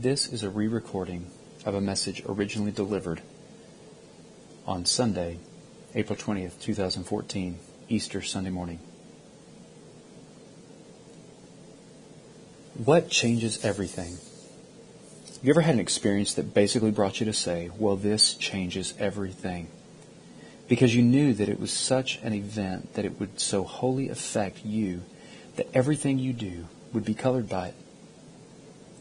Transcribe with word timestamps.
This 0.00 0.32
is 0.32 0.44
a 0.44 0.48
re 0.48 0.68
recording 0.68 1.26
of 1.64 1.74
a 1.74 1.80
message 1.80 2.22
originally 2.24 2.70
delivered 2.70 3.20
on 4.64 4.84
Sunday, 4.84 5.40
April 5.92 6.16
20th, 6.16 6.60
2014, 6.60 7.58
Easter 7.88 8.22
Sunday 8.22 8.50
morning. 8.50 8.78
What 12.76 13.10
changes 13.10 13.64
everything? 13.64 14.18
You 15.42 15.50
ever 15.50 15.62
had 15.62 15.74
an 15.74 15.80
experience 15.80 16.32
that 16.34 16.54
basically 16.54 16.92
brought 16.92 17.18
you 17.18 17.26
to 17.26 17.32
say, 17.32 17.68
well, 17.76 17.96
this 17.96 18.34
changes 18.34 18.94
everything? 19.00 19.66
Because 20.68 20.94
you 20.94 21.02
knew 21.02 21.34
that 21.34 21.48
it 21.48 21.58
was 21.58 21.72
such 21.72 22.20
an 22.22 22.34
event 22.34 22.94
that 22.94 23.04
it 23.04 23.18
would 23.18 23.40
so 23.40 23.64
wholly 23.64 24.10
affect 24.10 24.64
you 24.64 25.02
that 25.56 25.66
everything 25.74 26.20
you 26.20 26.32
do 26.32 26.68
would 26.92 27.04
be 27.04 27.14
colored 27.14 27.48
by 27.48 27.70
it. 27.70 27.74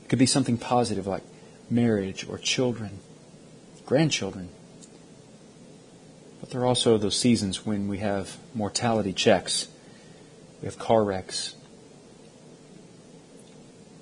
It 0.08 0.10
could 0.12 0.20
be 0.20 0.26
something 0.26 0.58
positive 0.58 1.05
like 1.05 1.24
marriage 1.70 2.25
or 2.29 2.38
children, 2.38 3.00
grandchildren. 3.86 4.48
But 6.39 6.50
there 6.50 6.61
are 6.61 6.65
also 6.65 6.98
those 6.98 7.20
seasons 7.20 7.65
when 7.65 7.89
we 7.89 7.98
have 7.98 8.38
mortality 8.54 9.12
checks, 9.12 9.68
we 10.62 10.65
have 10.65 10.79
car 10.79 11.04
wrecks, 11.04 11.56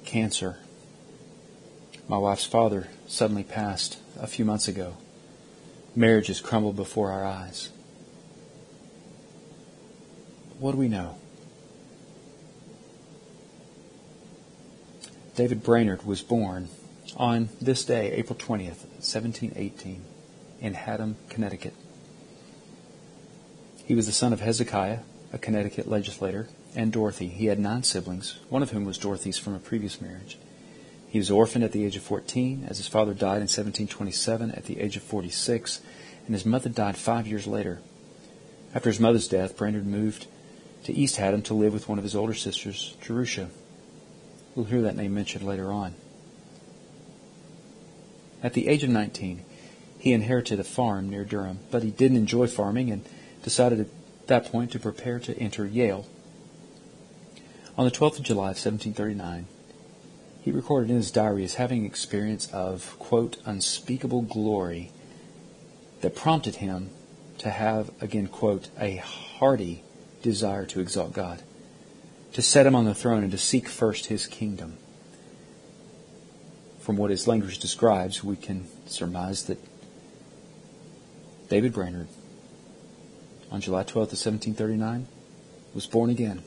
cancer. 0.05 0.59
My 2.07 2.19
wife's 2.19 2.45
father 2.45 2.87
suddenly 3.07 3.43
passed 3.43 3.97
a 4.19 4.27
few 4.27 4.45
months 4.45 4.67
ago. 4.67 4.97
Marriages 5.95 6.39
crumbled 6.39 6.75
before 6.75 7.11
our 7.11 7.25
eyes. 7.25 7.69
What 10.59 10.73
do 10.73 10.77
we 10.77 10.87
know? 10.87 11.17
David 15.35 15.63
Brainerd 15.63 16.05
was 16.05 16.21
born 16.21 16.69
on 17.17 17.49
this 17.61 17.83
day, 17.83 18.13
April 18.13 18.39
20th, 18.39 18.87
1718, 19.03 20.01
in 20.61 20.73
Haddam, 20.73 21.17
Connecticut. 21.27 21.73
He 23.85 23.95
was 23.95 24.05
the 24.05 24.13
son 24.13 24.31
of 24.31 24.39
Hezekiah, 24.39 24.99
a 25.33 25.37
Connecticut 25.37 25.89
legislator, 25.89 26.47
and 26.73 26.89
Dorothy. 26.89 27.27
He 27.27 27.47
had 27.47 27.59
nine 27.59 27.83
siblings, 27.83 28.39
one 28.47 28.63
of 28.63 28.71
whom 28.71 28.85
was 28.85 28.97
Dorothy's 28.97 29.37
from 29.37 29.53
a 29.53 29.59
previous 29.59 29.99
marriage. 29.99 30.37
He 31.09 31.19
was 31.19 31.29
orphaned 31.29 31.65
at 31.65 31.73
the 31.73 31.85
age 31.85 31.97
of 31.97 32.03
14, 32.03 32.67
as 32.69 32.77
his 32.77 32.87
father 32.87 33.13
died 33.13 33.37
in 33.37 33.49
1727 33.49 34.51
at 34.51 34.65
the 34.65 34.79
age 34.79 34.95
of 34.95 35.03
46, 35.03 35.81
and 36.25 36.33
his 36.33 36.45
mother 36.45 36.69
died 36.69 36.95
five 36.95 37.27
years 37.27 37.45
later. 37.45 37.81
After 38.73 38.89
his 38.89 39.01
mother's 39.01 39.27
death, 39.27 39.57
Brainerd 39.57 39.85
moved 39.85 40.27
to 40.85 40.93
East 40.93 41.17
Haddam 41.17 41.41
to 41.43 41.53
live 41.53 41.73
with 41.73 41.89
one 41.89 41.97
of 41.97 42.05
his 42.05 42.15
older 42.15 42.33
sisters, 42.33 42.95
Jerusha. 43.01 43.49
We'll 44.55 44.65
hear 44.65 44.83
that 44.83 44.95
name 44.95 45.13
mentioned 45.13 45.45
later 45.45 45.71
on. 45.71 45.95
At 48.41 48.53
the 48.53 48.69
age 48.69 48.83
of 48.83 48.89
19, 48.89 49.43
he 49.99 50.13
inherited 50.13 50.59
a 50.59 50.63
farm 50.63 51.09
near 51.09 51.25
Durham, 51.25 51.59
but 51.71 51.83
he 51.83 51.91
didn't 51.91 52.17
enjoy 52.17 52.47
farming 52.47 52.89
and 52.89 53.05
decided 53.43 53.81
at 53.81 53.87
that 54.27 54.45
point 54.45 54.71
to 54.71 54.79
prepare 54.79 55.19
to 55.19 55.37
enter 55.37 55.65
Yale. 55.65 56.05
On 57.77 57.83
the 57.83 57.91
12th 57.91 58.19
of 58.19 58.23
July 58.23 58.51
of 58.51 58.63
1739, 58.63 59.47
he 60.41 60.51
recorded 60.51 60.89
in 60.89 60.95
his 60.95 61.11
diary 61.11 61.43
as 61.43 61.55
having 61.55 61.79
an 61.79 61.85
experience 61.85 62.47
of, 62.53 62.97
quote, 62.97 63.37
unspeakable 63.45 64.21
glory 64.21 64.91
that 65.99 66.15
prompted 66.15 66.57
him 66.57 66.91
to 67.39 67.49
have, 67.49 67.89
again, 67.99 68.27
quote, 68.27 68.69
a 68.79 68.97
hearty 68.97 69.83
desire 70.21 70.65
to 70.67 70.79
exalt 70.79 71.11
God 71.11 71.41
to 72.35 72.41
set 72.41 72.67
him 72.67 72.75
on 72.75 72.83
the 72.83 72.93
throne 72.93 73.23
and 73.23 73.31
to 73.31 73.37
seek 73.37 73.69
first 73.69 74.07
his 74.07 74.27
kingdom. 74.27 74.75
From 76.81 76.97
what 76.97 77.09
his 77.09 77.29
language 77.29 77.59
describes, 77.59 78.25
we 78.25 78.35
can 78.35 78.67
surmise 78.87 79.45
that 79.45 79.57
David 81.47 81.71
Brainerd, 81.71 82.09
on 83.49 83.61
July 83.61 83.83
12th 83.83 84.11
of 84.11 84.19
1739, 84.19 85.07
was 85.73 85.85
born 85.85 86.09
again. 86.09 86.43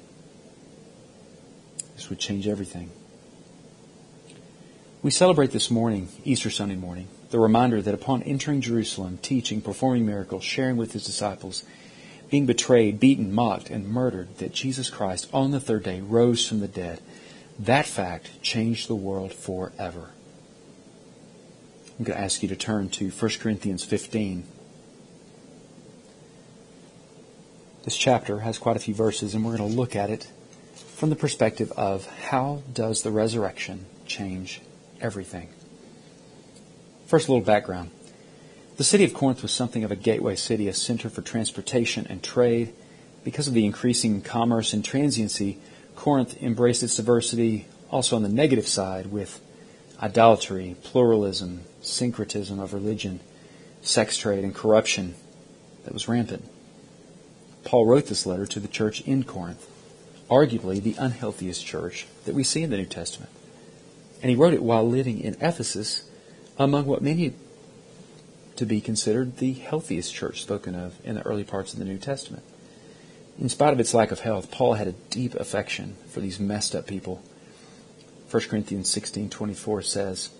This 1.97 2.11
would 2.11 2.19
change 2.19 2.47
everything. 2.47 2.91
We 5.03 5.11
celebrate 5.11 5.53
this 5.53 5.71
morning, 5.71 6.09
Easter 6.23 6.51
Sunday 6.51 6.77
morning, 6.77 7.09
the 7.31 7.41
reminder 7.41 7.81
that 7.81 7.95
upon 7.95 8.23
entering 8.25 8.61
Jerusalem, 8.61 9.21
teaching, 9.23 9.63
performing 9.63 10.05
miracles, 10.05 10.45
sharing 10.45 10.77
with 10.77 10.93
his 10.93 11.07
disciples, 11.07 11.65
being 12.31 12.47
betrayed, 12.47 13.01
beaten, 13.01 13.33
mocked, 13.33 13.71
and 13.71 13.89
murdered, 13.89 14.37
that 14.39 14.53
Jesus 14.53 14.91
Christ 14.91 15.29
on 15.33 15.51
the 15.51 15.61
third 15.61 15.85
day 15.85 16.01
rose 16.01 16.47
from 16.47 16.61
the 16.61 16.69
dead. 16.69 17.01
That 17.59 17.87
fact 17.87 18.43
changed 18.43 18.89
the 18.89 18.95
world 18.95 19.33
forever. 19.33 20.11
I'm 21.99 22.05
going 22.05 22.17
to 22.17 22.23
ask 22.23 22.43
you 22.43 22.49
to 22.49 22.57
turn 22.57 22.91
to 22.91 23.11
1 23.11 23.31
Corinthians 23.41 23.85
15. 23.85 24.45
This 27.85 27.97
chapter 27.97 28.41
has 28.41 28.59
quite 28.59 28.77
a 28.77 28.81
few 28.81 28.95
verses, 28.95 29.35
and 29.35 29.45
we're 29.45 29.57
going 29.57 29.71
to 29.71 29.77
look 29.77 29.97
at 29.97 30.11
it 30.11 30.31
from 30.75 31.11
the 31.11 31.17
perspective 31.17 31.73
of 31.73 32.07
how 32.07 32.63
does 32.73 33.03
the 33.03 33.11
resurrection 33.11 33.87
change 34.07 34.61
everything. 35.01 35.49
First, 37.07 37.29
a 37.29 37.33
little 37.33 37.45
background. 37.45 37.91
The 38.79 38.85
city 38.85 39.03
of 39.03 39.13
Corinth 39.13 39.43
was 39.43 39.51
something 39.51 39.83
of 39.83 39.91
a 39.91 39.97
gateway 39.97 40.37
city, 40.37 40.69
a 40.69 40.73
center 40.73 41.11
for 41.11 41.21
transportation 41.21 42.07
and 42.09 42.23
trade. 42.23 42.73
Because 43.25 43.49
of 43.49 43.55
the 43.55 43.67
increasing 43.67 44.23
commerce 44.23 44.73
and 44.73 44.85
transiency, 44.85 45.59
Corinth 45.97 46.41
embraced 46.41 46.85
its 46.85 46.95
diversity 46.95 47.67
also 47.91 48.15
on 48.15 48.23
the 48.23 48.29
negative 48.29 48.69
side 48.69 49.07
with 49.07 49.41
idolatry, 50.01 50.77
pluralism, 50.85 51.63
syncretism 51.83 52.61
of 52.61 52.73
religion, 52.73 53.19
sex 53.83 54.17
trade, 54.17 54.45
and 54.45 54.55
corruption 54.55 55.17
that 55.83 55.93
was 55.93 56.07
rampant. 56.07 56.49
Paul 57.65 57.85
wrote 57.85 58.07
this 58.07 58.27
letter 58.27 58.47
to 58.47 58.61
the 58.61 58.69
church 58.69 59.01
in 59.01 59.25
Corinth, 59.25 59.69
arguably 60.31 60.81
the 60.81 60.95
unhealthiest 61.01 61.67
church 61.67 62.07
that 62.27 62.35
we 62.35 62.45
see 62.45 62.63
in 62.63 62.71
the 62.71 62.77
New 62.77 62.87
Testament. 62.87 63.33
And 64.23 64.31
he 64.31 64.37
wrote 64.37 64.55
it 64.55 64.63
while 64.63 64.89
living 64.89 65.19
in 65.19 65.35
Ephesus 65.41 66.09
among 66.57 66.87
what 66.87 67.03
many 67.03 67.35
to 68.59 68.67
be 68.67 68.81
considered 68.81 69.37
the 69.37 69.53
healthiest 69.53 70.13
church 70.13 70.43
spoken 70.43 70.75
of 70.75 70.97
in 71.05 71.15
the 71.15 71.23
early 71.23 71.45
parts 71.45 71.73
of 71.73 71.79
the 71.79 71.85
New 71.85 71.97
Testament. 71.97 72.43
In 73.39 73.49
spite 73.49 73.73
of 73.73 73.79
its 73.79 73.95
lack 73.95 74.11
of 74.11 74.19
health, 74.19 74.51
Paul 74.51 74.75
had 74.75 74.89
a 74.89 74.97
deep 75.11 75.37
affection 75.37 75.97
for 76.09 76.19
these 76.19 76.41
messed 76.41 76.75
up 76.75 76.85
people. 76.85 77.23
1 78.29 78.49
Corinthians 78.49 78.91
16:24 78.91 79.81
says, 79.81 80.31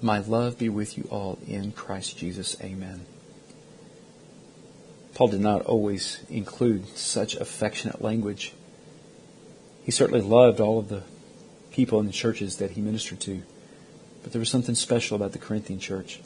"My 0.00 0.20
love 0.20 0.58
be 0.58 0.68
with 0.68 0.96
you 0.96 1.08
all 1.10 1.38
in 1.44 1.72
Christ 1.72 2.16
Jesus. 2.16 2.56
Amen." 2.62 3.00
Paul 5.14 5.26
did 5.26 5.40
not 5.40 5.62
always 5.62 6.18
include 6.30 6.96
such 6.96 7.34
affectionate 7.34 8.00
language. 8.00 8.52
He 9.82 9.90
certainly 9.90 10.20
loved 10.22 10.60
all 10.60 10.78
of 10.78 10.88
the 10.88 11.02
people 11.72 11.98
in 11.98 12.06
the 12.06 12.12
churches 12.12 12.58
that 12.58 12.70
he 12.70 12.80
ministered 12.80 13.18
to, 13.22 13.42
but 14.22 14.30
there 14.30 14.38
was 14.38 14.50
something 14.50 14.76
special 14.76 15.16
about 15.16 15.32
the 15.32 15.40
Corinthian 15.40 15.80
church. 15.80 16.20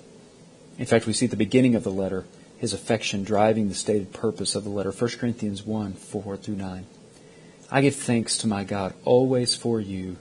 In 0.78 0.86
fact, 0.86 1.06
we 1.06 1.12
see 1.12 1.26
at 1.26 1.30
the 1.30 1.36
beginning 1.36 1.74
of 1.74 1.84
the 1.84 1.90
letter 1.90 2.24
his 2.58 2.72
affection 2.72 3.24
driving 3.24 3.68
the 3.68 3.74
stated 3.74 4.12
purpose 4.12 4.54
of 4.54 4.64
the 4.64 4.70
letter. 4.70 4.92
1 4.92 5.10
Corinthians 5.18 5.64
1 5.64 5.94
4 5.94 6.36
through 6.36 6.56
9. 6.56 6.86
I 7.70 7.80
give 7.80 7.96
thanks 7.96 8.38
to 8.38 8.46
my 8.46 8.64
God 8.64 8.94
always 9.04 9.54
for 9.54 9.80
you. 9.80 10.16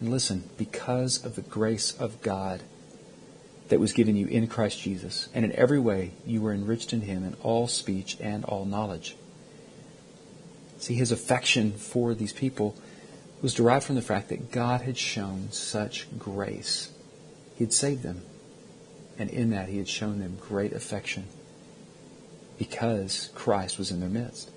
And 0.00 0.10
listen, 0.10 0.48
because 0.56 1.24
of 1.24 1.34
the 1.34 1.42
grace 1.42 1.92
of 1.98 2.22
God 2.22 2.62
that 3.68 3.80
was 3.80 3.92
given 3.92 4.16
you 4.16 4.26
in 4.28 4.46
Christ 4.46 4.80
Jesus, 4.80 5.28
and 5.34 5.44
in 5.44 5.52
every 5.52 5.78
way 5.78 6.12
you 6.24 6.40
were 6.40 6.52
enriched 6.52 6.92
in 6.92 7.02
him 7.02 7.24
in 7.24 7.34
all 7.42 7.66
speech 7.66 8.16
and 8.20 8.44
all 8.44 8.64
knowledge. 8.64 9.16
See, 10.78 10.94
his 10.94 11.12
affection 11.12 11.72
for 11.72 12.14
these 12.14 12.32
people 12.32 12.76
was 13.42 13.54
derived 13.54 13.84
from 13.84 13.96
the 13.96 14.02
fact 14.02 14.28
that 14.28 14.50
God 14.50 14.82
had 14.82 14.96
shown 14.96 15.48
such 15.50 16.06
grace. 16.18 16.90
He 17.56 17.64
had 17.64 17.72
saved 17.72 18.02
them 18.02 18.22
and 19.18 19.28
in 19.30 19.50
that 19.50 19.68
he 19.68 19.78
had 19.78 19.88
shown 19.88 20.20
them 20.20 20.38
great 20.40 20.72
affection 20.72 21.24
because 22.58 23.30
Christ 23.34 23.78
was 23.78 23.90
in 23.90 24.00
their 24.00 24.08
midst. 24.08 24.50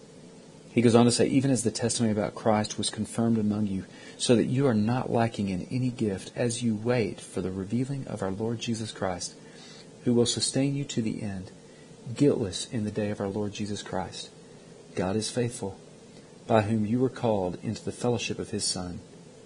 He 0.72 0.82
goes 0.82 0.96
on 0.96 1.06
to 1.06 1.12
say, 1.12 1.28
even 1.28 1.52
as 1.52 1.64
the 1.64 1.72
testimony 1.72 2.12
about 2.12 2.34
Christ 2.34 2.78
was 2.78 2.90
confirmed 2.90 3.38
among 3.38 3.68
you, 3.68 3.86
so 4.18 4.36
that 4.36 4.46
you 4.46 4.68
are 4.68 4.74
not 4.74 5.12
lacking 5.12 5.50
in 5.50 5.68
any 5.70 5.90
gift 5.90 6.32
as 6.36 6.64
you 6.64 6.76
wait 6.76 7.20
for 7.20 7.42
the 7.42 7.52
revealing 7.52 8.08
of 8.08 8.22
our 8.22 8.32
Lord 8.32 8.60
Jesus 8.60 8.92
Christ, 8.92 9.36
who 10.06 10.14
will 10.14 10.26
sustain 10.26 10.74
you 10.74 10.86
to 10.86 11.02
the 11.02 11.22
end, 11.22 11.52
guiltless 12.16 12.68
in 12.72 12.86
the 12.86 12.92
day 12.92 13.10
of 13.10 13.20
our 13.20 13.28
Lord 13.28 13.52
Jesus 13.52 13.84
Christ. 13.84 14.30
God 14.96 15.16
is 15.16 15.30
faithful, 15.30 15.78
by 16.48 16.62
whom 16.62 16.86
you 16.86 17.00
were 17.00 17.10
called 17.10 17.58
into 17.62 17.84
the 17.84 17.92
fellowship 17.92 18.40
of 18.40 18.52
his 18.52 18.64
Son, 18.64 19.02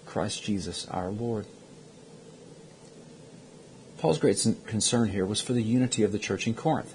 Christ 0.06 0.44
Jesus 0.44 0.86
our 0.88 1.10
Lord. 1.10 1.46
Paul's 3.98 4.18
great 4.18 4.44
concern 4.66 5.08
here 5.08 5.24
was 5.24 5.40
for 5.40 5.54
the 5.54 5.62
unity 5.62 6.02
of 6.02 6.12
the 6.12 6.18
church 6.18 6.46
in 6.46 6.54
Corinth. 6.54 6.94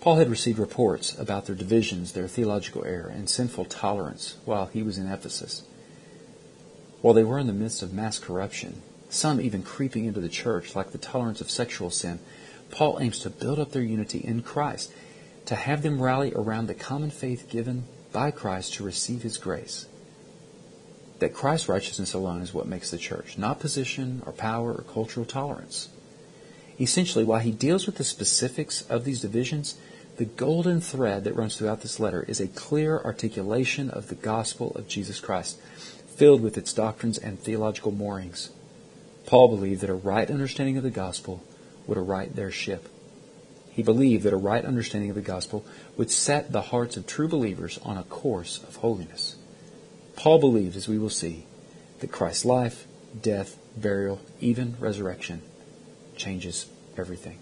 Paul 0.00 0.16
had 0.16 0.30
received 0.30 0.58
reports 0.58 1.18
about 1.18 1.46
their 1.46 1.56
divisions, 1.56 2.12
their 2.12 2.28
theological 2.28 2.84
error, 2.84 3.08
and 3.08 3.28
sinful 3.28 3.64
tolerance 3.64 4.36
while 4.44 4.66
he 4.66 4.82
was 4.82 4.98
in 4.98 5.10
Ephesus. 5.10 5.62
While 7.00 7.14
they 7.14 7.24
were 7.24 7.38
in 7.38 7.46
the 7.46 7.52
midst 7.52 7.82
of 7.82 7.92
mass 7.92 8.18
corruption, 8.18 8.82
some 9.08 9.40
even 9.40 9.62
creeping 9.62 10.04
into 10.04 10.20
the 10.20 10.28
church, 10.28 10.76
like 10.76 10.92
the 10.92 10.98
tolerance 10.98 11.40
of 11.40 11.50
sexual 11.50 11.90
sin, 11.90 12.18
Paul 12.70 12.98
aims 13.00 13.18
to 13.20 13.30
build 13.30 13.58
up 13.58 13.72
their 13.72 13.82
unity 13.82 14.18
in 14.18 14.42
Christ, 14.42 14.92
to 15.46 15.54
have 15.54 15.82
them 15.82 16.00
rally 16.00 16.32
around 16.34 16.66
the 16.66 16.74
common 16.74 17.10
faith 17.10 17.48
given 17.48 17.84
by 18.12 18.30
Christ 18.30 18.74
to 18.74 18.84
receive 18.84 19.22
his 19.22 19.38
grace. 19.38 19.86
That 21.24 21.32
Christ's 21.32 21.70
righteousness 21.70 22.12
alone 22.12 22.42
is 22.42 22.52
what 22.52 22.66
makes 22.66 22.90
the 22.90 22.98
church, 22.98 23.38
not 23.38 23.58
position 23.58 24.22
or 24.26 24.32
power 24.32 24.74
or 24.74 24.82
cultural 24.82 25.24
tolerance. 25.24 25.88
Essentially, 26.78 27.24
while 27.24 27.40
he 27.40 27.50
deals 27.50 27.86
with 27.86 27.96
the 27.96 28.04
specifics 28.04 28.82
of 28.90 29.06
these 29.06 29.22
divisions, 29.22 29.78
the 30.18 30.26
golden 30.26 30.82
thread 30.82 31.24
that 31.24 31.34
runs 31.34 31.56
throughout 31.56 31.80
this 31.80 31.98
letter 31.98 32.26
is 32.28 32.40
a 32.40 32.48
clear 32.48 32.98
articulation 32.98 33.88
of 33.88 34.08
the 34.08 34.14
gospel 34.14 34.72
of 34.72 34.86
Jesus 34.86 35.18
Christ, 35.18 35.58
filled 36.14 36.42
with 36.42 36.58
its 36.58 36.74
doctrines 36.74 37.16
and 37.16 37.40
theological 37.40 37.90
moorings. 37.90 38.50
Paul 39.24 39.48
believed 39.48 39.80
that 39.80 39.88
a 39.88 39.94
right 39.94 40.30
understanding 40.30 40.76
of 40.76 40.82
the 40.82 40.90
gospel 40.90 41.42
would 41.86 41.96
right 41.96 42.36
their 42.36 42.50
ship. 42.50 42.86
He 43.70 43.82
believed 43.82 44.24
that 44.24 44.34
a 44.34 44.36
right 44.36 44.62
understanding 44.62 45.08
of 45.08 45.16
the 45.16 45.22
gospel 45.22 45.64
would 45.96 46.10
set 46.10 46.52
the 46.52 46.60
hearts 46.60 46.98
of 46.98 47.06
true 47.06 47.28
believers 47.28 47.78
on 47.82 47.96
a 47.96 48.04
course 48.04 48.62
of 48.68 48.76
holiness. 48.76 49.36
Paul 50.16 50.38
believed, 50.38 50.76
as 50.76 50.88
we 50.88 50.98
will 50.98 51.10
see, 51.10 51.46
that 52.00 52.12
Christ's 52.12 52.44
life, 52.44 52.86
death, 53.20 53.58
burial, 53.76 54.20
even 54.40 54.76
resurrection 54.78 55.42
changes 56.16 56.66
everything. 56.96 57.38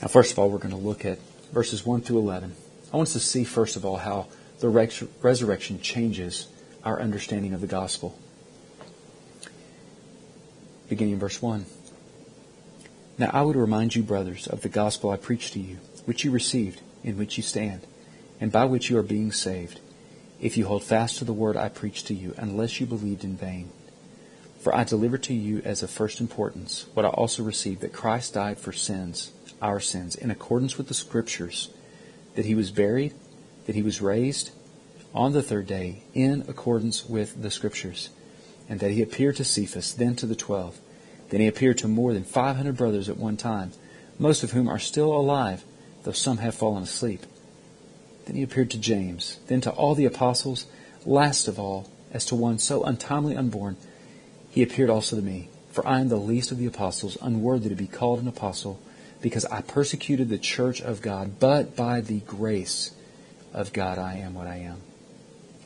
Now, 0.00 0.08
first 0.08 0.32
of 0.32 0.38
all, 0.38 0.50
we're 0.50 0.58
going 0.58 0.70
to 0.70 0.76
look 0.76 1.04
at 1.04 1.18
verses 1.52 1.86
1 1.86 2.00
through 2.02 2.18
11. 2.18 2.54
I 2.92 2.96
want 2.96 3.08
us 3.08 3.12
to 3.12 3.20
see, 3.20 3.44
first 3.44 3.76
of 3.76 3.84
all, 3.84 3.96
how 3.96 4.26
the 4.58 4.68
resurrection 4.68 5.80
changes 5.80 6.48
our 6.84 7.00
understanding 7.00 7.54
of 7.54 7.60
the 7.60 7.66
gospel. 7.66 8.18
Beginning 10.88 11.14
in 11.14 11.20
verse 11.20 11.40
1. 11.40 11.64
Now 13.18 13.30
I 13.32 13.42
would 13.42 13.56
remind 13.56 13.94
you, 13.94 14.02
brothers, 14.02 14.46
of 14.46 14.62
the 14.62 14.68
gospel 14.68 15.10
I 15.10 15.16
preached 15.16 15.52
to 15.52 15.60
you, 15.60 15.78
which 16.04 16.24
you 16.24 16.30
received, 16.30 16.80
in 17.04 17.16
which 17.16 17.36
you 17.36 17.42
stand, 17.42 17.86
and 18.40 18.50
by 18.50 18.64
which 18.64 18.90
you 18.90 18.98
are 18.98 19.02
being 19.02 19.30
saved, 19.30 19.80
if 20.42 20.56
you 20.56 20.66
hold 20.66 20.82
fast 20.82 21.18
to 21.18 21.24
the 21.24 21.32
word 21.32 21.56
I 21.56 21.68
preached 21.68 22.08
to 22.08 22.14
you, 22.14 22.34
unless 22.36 22.80
you 22.80 22.86
believed 22.86 23.22
in 23.22 23.36
vain. 23.36 23.70
For 24.60 24.74
I 24.74 24.82
delivered 24.82 25.22
to 25.24 25.34
you 25.34 25.62
as 25.64 25.82
of 25.82 25.90
first 25.90 26.20
importance 26.20 26.86
what 26.94 27.04
I 27.06 27.08
also 27.08 27.44
received, 27.44 27.80
that 27.80 27.92
Christ 27.92 28.34
died 28.34 28.58
for 28.58 28.72
sins, 28.72 29.30
our 29.62 29.78
sins, 29.78 30.16
in 30.16 30.32
accordance 30.32 30.76
with 30.76 30.88
the 30.88 30.94
Scriptures, 30.94 31.70
that 32.34 32.44
he 32.44 32.56
was 32.56 32.72
buried, 32.72 33.14
that 33.66 33.76
he 33.76 33.82
was 33.82 34.02
raised 34.02 34.50
on 35.14 35.32
the 35.32 35.42
third 35.42 35.66
day, 35.68 36.02
in 36.12 36.44
accordance 36.48 37.08
with 37.08 37.40
the 37.40 37.50
Scriptures, 37.50 38.08
and 38.68 38.80
that 38.80 38.90
he 38.90 39.02
appeared 39.02 39.36
to 39.36 39.44
Cephas, 39.44 39.94
then 39.94 40.16
to 40.16 40.26
the 40.26 40.34
twelve. 40.34 40.80
Then 41.30 41.40
he 41.40 41.46
appeared 41.46 41.78
to 41.78 41.88
more 41.88 42.12
than 42.12 42.24
500 42.24 42.76
brothers 42.76 43.08
at 43.08 43.16
one 43.16 43.36
time, 43.36 43.72
most 44.18 44.42
of 44.42 44.52
whom 44.52 44.68
are 44.68 44.78
still 44.78 45.12
alive, 45.12 45.64
though 46.02 46.12
some 46.12 46.38
have 46.38 46.54
fallen 46.54 46.82
asleep. 46.82 47.26
Then 48.26 48.36
he 48.36 48.42
appeared 48.42 48.70
to 48.72 48.78
James, 48.78 49.38
then 49.46 49.60
to 49.62 49.70
all 49.70 49.94
the 49.94 50.04
apostles. 50.04 50.66
Last 51.04 51.48
of 51.48 51.58
all, 51.58 51.90
as 52.12 52.24
to 52.26 52.34
one 52.34 52.58
so 52.58 52.84
untimely 52.84 53.36
unborn, 53.36 53.76
he 54.50 54.62
appeared 54.62 54.90
also 54.90 55.16
to 55.16 55.22
me. 55.22 55.48
For 55.70 55.86
I 55.86 56.00
am 56.00 56.08
the 56.08 56.16
least 56.16 56.52
of 56.52 56.58
the 56.58 56.66
apostles, 56.66 57.16
unworthy 57.22 57.70
to 57.70 57.74
be 57.74 57.86
called 57.86 58.20
an 58.20 58.28
apostle, 58.28 58.78
because 59.22 59.46
I 59.46 59.62
persecuted 59.62 60.28
the 60.28 60.38
church 60.38 60.82
of 60.82 61.00
God, 61.00 61.38
but 61.40 61.74
by 61.74 62.00
the 62.00 62.20
grace 62.20 62.92
of 63.54 63.72
God 63.72 63.98
I 63.98 64.14
am 64.16 64.34
what 64.34 64.46
I 64.46 64.56
am. 64.56 64.82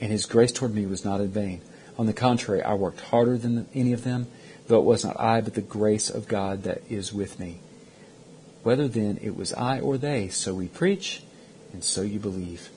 And 0.00 0.12
his 0.12 0.26
grace 0.26 0.52
toward 0.52 0.74
me 0.74 0.86
was 0.86 1.04
not 1.04 1.20
in 1.20 1.28
vain. 1.28 1.60
On 1.98 2.06
the 2.06 2.12
contrary, 2.12 2.62
I 2.62 2.74
worked 2.74 3.00
harder 3.00 3.36
than 3.36 3.66
any 3.74 3.92
of 3.92 4.04
them 4.04 4.28
though 4.66 4.80
it 4.80 4.84
was 4.84 5.04
not 5.04 5.18
I, 5.18 5.40
but 5.40 5.54
the 5.54 5.60
grace 5.60 6.10
of 6.10 6.28
God 6.28 6.64
that 6.64 6.82
is 6.88 7.12
with 7.12 7.38
me. 7.38 7.60
Whether 8.62 8.88
then 8.88 9.18
it 9.22 9.36
was 9.36 9.52
I 9.52 9.80
or 9.80 9.96
they, 9.96 10.28
so 10.28 10.54
we 10.54 10.68
preach, 10.68 11.22
and 11.72 11.82
so 11.82 12.02
you 12.02 12.18
believe. 12.18 12.70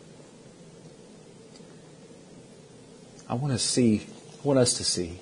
I 3.30 3.36
want 3.36 3.54
to 3.54 3.60
see, 3.60 4.08
I 4.44 4.48
want 4.48 4.60
us 4.60 4.74
to 4.76 4.84
see 4.84 5.20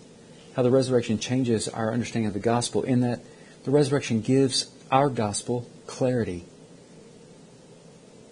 how 0.56 0.64
the 0.64 0.72
resurrection 0.72 1.20
changes 1.20 1.68
our 1.68 1.92
understanding 1.92 2.28
of 2.28 2.34
the 2.34 2.40
gospel 2.40 2.84
in 2.84 3.02
that 3.02 3.20
the 3.66 3.72
resurrection 3.72 4.22
gives 4.22 4.72
our 4.90 5.10
gospel 5.10 5.70
clarity. 5.86 6.46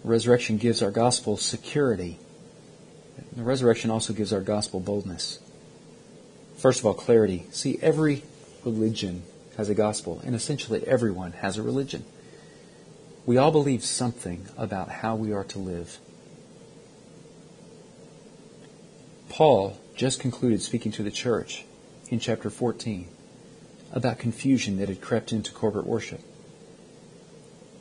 The 0.03 0.09
resurrection 0.09 0.57
gives 0.57 0.81
our 0.81 0.91
gospel 0.91 1.35
security. 1.35 2.17
The 3.35 3.43
resurrection 3.43 3.91
also 3.91 4.13
gives 4.13 4.31
our 4.31 4.41
gospel 4.41 4.79
boldness. 4.79 5.39
First 6.57 6.79
of 6.79 6.85
all, 6.85 6.93
clarity. 6.93 7.45
See, 7.51 7.77
every 7.81 8.23
religion 8.63 9.23
has 9.57 9.69
a 9.69 9.75
gospel, 9.75 10.21
and 10.25 10.35
essentially 10.35 10.87
everyone 10.87 11.33
has 11.33 11.57
a 11.57 11.61
religion. 11.61 12.05
We 13.25 13.37
all 13.37 13.51
believe 13.51 13.83
something 13.83 14.47
about 14.55 14.89
how 14.89 15.15
we 15.15 15.33
are 15.33 15.43
to 15.45 15.59
live. 15.59 15.97
Paul 19.29 19.77
just 19.95 20.19
concluded 20.19 20.61
speaking 20.61 20.91
to 20.93 21.03
the 21.03 21.11
church 21.11 21.65
in 22.09 22.19
chapter 22.19 22.51
14 22.51 23.07
about 23.91 24.19
confusion 24.19 24.77
that 24.77 24.89
had 24.89 25.01
crept 25.01 25.31
into 25.31 25.51
corporate 25.51 25.87
worship. 25.87 26.21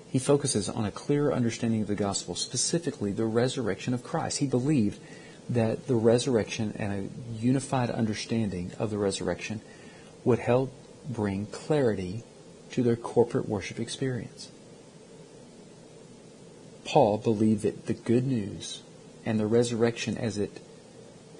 He 0.09 0.19
focuses 0.19 0.69
on 0.69 0.87
a 0.87 0.91
clearer 0.91 1.35
understanding 1.35 1.83
of 1.83 1.89
the 1.89 1.95
gospel, 1.95 2.35
specifically 2.37 3.13
the 3.13 3.27
resurrection 3.27 3.93
of 3.93 4.03
Christ. 4.03 4.39
He 4.39 4.47
believed 4.47 4.99
that 5.51 5.87
the 5.89 5.97
resurrection 5.97 6.73
and 6.77 6.93
a 6.93 7.43
unified 7.43 7.91
understanding 7.91 8.71
of 8.79 8.91
the 8.91 8.99
resurrection 8.99 9.61
would 10.25 10.39
help 10.39 10.73
bring 11.09 11.47
clarity 11.47 12.23
to 12.71 12.83
their 12.83 12.97
corporate 12.97 13.49
worship 13.49 13.79
experience. 13.79 14.49
Paul 16.85 17.19
believed 17.19 17.63
that 17.63 17.87
the 17.87 17.95
good 17.95 18.27
news 18.27 18.83
and 19.25 19.41
the 19.41 19.47
resurrection 19.47 20.19
as 20.19 20.39
it 20.39 20.61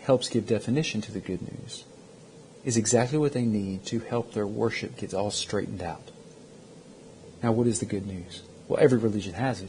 helps 0.01 0.29
give 0.29 0.47
definition 0.47 1.01
to 1.03 1.13
the 1.13 1.21
good 1.21 1.43
news 1.43 1.85
is 2.65 2.77
exactly 2.77 3.19
what 3.19 3.33
they 3.33 3.45
need 3.45 3.85
to 3.87 4.01
help 4.01 4.33
their 4.33 4.47
worship 4.47 4.97
get 4.97 5.13
all 5.13 5.31
straightened 5.31 5.83
out. 5.83 6.11
Now, 7.43 7.53
what 7.53 7.67
is 7.67 7.81
the 7.81 7.87
good 7.87 8.07
news? 8.07 8.43
Well, 8.69 8.81
every 8.81 8.99
religion 8.99 9.35
has 9.35 9.61
it. 9.61 9.69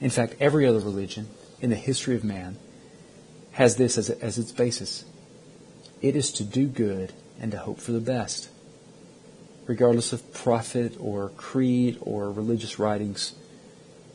In 0.00 0.10
fact, 0.10 0.36
every 0.38 0.66
other 0.66 0.78
religion 0.78 1.28
in 1.60 1.70
the 1.70 1.76
history 1.76 2.14
of 2.14 2.22
man 2.22 2.56
has 3.52 3.76
this 3.76 3.98
as, 3.98 4.10
as 4.10 4.38
its 4.38 4.52
basis. 4.52 5.04
It 6.00 6.14
is 6.14 6.30
to 6.32 6.44
do 6.44 6.66
good 6.66 7.12
and 7.40 7.50
to 7.50 7.58
hope 7.58 7.80
for 7.80 7.92
the 7.92 8.00
best. 8.00 8.48
Regardless 9.66 10.12
of 10.12 10.32
prophet 10.32 10.96
or 11.00 11.30
creed 11.30 11.98
or 12.00 12.30
religious 12.30 12.78
writings, 12.78 13.34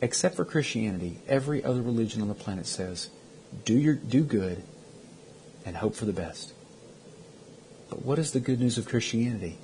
except 0.02 0.36
for 0.36 0.44
Christianity, 0.44 1.20
every 1.26 1.64
other 1.64 1.80
religion 1.80 2.20
on 2.20 2.28
the 2.28 2.34
planet 2.34 2.66
says, 2.66 3.08
do, 3.64 3.72
your, 3.72 3.94
do 3.94 4.22
good 4.22 4.62
and 5.64 5.76
hope 5.76 5.94
for 5.94 6.04
the 6.04 6.12
best. 6.12 6.52
But 7.88 8.04
what 8.04 8.18
is 8.18 8.32
the 8.32 8.40
good 8.40 8.60
news 8.60 8.76
of 8.76 8.86
Christianity? 8.86 9.56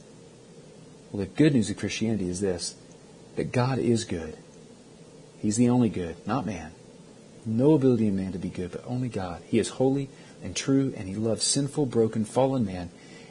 Well, 1.12 1.20
the 1.20 1.26
good 1.26 1.52
news 1.52 1.68
of 1.68 1.76
Christianity 1.76 2.30
is 2.30 2.40
this 2.40 2.74
that 3.36 3.52
God 3.52 3.78
is 3.78 4.04
good. 4.04 4.38
He's 5.38 5.56
the 5.56 5.68
only 5.68 5.90
good, 5.90 6.26
not 6.26 6.46
man 6.46 6.72
no 7.48 7.74
ability 7.74 8.06
in 8.06 8.16
man 8.16 8.32
to 8.32 8.38
be 8.38 8.50
good, 8.50 8.70
but 8.70 8.84
only 8.86 9.08
God. 9.08 9.42
He 9.46 9.58
is 9.58 9.70
holy 9.70 10.08
and 10.42 10.54
true, 10.54 10.92
and 10.96 11.08
he 11.08 11.14
loves 11.14 11.44
sinful, 11.44 11.86
broken, 11.86 12.24
fallen 12.24 12.64
man 12.64 12.90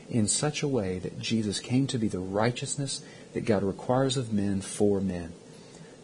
in 0.09 0.27
such 0.27 0.63
a 0.63 0.67
way 0.67 0.99
that 0.99 1.19
Jesus 1.19 1.59
came 1.59 1.87
to 1.87 1.97
be 1.97 2.07
the 2.07 2.19
righteousness 2.19 3.01
that 3.33 3.45
God 3.45 3.63
requires 3.63 4.17
of 4.17 4.33
men 4.33 4.61
for 4.61 4.99
men, 4.99 5.33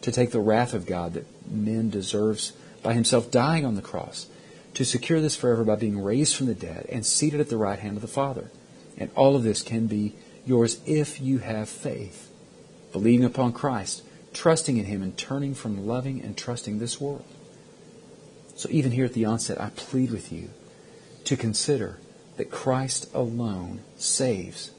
to 0.04 0.12
take 0.12 0.32
the 0.32 0.40
wrath 0.40 0.74
of 0.74 0.84
God 0.84 1.14
that 1.14 1.50
men 1.50 1.88
deserves 1.88 2.52
by 2.82 2.92
himself 2.92 3.30
dying 3.30 3.64
on 3.64 3.74
the 3.74 3.80
cross, 3.80 4.26
to 4.74 4.84
secure 4.84 5.18
this 5.18 5.34
forever 5.34 5.64
by 5.64 5.76
being 5.76 5.98
raised 5.98 6.36
from 6.36 6.44
the 6.44 6.54
dead 6.54 6.84
and 6.92 7.06
seated 7.06 7.40
at 7.40 7.48
the 7.48 7.56
right 7.56 7.78
hand 7.78 7.96
of 7.96 8.02
the 8.02 8.06
Father. 8.06 8.50
And 8.98 9.10
all 9.16 9.34
of 9.34 9.44
this 9.44 9.62
can 9.62 9.86
be 9.86 10.14
yours 10.44 10.78
if 10.84 11.22
you 11.22 11.38
have 11.38 11.70
faith, 11.70 12.30
believing 12.92 13.24
upon 13.24 13.54
Christ, 13.54 14.02
trusting 14.34 14.76
in 14.76 14.84
him, 14.84 15.02
and 15.02 15.16
turning 15.16 15.54
from 15.54 15.86
loving 15.86 16.20
and 16.20 16.36
trusting 16.36 16.80
this 16.80 17.00
world. 17.00 17.24
So 18.56 18.68
even 18.70 18.92
here 18.92 19.06
at 19.06 19.14
the 19.14 19.24
onset, 19.24 19.58
I 19.58 19.70
plead 19.70 20.10
with 20.10 20.30
you 20.30 20.50
to 21.24 21.34
consider 21.34 21.98
that 22.36 22.50
Christ 22.50 23.08
alone 23.14 23.80
saves. 23.96 24.70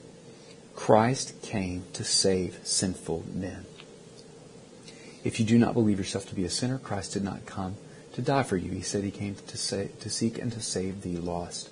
Christ 0.76 1.42
came 1.42 1.86
to 1.94 2.04
save 2.04 2.60
sinful 2.64 3.24
men. 3.34 3.66
If 5.26 5.40
you 5.40 5.46
do 5.46 5.58
not 5.58 5.74
believe 5.74 5.98
yourself 5.98 6.30
to 6.30 6.36
be 6.36 6.46
a 6.46 6.50
sinner, 6.52 6.78
Christ 6.78 7.14
did 7.14 7.24
not 7.24 7.48
come 7.48 7.78
to 8.14 8.22
die 8.22 8.44
for 8.44 8.58
you. 8.58 8.72
He 8.72 8.82
said 8.82 9.04
he 9.04 9.10
came 9.10 9.36
to, 9.48 9.58
say, 9.58 9.90
to 10.02 10.10
seek 10.10 10.38
and 10.38 10.54
to 10.54 10.62
save 10.62 11.02
the 11.02 11.18
lost. 11.18 11.70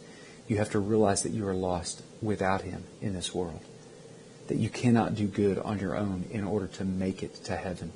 You 0.48 0.58
have 0.58 0.72
to 0.72 0.80
realize 0.80 1.22
that 1.22 1.34
you 1.34 1.48
are 1.48 1.54
lost 1.54 2.02
without 2.20 2.64
him 2.64 2.84
in 3.00 3.14
this 3.14 3.34
world. 3.34 3.62
That 4.48 4.58
you 4.58 4.70
cannot 4.70 5.14
do 5.14 5.28
good 5.28 5.60
on 5.60 5.78
your 5.78 5.96
own 5.96 6.26
in 6.32 6.44
order 6.44 6.66
to 6.66 6.84
make 6.84 7.22
it 7.22 7.36
to 7.46 7.56
heaven. 7.56 7.94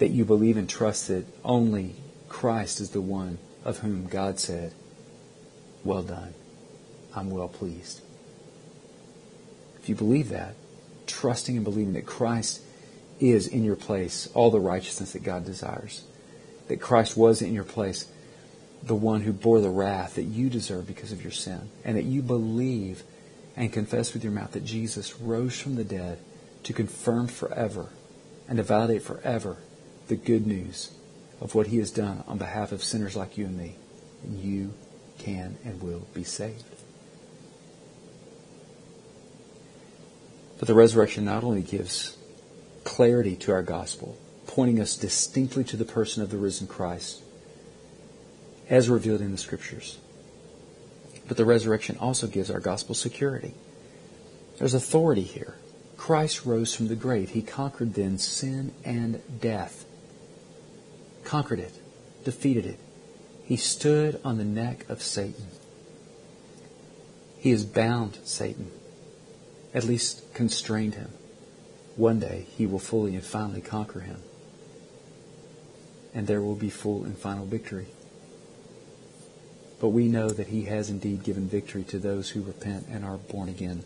That 0.00 0.10
you 0.10 0.26
believe 0.26 0.58
and 0.58 0.68
trust 0.68 1.08
that 1.08 1.24
only 1.42 1.96
Christ 2.28 2.78
is 2.78 2.90
the 2.90 3.00
one 3.00 3.38
of 3.64 3.78
whom 3.78 4.06
God 4.06 4.38
said, 4.38 4.74
Well 5.82 6.02
done, 6.02 6.34
I'm 7.16 7.30
well 7.30 7.48
pleased. 7.48 8.02
If 9.80 9.88
you 9.88 9.94
believe 9.94 10.28
that, 10.28 10.56
trusting 11.06 11.56
and 11.56 11.64
believing 11.64 11.94
that 11.94 12.04
Christ 12.04 12.60
is 13.20 13.46
in 13.46 13.64
your 13.64 13.76
place 13.76 14.28
all 14.34 14.50
the 14.50 14.60
righteousness 14.60 15.12
that 15.12 15.22
God 15.22 15.44
desires, 15.44 16.04
that 16.68 16.80
Christ 16.80 17.16
was 17.16 17.42
in 17.42 17.54
your 17.54 17.64
place 17.64 18.06
the 18.82 18.94
one 18.94 19.22
who 19.22 19.32
bore 19.32 19.60
the 19.60 19.70
wrath 19.70 20.14
that 20.14 20.22
you 20.22 20.48
deserve 20.48 20.86
because 20.86 21.10
of 21.12 21.22
your 21.22 21.32
sin, 21.32 21.68
and 21.84 21.96
that 21.96 22.04
you 22.04 22.22
believe 22.22 23.02
and 23.56 23.72
confess 23.72 24.12
with 24.12 24.22
your 24.22 24.32
mouth 24.32 24.52
that 24.52 24.64
Jesus 24.64 25.18
rose 25.20 25.58
from 25.60 25.74
the 25.74 25.84
dead 25.84 26.18
to 26.62 26.72
confirm 26.72 27.26
forever 27.26 27.88
and 28.46 28.58
to 28.58 28.62
validate 28.62 29.02
forever 29.02 29.56
the 30.06 30.16
good 30.16 30.46
news 30.46 30.92
of 31.40 31.54
what 31.54 31.68
he 31.68 31.78
has 31.78 31.90
done 31.90 32.22
on 32.26 32.38
behalf 32.38 32.72
of 32.72 32.82
sinners 32.82 33.16
like 33.16 33.36
you 33.36 33.46
and 33.46 33.56
me, 33.56 33.76
and 34.22 34.40
you 34.40 34.72
can 35.18 35.58
and 35.64 35.82
will 35.82 36.06
be 36.14 36.24
saved. 36.24 36.64
But 40.58 40.66
the 40.66 40.74
resurrection 40.74 41.24
not 41.24 41.44
only 41.44 41.62
gives 41.62 42.16
clarity 42.88 43.36
to 43.36 43.52
our 43.52 43.62
gospel, 43.62 44.16
pointing 44.46 44.80
us 44.80 44.96
distinctly 44.96 45.62
to 45.62 45.76
the 45.76 45.84
person 45.84 46.22
of 46.22 46.30
the 46.30 46.38
risen 46.38 46.66
Christ, 46.66 47.22
as 48.70 48.88
revealed 48.88 49.20
in 49.20 49.30
the 49.30 49.36
Scriptures. 49.36 49.98
But 51.28 51.36
the 51.36 51.44
resurrection 51.44 51.98
also 52.00 52.26
gives 52.26 52.50
our 52.50 52.60
gospel 52.60 52.94
security. 52.94 53.52
There's 54.58 54.72
authority 54.72 55.22
here. 55.22 55.56
Christ 55.98 56.46
rose 56.46 56.74
from 56.74 56.88
the 56.88 56.96
grave. 56.96 57.28
He 57.30 57.42
conquered 57.42 57.92
then 57.92 58.16
sin 58.16 58.72
and 58.86 59.20
death. 59.38 59.84
Conquered 61.24 61.58
it, 61.58 61.74
defeated 62.24 62.64
it. 62.64 62.78
He 63.44 63.58
stood 63.58 64.18
on 64.24 64.38
the 64.38 64.44
neck 64.44 64.88
of 64.88 65.02
Satan. 65.02 65.48
He 67.38 67.50
has 67.50 67.66
bound 67.66 68.18
Satan, 68.24 68.70
at 69.74 69.84
least 69.84 70.32
constrained 70.32 70.94
him. 70.94 71.12
One 71.98 72.20
day 72.20 72.46
he 72.56 72.64
will 72.64 72.78
fully 72.78 73.16
and 73.16 73.24
finally 73.24 73.60
conquer 73.60 74.00
him. 74.00 74.22
And 76.14 76.28
there 76.28 76.40
will 76.40 76.54
be 76.54 76.70
full 76.70 77.02
and 77.02 77.18
final 77.18 77.44
victory. 77.44 77.88
But 79.80 79.88
we 79.88 80.06
know 80.06 80.30
that 80.30 80.46
he 80.46 80.64
has 80.66 80.90
indeed 80.90 81.24
given 81.24 81.48
victory 81.48 81.82
to 81.84 81.98
those 81.98 82.30
who 82.30 82.42
repent 82.42 82.86
and 82.88 83.04
are 83.04 83.16
born 83.16 83.48
again. 83.48 83.82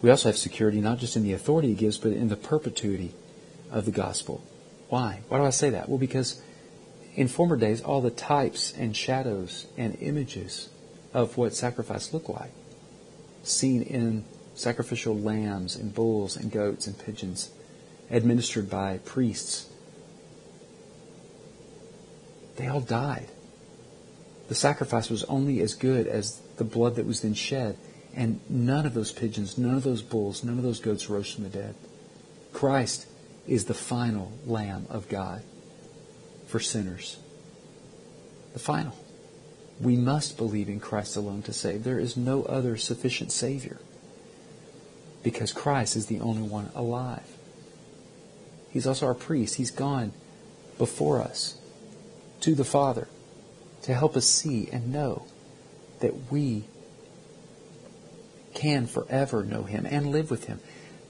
We 0.00 0.08
also 0.08 0.30
have 0.30 0.38
security 0.38 0.80
not 0.80 0.98
just 0.98 1.14
in 1.14 1.24
the 1.24 1.34
authority 1.34 1.68
he 1.68 1.74
gives, 1.74 1.98
but 1.98 2.12
in 2.12 2.28
the 2.28 2.36
perpetuity 2.36 3.12
of 3.70 3.84
the 3.84 3.90
gospel. 3.90 4.42
Why? 4.88 5.20
Why 5.28 5.38
do 5.38 5.44
I 5.44 5.50
say 5.50 5.68
that? 5.70 5.90
Well, 5.90 5.98
because 5.98 6.40
in 7.16 7.28
former 7.28 7.58
days, 7.58 7.82
all 7.82 8.00
the 8.00 8.10
types 8.10 8.72
and 8.72 8.96
shadows 8.96 9.66
and 9.76 9.94
images 10.00 10.70
of 11.12 11.36
what 11.36 11.54
sacrifice 11.54 12.14
looked 12.14 12.30
like, 12.30 12.52
seen 13.42 13.82
in 13.82 14.24
sacrificial 14.60 15.16
lambs 15.16 15.76
and 15.76 15.94
bulls 15.94 16.36
and 16.36 16.52
goats 16.52 16.86
and 16.86 16.98
pigeons, 16.98 17.50
administered 18.10 18.68
by 18.68 18.98
priests, 19.04 19.68
they 22.56 22.66
all 22.66 22.80
died. 22.80 23.28
The 24.48 24.54
sacrifice 24.54 25.08
was 25.08 25.24
only 25.24 25.60
as 25.60 25.74
good 25.74 26.06
as 26.06 26.40
the 26.56 26.64
blood 26.64 26.96
that 26.96 27.06
was 27.06 27.20
then 27.20 27.34
shed. 27.34 27.78
And 28.14 28.40
none 28.50 28.84
of 28.84 28.94
those 28.94 29.12
pigeons, 29.12 29.56
none 29.56 29.76
of 29.76 29.84
those 29.84 30.02
bulls, 30.02 30.42
none 30.42 30.58
of 30.58 30.64
those 30.64 30.80
goats 30.80 31.08
rose 31.08 31.32
from 31.32 31.44
the 31.44 31.50
dead. 31.50 31.74
Christ 32.52 33.06
is 33.46 33.66
the 33.66 33.74
final 33.74 34.32
Lamb 34.44 34.86
of 34.90 35.08
God 35.08 35.42
for 36.48 36.58
sinners. 36.58 37.18
The 38.52 38.58
final. 38.58 38.96
We 39.80 39.96
must 39.96 40.36
believe 40.36 40.68
in 40.68 40.80
Christ 40.80 41.16
alone 41.16 41.42
to 41.42 41.52
save. 41.52 41.84
There 41.84 42.00
is 42.00 42.16
no 42.16 42.42
other 42.42 42.76
sufficient 42.76 43.30
Savior 43.30 43.78
because 45.22 45.52
Christ 45.52 45.96
is 45.96 46.06
the 46.06 46.20
only 46.20 46.42
one 46.42 46.70
alive. 46.74 47.26
He's 48.70 48.86
also 48.86 49.06
our 49.06 49.14
priest. 49.14 49.56
He's 49.56 49.70
gone 49.70 50.12
before 50.78 51.20
us 51.20 51.56
to 52.40 52.54
the 52.54 52.64
Father 52.64 53.08
to 53.82 53.94
help 53.94 54.16
us 54.16 54.26
see 54.26 54.68
and 54.72 54.92
know 54.92 55.26
that 56.00 56.30
we 56.30 56.64
can 58.54 58.86
forever 58.86 59.42
know 59.42 59.64
Him 59.64 59.86
and 59.86 60.10
live 60.10 60.30
with 60.30 60.44
Him. 60.44 60.60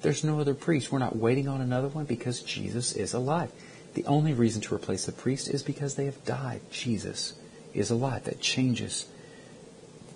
There's 0.03 0.25
no 0.25 0.41
other 0.41 0.55
priest. 0.55 0.91
We're 0.91 0.99
not 0.99 1.17
waiting 1.17 1.49
on 1.49 1.61
another 1.61 1.89
one 1.89 2.07
because 2.07 2.43
Jesus 2.43 2.93
is 2.93 3.13
alive. 3.13 3.51
The 3.95 4.07
only 4.07 4.33
reason 4.33 4.63
to 4.63 4.75
replace 4.75 5.05
the 5.05 5.13
priest 5.13 5.49
is 5.49 5.63
because 5.63 5.95
they 5.95 6.07
have 6.07 6.25
died. 6.25 6.61
Jesus 6.71 7.35
is 7.75 7.91
alive. 7.91 8.25
That 8.25 8.41
changes 8.41 9.07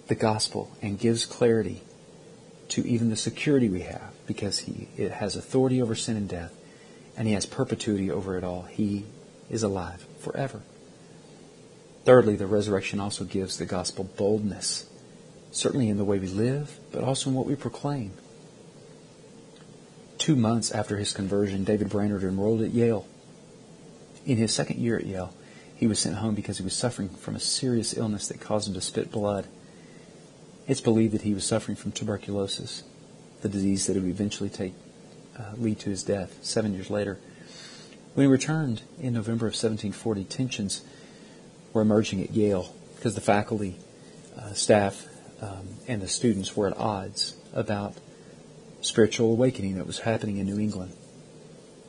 the 0.06 0.14
gospel 0.14 0.70
and 0.80 0.98
gives 0.98 1.26
clarity 1.26 1.82
to 2.68 2.86
even 2.86 3.10
the 3.10 3.16
security 3.16 3.68
we 3.68 3.80
have 3.80 4.12
because 4.26 4.60
he 4.60 4.88
it 4.96 5.10
has 5.10 5.36
authority 5.36 5.80
over 5.82 5.94
sin 5.94 6.16
and 6.16 6.28
death 6.28 6.54
and 7.16 7.28
he 7.28 7.34
has 7.34 7.46
perpetuity 7.46 8.10
over 8.10 8.36
it 8.36 8.44
all. 8.44 8.62
He 8.62 9.04
is 9.50 9.62
alive 9.62 10.06
forever. 10.18 10.62
Thirdly, 12.04 12.36
the 12.36 12.46
resurrection 12.46 13.00
also 13.00 13.24
gives 13.24 13.56
the 13.56 13.66
gospel 13.66 14.04
boldness, 14.04 14.86
certainly 15.50 15.88
in 15.88 15.96
the 15.96 16.04
way 16.04 16.18
we 16.18 16.26
live, 16.26 16.78
but 16.92 17.02
also 17.02 17.30
in 17.30 17.36
what 17.36 17.46
we 17.46 17.54
proclaim. 17.54 18.12
Two 20.18 20.36
months 20.36 20.70
after 20.70 20.96
his 20.96 21.12
conversion, 21.12 21.64
David 21.64 21.88
Brainerd 21.88 22.22
enrolled 22.22 22.62
at 22.62 22.72
Yale. 22.72 23.06
In 24.26 24.36
his 24.36 24.52
second 24.52 24.78
year 24.78 24.98
at 24.98 25.06
Yale, 25.06 25.32
he 25.76 25.86
was 25.86 25.98
sent 25.98 26.16
home 26.16 26.34
because 26.34 26.58
he 26.58 26.64
was 26.64 26.74
suffering 26.74 27.08
from 27.08 27.36
a 27.36 27.40
serious 27.40 27.96
illness 27.96 28.28
that 28.28 28.40
caused 28.40 28.68
him 28.68 28.74
to 28.74 28.80
spit 28.80 29.10
blood. 29.10 29.46
It's 30.66 30.80
believed 30.80 31.12
that 31.12 31.22
he 31.22 31.34
was 31.34 31.44
suffering 31.44 31.76
from 31.76 31.92
tuberculosis, 31.92 32.84
the 33.42 33.50
disease 33.50 33.86
that 33.86 33.96
would 33.96 34.04
eventually 34.04 34.48
take, 34.48 34.72
uh, 35.38 35.52
lead 35.58 35.78
to 35.80 35.90
his 35.90 36.02
death 36.02 36.38
seven 36.42 36.72
years 36.72 36.88
later. 36.88 37.18
When 38.14 38.26
he 38.26 38.32
returned 38.32 38.82
in 38.98 39.12
November 39.12 39.46
of 39.46 39.52
1740, 39.52 40.24
tensions 40.24 40.82
were 41.74 41.82
emerging 41.82 42.22
at 42.22 42.30
Yale 42.30 42.72
because 42.96 43.14
the 43.14 43.20
faculty, 43.20 43.76
uh, 44.38 44.54
staff, 44.54 45.06
um, 45.42 45.68
and 45.86 46.00
the 46.00 46.08
students 46.08 46.56
were 46.56 46.68
at 46.68 46.76
odds 46.78 47.36
about 47.52 47.94
spiritual 48.80 49.32
awakening 49.32 49.76
that 49.76 49.86
was 49.86 50.00
happening 50.00 50.38
in 50.38 50.46
New 50.46 50.58
England. 50.58 50.92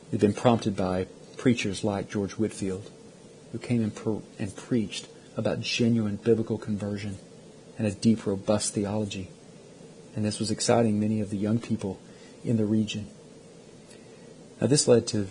It 0.08 0.12
had 0.12 0.20
been 0.20 0.34
prompted 0.34 0.76
by 0.76 1.06
preachers 1.38 1.82
like 1.82 2.10
George 2.10 2.32
Whitefield, 2.32 2.90
who 3.52 3.58
came 3.58 3.82
and, 3.82 4.22
and 4.38 4.54
preached 4.54 5.08
about 5.36 5.60
genuine 5.60 6.16
biblical 6.16 6.58
conversion 6.58 7.18
and 7.78 7.86
a 7.86 7.92
deep, 7.92 8.26
robust 8.26 8.74
theology. 8.74 9.28
And 10.14 10.24
this 10.24 10.38
was 10.38 10.50
exciting 10.50 10.98
many 10.98 11.20
of 11.20 11.30
the 11.30 11.36
young 11.36 11.58
people 11.58 11.98
in 12.44 12.56
the 12.56 12.64
region. 12.64 13.06
Now, 14.60 14.66
this 14.66 14.88
led 14.88 15.06
to 15.08 15.28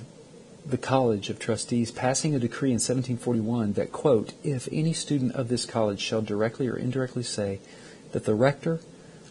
the 0.66 0.78
College 0.78 1.30
of 1.30 1.40
Trustees 1.40 1.92
passing 1.92 2.34
a 2.34 2.40
decree 2.40 2.70
in 2.70 2.76
1741 2.76 3.74
that, 3.74 3.92
quote, 3.92 4.34
if 4.44 4.68
any 4.72 4.94
student 4.94 5.34
of 5.34 5.48
this 5.48 5.66
college 5.66 6.00
shall 6.00 6.22
directly 6.22 6.68
or 6.68 6.76
indirectly 6.76 7.24
say 7.24 7.60
that 8.12 8.26
the 8.26 8.36
rector, 8.36 8.80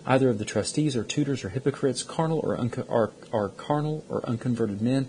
either 0.07 0.29
of 0.29 0.39
the 0.39 0.45
trustees 0.45 0.97
or 0.97 1.03
tutors, 1.03 1.45
or 1.45 1.49
hypocrites, 1.49 2.03
carnal 2.03 2.41
or 2.41 2.59
unco- 2.59 2.87
are, 2.89 3.13
are 3.33 3.49
carnal 3.49 4.05
or 4.09 4.25
unconverted 4.29 4.81
men, 4.81 5.09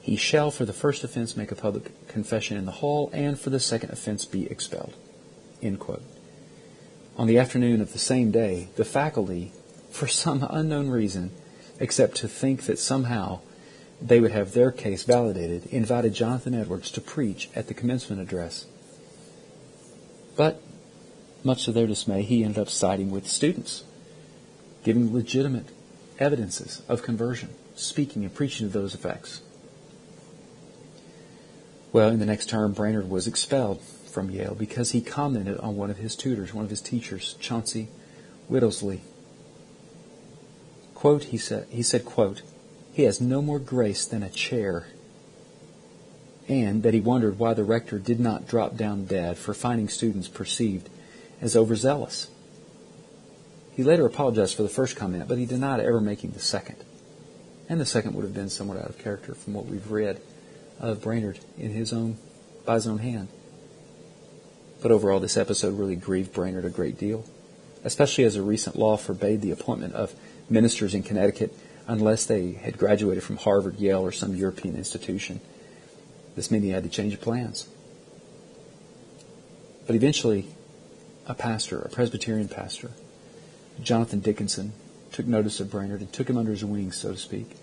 he 0.00 0.16
shall 0.16 0.50
for 0.50 0.64
the 0.64 0.72
first 0.72 1.02
offense 1.04 1.36
make 1.36 1.50
a 1.50 1.56
public 1.56 2.06
confession 2.08 2.56
in 2.56 2.64
the 2.64 2.72
hall, 2.72 3.10
and 3.12 3.38
for 3.38 3.50
the 3.50 3.60
second 3.60 3.90
offense 3.90 4.24
be 4.24 4.46
expelled. 4.46 4.94
End 5.60 5.80
quote. 5.80 6.02
On 7.18 7.26
the 7.26 7.38
afternoon 7.38 7.80
of 7.80 7.94
the 7.94 7.98
same 7.98 8.30
day, 8.30 8.68
the 8.76 8.84
faculty, 8.84 9.52
for 9.90 10.06
some 10.06 10.46
unknown 10.50 10.90
reason, 10.90 11.30
except 11.80 12.16
to 12.18 12.28
think 12.28 12.64
that 12.64 12.78
somehow 12.78 13.40
they 14.02 14.20
would 14.20 14.32
have 14.32 14.52
their 14.52 14.70
case 14.70 15.02
validated, 15.04 15.64
invited 15.66 16.12
Jonathan 16.12 16.52
Edwards 16.52 16.90
to 16.90 17.00
preach 17.00 17.48
at 17.54 17.68
the 17.68 17.74
commencement 17.74 18.20
address. 18.20 18.66
But, 20.36 20.60
much 21.42 21.64
to 21.64 21.72
their 21.72 21.86
dismay, 21.86 22.20
he 22.20 22.44
ended 22.44 22.58
up 22.58 22.68
siding 22.68 23.10
with 23.10 23.26
students, 23.26 23.84
giving 24.84 25.14
legitimate 25.14 25.70
evidences 26.18 26.82
of 26.86 27.02
conversion, 27.02 27.48
speaking 27.76 28.24
and 28.24 28.34
preaching 28.34 28.66
to 28.66 28.72
those 28.72 28.94
effects. 28.94 29.40
Well, 31.94 32.10
in 32.10 32.18
the 32.18 32.26
next 32.26 32.50
term, 32.50 32.74
Brainerd 32.74 33.08
was 33.08 33.26
expelled 33.26 33.80
from 34.16 34.30
Yale 34.30 34.54
because 34.54 34.92
he 34.92 35.02
commented 35.02 35.58
on 35.58 35.76
one 35.76 35.90
of 35.90 35.98
his 35.98 36.16
tutors, 36.16 36.54
one 36.54 36.64
of 36.64 36.70
his 36.70 36.80
teachers, 36.80 37.36
Chauncey 37.38 37.88
Whittelsey. 38.50 39.00
Quote, 40.94 41.24
he 41.24 41.36
said, 41.36 41.66
he 41.68 41.82
said, 41.82 42.06
quote, 42.06 42.40
he 42.94 43.02
has 43.02 43.20
no 43.20 43.42
more 43.42 43.58
grace 43.58 44.06
than 44.06 44.22
a 44.22 44.30
chair. 44.30 44.86
And 46.48 46.82
that 46.82 46.94
he 46.94 47.00
wondered 47.00 47.38
why 47.38 47.52
the 47.52 47.62
rector 47.62 47.98
did 47.98 48.18
not 48.18 48.48
drop 48.48 48.74
down 48.74 49.04
dead 49.04 49.36
for 49.36 49.52
finding 49.52 49.90
students 49.90 50.28
perceived 50.28 50.88
as 51.42 51.54
overzealous. 51.54 52.30
He 53.72 53.82
later 53.82 54.06
apologized 54.06 54.56
for 54.56 54.62
the 54.62 54.70
first 54.70 54.96
comment, 54.96 55.28
but 55.28 55.36
he 55.36 55.44
denied 55.44 55.80
ever 55.80 56.00
making 56.00 56.30
the 56.30 56.40
second. 56.40 56.82
And 57.68 57.78
the 57.78 57.84
second 57.84 58.14
would 58.14 58.24
have 58.24 58.32
been 58.32 58.48
somewhat 58.48 58.78
out 58.78 58.88
of 58.88 58.96
character 58.96 59.34
from 59.34 59.52
what 59.52 59.66
we've 59.66 59.90
read 59.90 60.22
of 60.80 61.02
Brainerd 61.02 61.38
in 61.58 61.72
his 61.72 61.92
own 61.92 62.16
by 62.64 62.76
his 62.76 62.86
own 62.86 63.00
hand. 63.00 63.28
But 64.86 64.94
overall, 64.94 65.18
this 65.18 65.36
episode 65.36 65.76
really 65.76 65.96
grieved 65.96 66.32
Brainerd 66.32 66.64
a 66.64 66.70
great 66.70 66.96
deal, 66.96 67.24
especially 67.82 68.22
as 68.22 68.36
a 68.36 68.42
recent 68.42 68.76
law 68.76 68.96
forbade 68.96 69.40
the 69.40 69.50
appointment 69.50 69.94
of 69.94 70.14
ministers 70.48 70.94
in 70.94 71.02
Connecticut 71.02 71.52
unless 71.88 72.24
they 72.24 72.52
had 72.52 72.78
graduated 72.78 73.24
from 73.24 73.38
Harvard, 73.38 73.80
Yale, 73.80 74.02
or 74.02 74.12
some 74.12 74.36
European 74.36 74.76
institution. 74.76 75.40
This 76.36 76.52
meant 76.52 76.62
he 76.62 76.70
had 76.70 76.84
to 76.84 76.88
change 76.88 77.20
plans. 77.20 77.66
But 79.88 79.96
eventually, 79.96 80.46
a 81.26 81.34
pastor, 81.34 81.80
a 81.80 81.88
Presbyterian 81.88 82.46
pastor, 82.46 82.92
Jonathan 83.82 84.20
Dickinson, 84.20 84.72
took 85.10 85.26
notice 85.26 85.58
of 85.58 85.68
Brainerd 85.68 85.98
and 85.98 86.12
took 86.12 86.30
him 86.30 86.36
under 86.36 86.52
his 86.52 86.64
wing, 86.64 86.92
so 86.92 87.10
to 87.10 87.18
speak. 87.18 87.56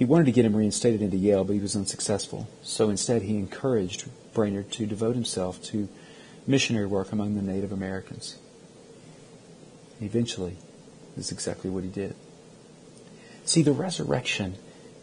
He 0.00 0.06
wanted 0.06 0.24
to 0.24 0.32
get 0.32 0.46
him 0.46 0.56
reinstated 0.56 1.02
into 1.02 1.18
Yale, 1.18 1.44
but 1.44 1.52
he 1.52 1.60
was 1.60 1.76
unsuccessful. 1.76 2.48
So 2.62 2.88
instead, 2.88 3.20
he 3.20 3.36
encouraged 3.36 4.08
Brainerd 4.32 4.72
to 4.72 4.86
devote 4.86 5.14
himself 5.14 5.62
to 5.64 5.90
missionary 6.46 6.86
work 6.86 7.12
among 7.12 7.34
the 7.34 7.42
Native 7.42 7.70
Americans. 7.70 8.38
Eventually, 10.00 10.56
this 11.14 11.26
is 11.26 11.32
exactly 11.32 11.68
what 11.68 11.84
he 11.84 11.90
did. 11.90 12.16
See, 13.44 13.60
the 13.60 13.72
resurrection 13.72 14.54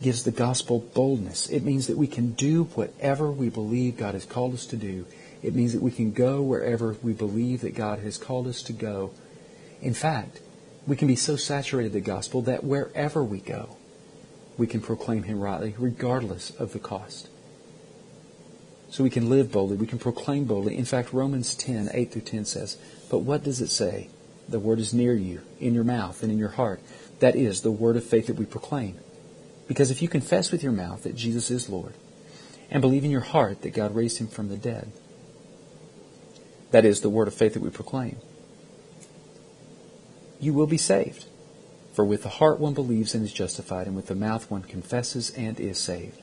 gives 0.02 0.24
the 0.24 0.32
gospel 0.32 0.80
boldness. 0.80 1.48
It 1.48 1.64
means 1.64 1.86
that 1.86 1.98
we 1.98 2.08
can 2.08 2.32
do 2.32 2.64
whatever 2.64 3.32
we 3.32 3.50
believe 3.50 3.98
God 3.98 4.16
has 4.16 4.26
called 4.26 4.56
us 4.56 4.66
to 4.66 4.78
do. 4.78 5.06
It 5.44 5.54
means 5.54 5.74
that 5.74 5.84
we 5.84 5.92
can 5.92 6.12
go 6.12 6.42
wherever 6.42 6.98
we 7.04 7.14
believe 7.14 7.62
that 7.62 7.76
God 7.76 8.00
has 8.00 8.18
called 8.18 8.48
us 8.48 8.64
to 8.64 8.74
go. 8.74 9.12
In 9.80 9.94
fact, 9.94 10.40
we 10.88 10.96
can 10.96 11.08
be 11.08 11.16
so 11.16 11.36
saturated 11.36 11.94
with 11.94 12.04
the 12.04 12.12
gospel 12.12 12.42
that 12.42 12.64
wherever 12.64 13.24
we 13.24 13.40
go, 13.40 13.77
we 14.58 14.68
can 14.68 14.82
proclaim 14.82 15.24
Him 15.24 15.40
rightly, 15.40 15.76
regardless 15.78 16.52
of 16.52 16.74
the 16.74 16.80
cost. 16.80 17.30
So 18.90 19.04
we 19.04 19.10
can 19.10 19.30
live 19.30 19.52
boldly, 19.52 19.78
we 19.78 19.88
can 19.88 20.00
proclaim 20.00 20.46
boldly. 20.46 20.78
In 20.78 20.86
fact, 20.86 21.14
Romans 21.14 21.56
10, 21.56 21.90
8 21.94 22.12
through 22.12 22.22
10 22.22 22.46
says, 22.46 22.78
But 23.10 23.20
what 23.20 23.44
does 23.44 23.62
it 23.62 23.70
say? 23.70 24.10
The 24.48 24.60
word 24.60 24.80
is 24.80 24.94
near 24.94 25.14
you, 25.14 25.42
in 25.60 25.74
your 25.74 25.84
mouth 25.84 26.24
and 26.24 26.32
in 26.32 26.38
your 26.38 26.50
heart. 26.50 26.80
That 27.20 27.36
is 27.36 27.62
the 27.62 27.72
word 27.72 27.98
of 27.98 28.04
faith 28.04 28.28
that 28.28 28.38
we 28.38 28.46
proclaim. 28.46 28.98
Because 29.68 29.92
if 29.92 30.02
you 30.02 30.08
confess 30.08 30.52
with 30.52 30.64
your 30.64 30.72
mouth 30.72 31.04
that 31.04 31.16
Jesus 31.16 31.52
is 31.52 31.70
Lord, 31.70 31.94
and 32.72 32.82
believe 32.82 33.04
in 33.04 33.12
your 33.12 33.22
heart 33.22 33.62
that 33.62 33.74
God 33.74 33.96
raised 33.96 34.20
him 34.20 34.28
from 34.28 34.48
the 34.48 34.58
dead, 34.58 34.92
that 36.72 36.86
is 36.86 37.02
the 37.02 37.10
word 37.10 37.28
of 37.28 37.34
faith 37.34 37.54
that 37.54 37.62
we 37.62 37.70
proclaim, 37.70 38.18
you 40.40 40.54
will 40.54 40.68
be 40.68 40.78
saved. 40.78 41.26
For 41.98 42.06
with 42.06 42.22
the 42.22 42.30
heart 42.30 42.60
one 42.60 42.76
believes 42.76 43.16
and 43.16 43.26
is 43.26 43.34
justified, 43.34 43.88
and 43.88 43.96
with 43.96 44.06
the 44.06 44.14
mouth 44.14 44.52
one 44.52 44.62
confesses 44.62 45.32
and 45.32 45.60
is 45.60 45.80
saved. 45.80 46.22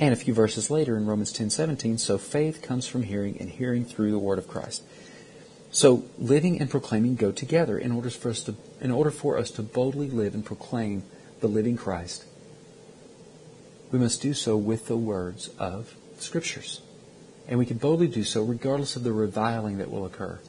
And 0.00 0.12
a 0.12 0.16
few 0.16 0.34
verses 0.34 0.68
later 0.68 0.96
in 0.96 1.06
Romans 1.06 1.32
10:17, 1.32 1.96
so 1.96 2.18
faith 2.18 2.60
comes 2.60 2.88
from 2.88 3.04
hearing 3.04 3.36
and 3.38 3.50
hearing 3.50 3.84
through 3.84 4.10
the 4.10 4.18
word 4.18 4.36
of 4.36 4.48
Christ. 4.48 4.82
So 5.70 6.02
living 6.18 6.60
and 6.60 6.68
proclaiming 6.68 7.14
go 7.14 7.30
together 7.30 7.78
in 7.78 7.92
order 7.92 8.10
for 8.10 8.30
us 8.30 8.42
to 8.42 8.56
in 8.80 8.90
order 8.90 9.12
for 9.12 9.38
us 9.38 9.52
to 9.52 9.62
boldly 9.62 10.10
live 10.10 10.34
and 10.34 10.44
proclaim 10.44 11.04
the 11.38 11.46
living 11.46 11.76
Christ. 11.76 12.24
We 13.92 14.00
must 14.00 14.20
do 14.20 14.34
so 14.34 14.56
with 14.56 14.88
the 14.88 14.96
words 14.96 15.50
of 15.56 15.94
the 16.16 16.22
scriptures. 16.24 16.80
And 17.46 17.60
we 17.60 17.66
can 17.66 17.78
boldly 17.78 18.08
do 18.08 18.24
so 18.24 18.42
regardless 18.42 18.96
of 18.96 19.04
the 19.04 19.12
reviling 19.12 19.78
that 19.78 19.92
will 19.92 20.04
occur, 20.04 20.40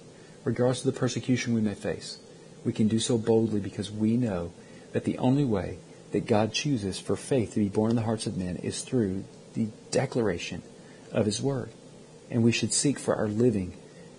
regardless 0.44 0.84
of 0.84 0.92
the 0.92 1.00
persecution 1.00 1.54
we 1.54 1.62
may 1.62 1.76
face. 1.76 2.18
We 2.64 2.74
can 2.74 2.88
do 2.88 3.00
so 3.00 3.18
boldly 3.18 3.60
because 3.60 3.92
we 3.92 4.18
know 4.18 4.52
that 4.94 5.04
the 5.04 5.18
only 5.18 5.46
way 5.46 5.78
that 6.12 6.26
God 6.26 6.54
chooses 6.54 7.00
for 7.00 7.16
faith 7.16 7.54
to 7.54 7.60
be 7.60 7.70
born 7.70 7.92
in 7.92 7.96
the 7.96 8.04
hearts 8.04 8.28
of 8.28 8.38
men 8.38 8.58
is 8.58 8.82
through 8.82 9.24
the 9.54 9.70
declaration 9.90 10.62
of 11.12 11.26
His 11.26 11.42
Word. 11.42 11.72
And 12.30 12.44
we 12.44 12.52
should 12.52 12.74
seek 12.74 13.00
for 13.00 13.16
our 13.16 13.28
living 13.28 13.76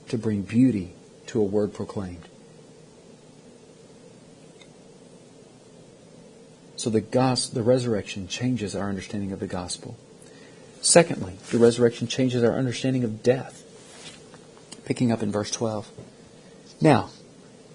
to 0.09 0.19
bring 0.19 0.43
beauty 0.43 0.95
to 1.27 1.41
a 1.41 1.45
word 1.45 1.73
proclaimed. 1.73 2.29
So 6.77 6.91
the, 6.91 7.01
gospel, 7.01 7.55
the 7.55 7.63
resurrection 7.63 8.27
changes 8.29 8.75
our 8.75 8.89
understanding 8.89 9.33
of 9.33 9.41
the 9.41 9.47
gospel. 9.47 9.97
Secondly, 10.81 11.39
the 11.51 11.59
resurrection 11.59 12.09
changes 12.09 12.43
our 12.43 12.55
understanding 12.55 13.05
of 13.05 13.23
death. 13.23 13.63
Picking 14.85 15.13
up 15.13 15.23
in 15.23 15.31
verse 15.31 15.51
12. 15.51 15.89
Now, 16.81 17.11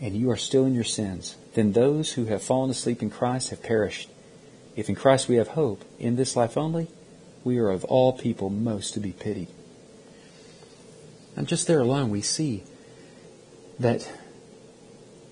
and 0.00 0.14
you 0.16 0.30
are 0.30 0.36
still 0.36 0.64
in 0.64 0.74
your 0.74 0.84
sins. 0.84 1.36
Then 1.54 1.72
those 1.72 2.12
who 2.12 2.26
have 2.26 2.42
fallen 2.42 2.70
asleep 2.70 3.02
in 3.02 3.10
Christ 3.10 3.50
have 3.50 3.62
perished. 3.62 4.10
If 4.74 4.88
in 4.88 4.94
Christ 4.94 5.28
we 5.28 5.36
have 5.36 5.48
hope, 5.48 5.84
in 5.98 6.16
this 6.16 6.36
life 6.36 6.56
only, 6.56 6.88
we 7.44 7.58
are 7.58 7.70
of 7.70 7.84
all 7.84 8.12
people 8.12 8.50
most 8.50 8.92
to 8.94 9.00
be 9.00 9.12
pitied. 9.12 9.48
And 11.34 11.48
just 11.48 11.66
there 11.66 11.80
alone, 11.80 12.10
we 12.10 12.22
see 12.22 12.64
that 13.78 14.10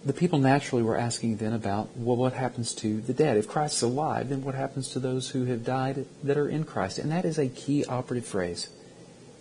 the 0.05 0.12
people 0.12 0.38
naturally 0.38 0.83
were 0.83 0.96
asking 0.96 1.38
then 1.38 1.55
about, 1.55 1.96
well, 1.96 2.16
what 2.16 2.35
happens 2.35 2.74
to 2.77 3.00
the 3.00 3.14
dead? 3.14 3.37
If 3.38 3.48
Christ 3.48 3.77
is 3.77 3.83
alive, 3.83 4.29
then 4.29 4.44
what 4.44 4.55
happens 4.55 4.90
to 4.90 4.98
those 4.98 5.31
who 5.31 5.46
have 5.46 5.64
died 5.64 6.07
that 6.22 6.37
are 6.37 6.48
in 6.48 6.64
Christ? 6.64 6.98
And 6.98 7.11
that 7.11 7.24
is 7.24 7.38
a 7.38 7.48
key 7.48 7.85
operative 7.87 8.27
phrase 8.27 8.68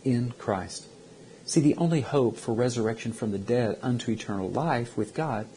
in 0.03 0.31
Christ. 0.37 0.87
See, 1.45 1.59
the 1.59 1.75
only 1.75 2.01
hope 2.01 2.37
for 2.37 2.53
resurrection 2.53 3.11
from 3.11 3.31
the 3.31 3.37
dead 3.37 3.77
unto 3.81 4.11
eternal 4.11 4.49
life 4.49 4.95
with 4.95 5.13
God 5.13 5.47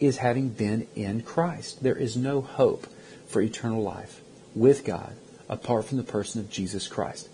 is 0.00 0.18
having 0.18 0.48
been 0.48 0.86
in 0.94 1.22
Christ. 1.22 1.82
There 1.82 1.96
is 1.96 2.16
no 2.16 2.40
hope 2.40 2.86
for 3.26 3.42
eternal 3.42 3.82
life 3.82 4.22
with 4.54 4.84
God 4.84 5.12
apart 5.48 5.84
from 5.84 5.98
the 5.98 6.04
person 6.04 6.40
of 6.40 6.50
Jesus 6.50 6.88
Christ. 6.88 7.28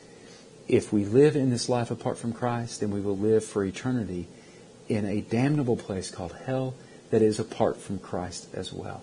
If 0.66 0.92
we 0.92 1.04
live 1.04 1.36
in 1.36 1.50
this 1.50 1.68
life 1.68 1.90
apart 1.90 2.18
from 2.18 2.32
Christ, 2.32 2.80
then 2.80 2.90
we 2.90 3.00
will 3.00 3.16
live 3.16 3.44
for 3.44 3.64
eternity 3.64 4.26
in 4.88 5.04
a 5.04 5.20
damnable 5.20 5.76
place 5.76 6.10
called 6.10 6.32
hell 6.46 6.74
that 7.10 7.22
is 7.22 7.38
apart 7.38 7.76
from 7.76 7.98
Christ 7.98 8.48
as 8.54 8.72
well. 8.72 9.02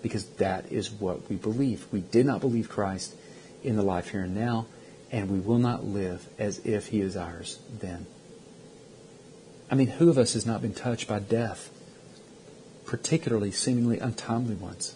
Because 0.00 0.26
that 0.36 0.70
is 0.70 0.90
what 0.90 1.28
we 1.28 1.36
believe. 1.36 1.86
We 1.90 2.00
did 2.00 2.24
not 2.24 2.40
believe 2.40 2.68
Christ 2.68 3.16
in 3.64 3.74
the 3.74 3.82
life 3.82 4.10
here 4.10 4.22
and 4.22 4.34
now, 4.36 4.66
and 5.10 5.28
we 5.28 5.40
will 5.40 5.58
not 5.58 5.84
live 5.84 6.28
as 6.38 6.60
if 6.60 6.88
he 6.88 7.00
is 7.00 7.16
ours 7.16 7.58
then. 7.80 8.06
I 9.70 9.74
mean, 9.74 9.88
who 9.88 10.08
of 10.08 10.18
us 10.18 10.32
has 10.32 10.46
not 10.46 10.62
been 10.62 10.74
touched 10.74 11.08
by 11.08 11.18
death, 11.18 11.70
particularly 12.86 13.50
seemingly 13.50 13.98
untimely 13.98 14.54
ones? 14.54 14.94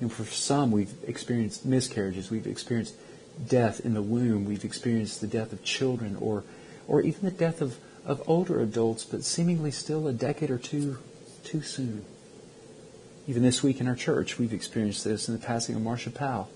And 0.00 0.12
for 0.12 0.24
some, 0.24 0.70
we've 0.70 0.94
experienced 1.06 1.64
miscarriages, 1.64 2.30
we've 2.30 2.46
experienced 2.46 2.94
death 3.46 3.80
in 3.80 3.94
the 3.94 4.02
womb, 4.02 4.44
we've 4.44 4.64
experienced 4.64 5.20
the 5.20 5.26
death 5.26 5.52
of 5.52 5.62
children, 5.62 6.16
or, 6.20 6.44
or 6.86 7.00
even 7.02 7.22
the 7.22 7.30
death 7.30 7.60
of 7.60 7.78
of 8.06 8.22
older 8.28 8.60
adults, 8.60 9.04
but 9.04 9.24
seemingly 9.24 9.72
still 9.72 10.06
a 10.06 10.12
decade 10.12 10.50
or 10.50 10.58
two 10.58 10.98
too 11.44 11.60
soon. 11.60 12.04
Even 13.26 13.42
this 13.42 13.62
week 13.62 13.80
in 13.80 13.88
our 13.88 13.96
church, 13.96 14.38
we've 14.38 14.52
experienced 14.52 15.04
this 15.04 15.28
in 15.28 15.34
the 15.34 15.44
passing 15.44 15.74
of 15.74 15.82
Marcia 15.82 16.10
Powell. 16.10 16.48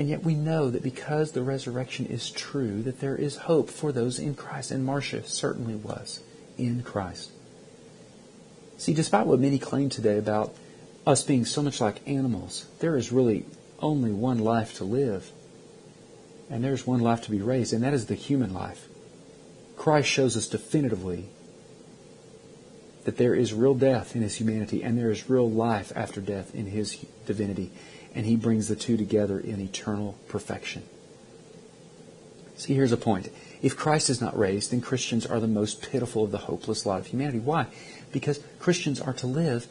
And 0.00 0.08
yet 0.08 0.24
we 0.24 0.34
know 0.34 0.70
that 0.70 0.82
because 0.82 1.32
the 1.32 1.42
resurrection 1.42 2.06
is 2.06 2.30
true, 2.30 2.80
that 2.84 3.00
there 3.00 3.16
is 3.16 3.36
hope 3.36 3.68
for 3.68 3.92
those 3.92 4.18
in 4.18 4.34
Christ. 4.34 4.70
And 4.70 4.82
Marcia 4.82 5.24
certainly 5.24 5.74
was 5.74 6.20
in 6.56 6.82
Christ. 6.82 7.30
See, 8.78 8.94
despite 8.94 9.26
what 9.26 9.40
many 9.40 9.58
claim 9.58 9.90
today 9.90 10.16
about 10.16 10.54
us 11.06 11.22
being 11.22 11.44
so 11.44 11.60
much 11.60 11.82
like 11.82 12.08
animals, 12.08 12.64
there 12.78 12.96
is 12.96 13.12
really 13.12 13.44
only 13.78 14.10
one 14.10 14.38
life 14.38 14.72
to 14.78 14.84
live. 14.84 15.32
And 16.48 16.64
there's 16.64 16.86
one 16.86 17.00
life 17.00 17.20
to 17.24 17.30
be 17.30 17.42
raised, 17.42 17.74
and 17.74 17.84
that 17.84 17.92
is 17.92 18.06
the 18.06 18.14
human 18.14 18.54
life. 18.54 18.88
Christ 19.76 20.08
shows 20.08 20.34
us 20.34 20.48
definitively 20.48 21.28
that 23.04 23.18
there 23.18 23.34
is 23.34 23.52
real 23.52 23.74
death 23.74 24.16
in 24.16 24.22
his 24.22 24.36
humanity 24.36 24.82
and 24.82 24.96
there 24.96 25.10
is 25.10 25.28
real 25.28 25.50
life 25.50 25.92
after 25.94 26.22
death 26.22 26.54
in 26.54 26.64
his 26.64 27.04
divinity. 27.26 27.70
And 28.14 28.26
he 28.26 28.36
brings 28.36 28.68
the 28.68 28.76
two 28.76 28.96
together 28.96 29.38
in 29.38 29.60
eternal 29.60 30.16
perfection. 30.28 30.82
See, 32.56 32.74
here's 32.74 32.92
a 32.92 32.96
point. 32.96 33.30
If 33.62 33.76
Christ 33.76 34.10
is 34.10 34.20
not 34.20 34.38
raised, 34.38 34.72
then 34.72 34.80
Christians 34.80 35.24
are 35.24 35.40
the 35.40 35.46
most 35.46 35.82
pitiful 35.82 36.24
of 36.24 36.30
the 36.30 36.38
hopeless 36.38 36.84
lot 36.84 37.00
of 37.00 37.06
humanity. 37.06 37.38
Why? 37.38 37.66
Because 38.12 38.40
Christians 38.58 39.00
are 39.00 39.12
to 39.14 39.26
live 39.26 39.66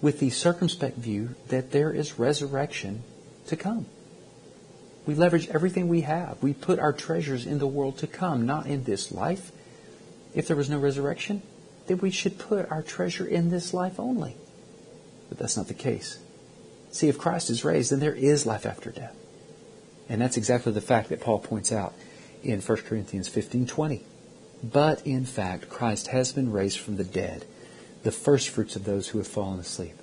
with 0.00 0.20
the 0.20 0.30
circumspect 0.30 0.96
view 0.96 1.34
that 1.48 1.72
there 1.72 1.90
is 1.90 2.18
resurrection 2.18 3.02
to 3.48 3.56
come. 3.56 3.86
We 5.06 5.14
leverage 5.14 5.48
everything 5.48 5.88
we 5.88 6.02
have. 6.02 6.42
We 6.42 6.54
put 6.54 6.78
our 6.78 6.92
treasures 6.92 7.44
in 7.44 7.58
the 7.58 7.66
world 7.66 7.98
to 7.98 8.06
come, 8.06 8.46
not 8.46 8.66
in 8.66 8.84
this 8.84 9.12
life. 9.12 9.50
if 10.34 10.48
there 10.48 10.56
was 10.56 10.68
no 10.68 10.78
resurrection, 10.78 11.42
then 11.86 11.98
we 11.98 12.10
should 12.10 12.38
put 12.38 12.70
our 12.70 12.82
treasure 12.82 13.26
in 13.26 13.50
this 13.50 13.72
life 13.72 14.00
only. 14.00 14.36
But 15.28 15.38
that's 15.38 15.56
not 15.56 15.68
the 15.68 15.74
case. 15.74 16.18
See, 16.94 17.08
if 17.08 17.18
Christ 17.18 17.50
is 17.50 17.64
raised, 17.64 17.90
then 17.90 17.98
there 17.98 18.14
is 18.14 18.46
life 18.46 18.64
after 18.64 18.92
death. 18.92 19.16
And 20.08 20.20
that's 20.20 20.36
exactly 20.36 20.70
the 20.70 20.80
fact 20.80 21.08
that 21.08 21.20
Paul 21.20 21.40
points 21.40 21.72
out 21.72 21.92
in 22.44 22.60
1 22.60 22.84
Corinthians 22.84 23.28
15:20. 23.28 24.04
But 24.62 25.04
in 25.04 25.24
fact, 25.24 25.68
Christ 25.68 26.06
has 26.08 26.32
been 26.32 26.52
raised 26.52 26.78
from 26.78 26.96
the 26.96 27.02
dead, 27.02 27.46
the 28.04 28.12
firstfruits 28.12 28.76
of 28.76 28.84
those 28.84 29.08
who 29.08 29.18
have 29.18 29.26
fallen 29.26 29.58
asleep. 29.58 29.96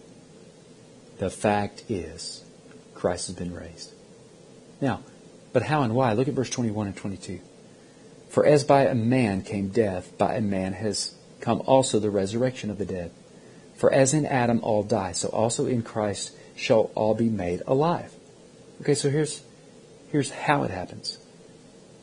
The 1.20 1.30
fact 1.30 1.86
is, 1.88 2.44
Christ 2.94 3.28
has 3.28 3.38
been 3.38 3.54
raised. 3.54 3.94
Now, 4.82 5.00
but 5.54 5.64
how 5.64 5.84
and 5.84 5.96
why? 5.96 6.12
Look 6.12 6.28
at 6.28 6.34
verse 6.34 6.50
21 6.50 6.88
and 6.88 6.96
22. 6.98 7.40
For 8.28 8.46
as 8.46 8.66
by 8.66 8.84
a 8.84 8.96
man 8.96 9.44
came 9.44 9.70
death, 9.70 10.18
by 10.18 10.36
a 10.36 10.42
man 10.42 10.74
has 10.74 11.16
come 11.40 11.62
also 11.66 12.00
the 12.00 12.10
resurrection 12.10 12.70
of 12.70 12.78
the 12.78 12.86
dead. 12.86 13.12
For 13.78 13.94
as 13.94 14.14
in 14.14 14.26
Adam 14.26 14.60
all 14.62 14.84
die, 14.84 15.14
so 15.14 15.30
also 15.30 15.68
in 15.68 15.84
Christ 15.84 16.32
shall 16.56 16.92
all 16.96 17.14
be 17.14 17.30
made 17.30 17.62
alive. 17.68 18.14
Okay, 18.82 18.96
so 18.96 19.10
here's 19.10 19.44
here's 20.12 20.32
how 20.32 20.64
it 20.64 20.72
happens. 20.72 21.18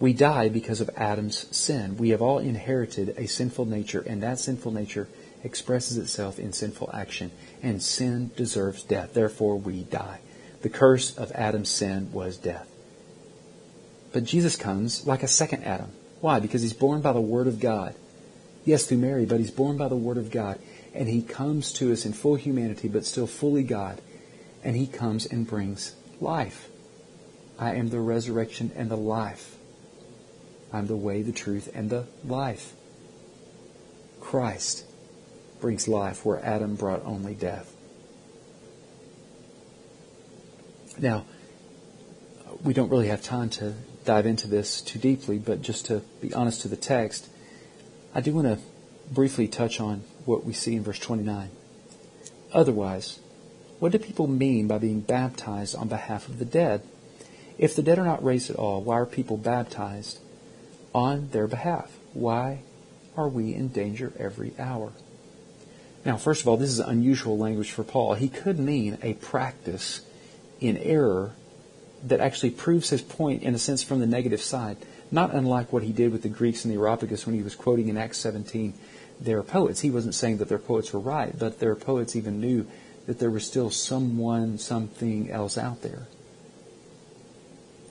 We 0.01 0.13
die 0.13 0.49
because 0.49 0.81
of 0.81 0.91
Adam's 0.97 1.55
sin. 1.57 1.97
We 1.97 2.11
have 2.11 2.23
all 2.23 2.39
inherited 2.39 3.15
a 3.17 3.27
sinful 3.27 3.65
nature, 3.65 4.01
and 4.07 4.23
that 4.23 4.39
sinful 4.39 4.73
nature 4.73 5.09
expresses 5.43 5.99
itself 5.99 6.39
in 6.39 6.53
sinful 6.53 6.91
action, 6.95 7.31
and 7.63 7.83
sin 7.83 8.31
deserves 8.37 8.83
death. 8.85 9.15
Therefore, 9.15 9.57
we 9.59 9.83
die. 9.85 10.21
The 10.63 10.69
curse 10.69 11.17
of 11.17 11.33
Adam's 11.33 11.69
sin 11.69 12.13
was 12.13 12.37
death. 12.37 12.69
But 14.13 14.25
Jesus 14.25 14.57
comes 14.57 15.07
like 15.07 15.23
a 15.23 15.29
second 15.29 15.65
Adam. 15.65 15.91
Why? 16.21 16.41
Because 16.41 16.63
he's 16.63 16.73
born 16.73 17.01
by 17.01 17.13
the 17.13 17.21
Word 17.21 17.47
of 17.47 17.61
God. 17.61 17.95
Yes, 18.65 18.87
through 18.87 18.99
Mary, 18.99 19.25
but 19.25 19.39
he's 19.39 19.51
born 19.51 19.77
by 19.77 19.89
the 19.89 19.97
Word 19.97 20.17
of 20.17 20.31
God. 20.31 20.59
And 20.95 21.09
he 21.09 21.23
comes 21.23 21.73
to 21.75 21.93
us 21.93 22.05
in 22.05 22.13
full 22.13 22.35
humanity, 22.35 22.89
but 22.89 23.07
still 23.07 23.27
fully 23.27 23.63
God. 23.63 24.01
And 24.69 24.77
he 24.77 24.87
comes 24.87 25.25
and 25.25 25.47
brings 25.47 25.97
life. 26.21 26.69
I 27.59 27.77
am 27.77 27.89
the 27.89 28.01
resurrection 28.01 28.71
and 28.77 28.91
the 28.91 28.99
life. 28.99 29.57
I'm 30.71 30.89
the 30.89 30.95
way, 30.95 31.23
the 31.23 31.33
truth, 31.33 31.71
and 31.75 31.89
the 31.89 32.05
life. 32.23 32.75
Christ 34.21 34.85
brings 35.63 35.89
life 35.89 36.23
where 36.23 36.45
Adam 36.45 36.75
brought 36.75 37.03
only 37.07 37.35
death. 37.35 37.75
Now, 40.99 41.25
we 42.63 42.75
don't 42.75 42.91
really 42.91 43.09
have 43.09 43.23
time 43.23 43.49
to 43.49 43.73
dive 44.05 44.27
into 44.27 44.49
this 44.49 44.83
too 44.83 44.99
deeply, 44.99 45.39
but 45.39 45.63
just 45.63 45.87
to 45.87 46.03
be 46.21 46.35
honest 46.35 46.61
to 46.61 46.69
the 46.69 46.77
text, 46.77 47.27
I 48.15 48.21
do 48.21 48.35
want 48.35 48.49
to 48.49 48.59
briefly 49.11 49.49
touch 49.49 49.81
on 49.81 50.03
what 50.27 50.45
we 50.45 50.53
see 50.53 50.77
in 50.77 50.83
verse 50.83 50.99
29. 50.99 51.49
Otherwise, 52.53 53.21
what 53.79 53.93
do 53.93 53.99
people 53.99 54.27
mean 54.27 54.67
by 54.67 54.79
being 54.79 55.01
baptized 55.01 55.77
on 55.77 55.89
behalf 55.89 56.29
of 56.29 56.39
the 56.39 56.45
dead? 56.45 56.83
If 57.59 57.75
the 57.75 57.83
dead 57.83 57.99
are 57.99 58.05
not 58.05 58.25
raised 58.25 58.51
at 58.51 58.57
all, 58.57 58.83
why 58.83 58.97
are 58.97 59.07
people 59.07 59.37
baptized 59.37 60.19
on 60.95 61.29
their 61.31 61.47
behalf? 61.47 61.97
Why 62.13 62.61
are 63.17 63.29
we 63.29 63.55
in 63.55 63.69
danger 63.69 64.13
every 64.19 64.53
hour? 64.59 64.93
Now, 66.05 66.17
first 66.17 66.43
of 66.43 66.49
all, 66.49 66.57
this 66.57 66.71
is 66.71 66.79
unusual 66.79 67.37
language 67.37 67.71
for 67.71 67.85
Paul. 67.85 68.15
He 68.15 68.29
could 68.29 68.59
mean 68.59 68.99
a 69.03 69.15
practice 69.15 70.01
in 70.61 70.77
error 70.79 71.33
that 72.05 72.21
actually 72.21 72.51
proves 72.51 72.91
his 72.91 73.03
point, 73.03 73.43
in 73.43 73.55
a 73.55 73.59
sense, 73.59 73.83
from 73.83 73.99
the 73.99 74.07
negative 74.07 74.41
side, 74.41 74.77
not 75.11 75.35
unlike 75.35 75.73
what 75.73 75.83
he 75.83 75.93
did 75.93 76.13
with 76.13 76.23
the 76.23 76.29
Greeks 76.29 76.65
and 76.65 76.73
the 76.73 76.79
Areopagus 76.79 77.27
when 77.27 77.35
he 77.35 77.43
was 77.43 77.55
quoting 77.55 77.89
in 77.89 77.97
Acts 77.97 78.19
17 78.19 78.75
their 79.21 79.43
poets. 79.43 79.81
He 79.81 79.91
wasn't 79.91 80.15
saying 80.15 80.39
that 80.39 80.49
their 80.49 80.59
poets 80.59 80.93
were 80.93 81.01
right, 81.01 81.37
but 81.37 81.59
their 81.59 81.75
poets 81.75 82.15
even 82.15 82.41
knew 82.41 82.67
that 83.09 83.19
there 83.19 83.31
was 83.31 83.47
still 83.47 83.71
someone, 83.71 84.59
something 84.59 85.31
else 85.31 85.57
out 85.57 85.81
there. 85.81 86.07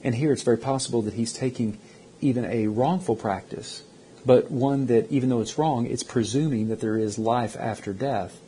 And 0.03 0.13
here 0.13 0.32
it's 0.32 0.43
very 0.43 0.60
possible 0.60 1.01
that 1.01 1.15
he's 1.15 1.34
taking 1.34 1.80
even 2.21 2.45
a 2.45 2.67
wrongful 2.67 3.15
practice, 3.15 3.82
but 4.23 4.51
one 4.51 4.86
that, 4.86 5.12
even 5.12 5.30
though 5.30 5.41
it's 5.41 5.58
wrong, 5.58 5.88
it's 5.88 6.03
presuming 6.03 6.67
that 6.67 6.82
there 6.82 6.97
is 6.97 7.17
life 7.17 7.58
after 7.60 7.93
death, 7.93 8.39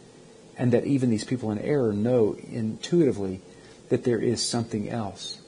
and 0.60 0.71
that 0.71 0.86
even 0.86 1.10
these 1.10 1.23
people 1.23 1.49
in 1.49 1.58
error 1.58 1.91
know 1.91 2.38
intuitively 2.51 3.41
that 3.89 4.03
there 4.03 4.19
is 4.19 4.39
something 4.39 4.91
else. 4.91 5.41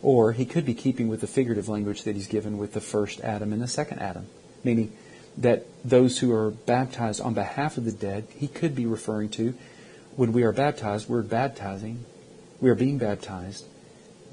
Or 0.00 0.32
he 0.32 0.46
could 0.46 0.64
be 0.64 0.72
keeping 0.72 1.08
with 1.08 1.20
the 1.20 1.26
figurative 1.26 1.68
language 1.68 2.04
that 2.04 2.16
he's 2.16 2.26
given 2.26 2.56
with 2.56 2.72
the 2.72 2.80
first 2.80 3.20
Adam 3.20 3.52
and 3.52 3.60
the 3.60 3.68
second 3.68 3.98
Adam, 3.98 4.28
meaning 4.64 4.96
that 5.38 5.66
those 5.84 6.18
who 6.18 6.32
are 6.32 6.50
baptized 6.50 7.20
on 7.20 7.34
behalf 7.34 7.76
of 7.76 7.84
the 7.84 7.92
dead, 7.92 8.26
he 8.36 8.48
could 8.48 8.74
be 8.74 8.86
referring 8.86 9.28
to 9.30 9.54
when 10.16 10.32
we 10.32 10.42
are 10.42 10.52
baptized, 10.52 11.08
we're 11.08 11.22
baptizing, 11.22 12.04
we 12.60 12.68
are 12.68 12.74
being 12.74 12.98
baptized, 12.98 13.64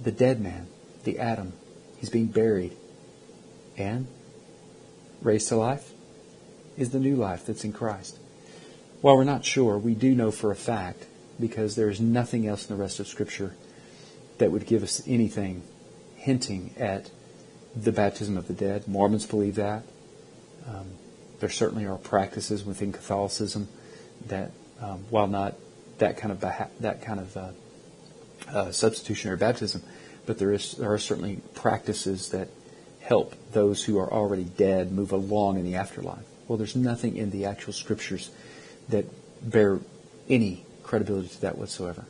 the 0.03 0.11
dead 0.11 0.41
man, 0.41 0.67
the 1.03 1.19
Adam. 1.19 1.53
He's 1.97 2.09
being 2.09 2.27
buried. 2.27 2.75
And 3.77 4.07
raised 5.21 5.47
to 5.49 5.55
life 5.55 5.91
is 6.77 6.89
the 6.89 6.99
new 6.99 7.15
life 7.15 7.45
that's 7.45 7.63
in 7.63 7.73
Christ. 7.73 8.19
While 9.01 9.15
we're 9.15 9.23
not 9.23 9.45
sure, 9.45 9.77
we 9.77 9.95
do 9.95 10.13
know 10.13 10.31
for 10.31 10.51
a 10.51 10.55
fact, 10.55 11.05
because 11.39 11.75
there's 11.75 12.01
nothing 12.01 12.45
else 12.45 12.69
in 12.69 12.75
the 12.75 12.81
rest 12.81 12.99
of 12.99 13.07
Scripture 13.07 13.55
that 14.37 14.51
would 14.51 14.65
give 14.65 14.83
us 14.83 15.01
anything 15.07 15.63
hinting 16.15 16.73
at 16.77 17.09
the 17.75 17.93
baptism 17.93 18.35
of 18.35 18.47
the 18.47 18.53
dead. 18.53 18.87
Mormons 18.87 19.25
believe 19.25 19.55
that. 19.55 19.83
Um, 20.67 20.87
there 21.39 21.49
certainly 21.49 21.85
are 21.85 21.97
practices 21.97 22.65
within 22.65 22.91
Catholicism 22.91 23.67
that, 24.27 24.51
um, 24.81 25.05
while 25.09 25.27
not 25.27 25.55
that 25.99 26.17
kind 26.17 26.31
of 26.31 26.39
beha- 26.39 26.69
that 26.79 27.01
kind 27.01 27.19
of 27.19 27.37
uh, 27.37 27.51
uh, 28.49 28.71
substitutionary 28.71 29.37
baptism, 29.37 29.83
but 30.25 30.37
there 30.37 30.51
is 30.51 30.73
there 30.73 30.91
are 30.91 30.97
certainly 30.97 31.41
practices 31.53 32.29
that 32.29 32.49
help 33.01 33.35
those 33.51 33.83
who 33.83 33.97
are 33.97 34.11
already 34.11 34.43
dead 34.43 34.91
move 34.91 35.11
along 35.11 35.57
in 35.57 35.63
the 35.63 35.75
afterlife. 35.75 36.25
Well, 36.47 36.57
there's 36.57 36.75
nothing 36.75 37.15
in 37.15 37.31
the 37.31 37.45
actual 37.45 37.73
scriptures 37.73 38.31
that 38.89 39.05
bear 39.41 39.79
any 40.29 40.65
credibility 40.83 41.29
to 41.29 41.41
that 41.41 41.57
whatsoever. 41.57 42.05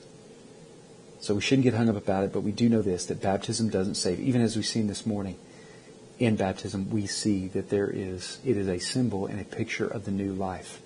So 1.20 1.36
we 1.36 1.42
shouldn't 1.42 1.64
get 1.64 1.74
hung 1.74 1.90
up 1.90 1.98
about 1.98 2.24
it, 2.24 2.34
but 2.34 2.42
we 2.42 2.52
do 2.52 2.70
know 2.70 2.82
this 2.82 3.06
that 3.08 3.22
baptism 3.22 3.70
doesn't 3.70 3.96
save. 3.96 4.20
Even 4.20 4.42
as 4.42 4.56
we've 4.56 4.66
seen 4.66 4.88
this 4.88 5.06
morning, 5.06 5.38
in 6.20 6.36
baptism, 6.36 6.90
we 6.90 7.08
see 7.08 7.48
that 7.48 7.70
there 7.70 7.90
is 7.90 8.40
it 8.46 8.58
is 8.58 8.68
a 8.68 8.80
symbol 8.80 9.26
and 9.26 9.40
a 9.40 9.46
picture 9.46 9.88
of 9.88 10.06
the 10.06 10.12
new 10.12 10.34
life, 10.34 10.82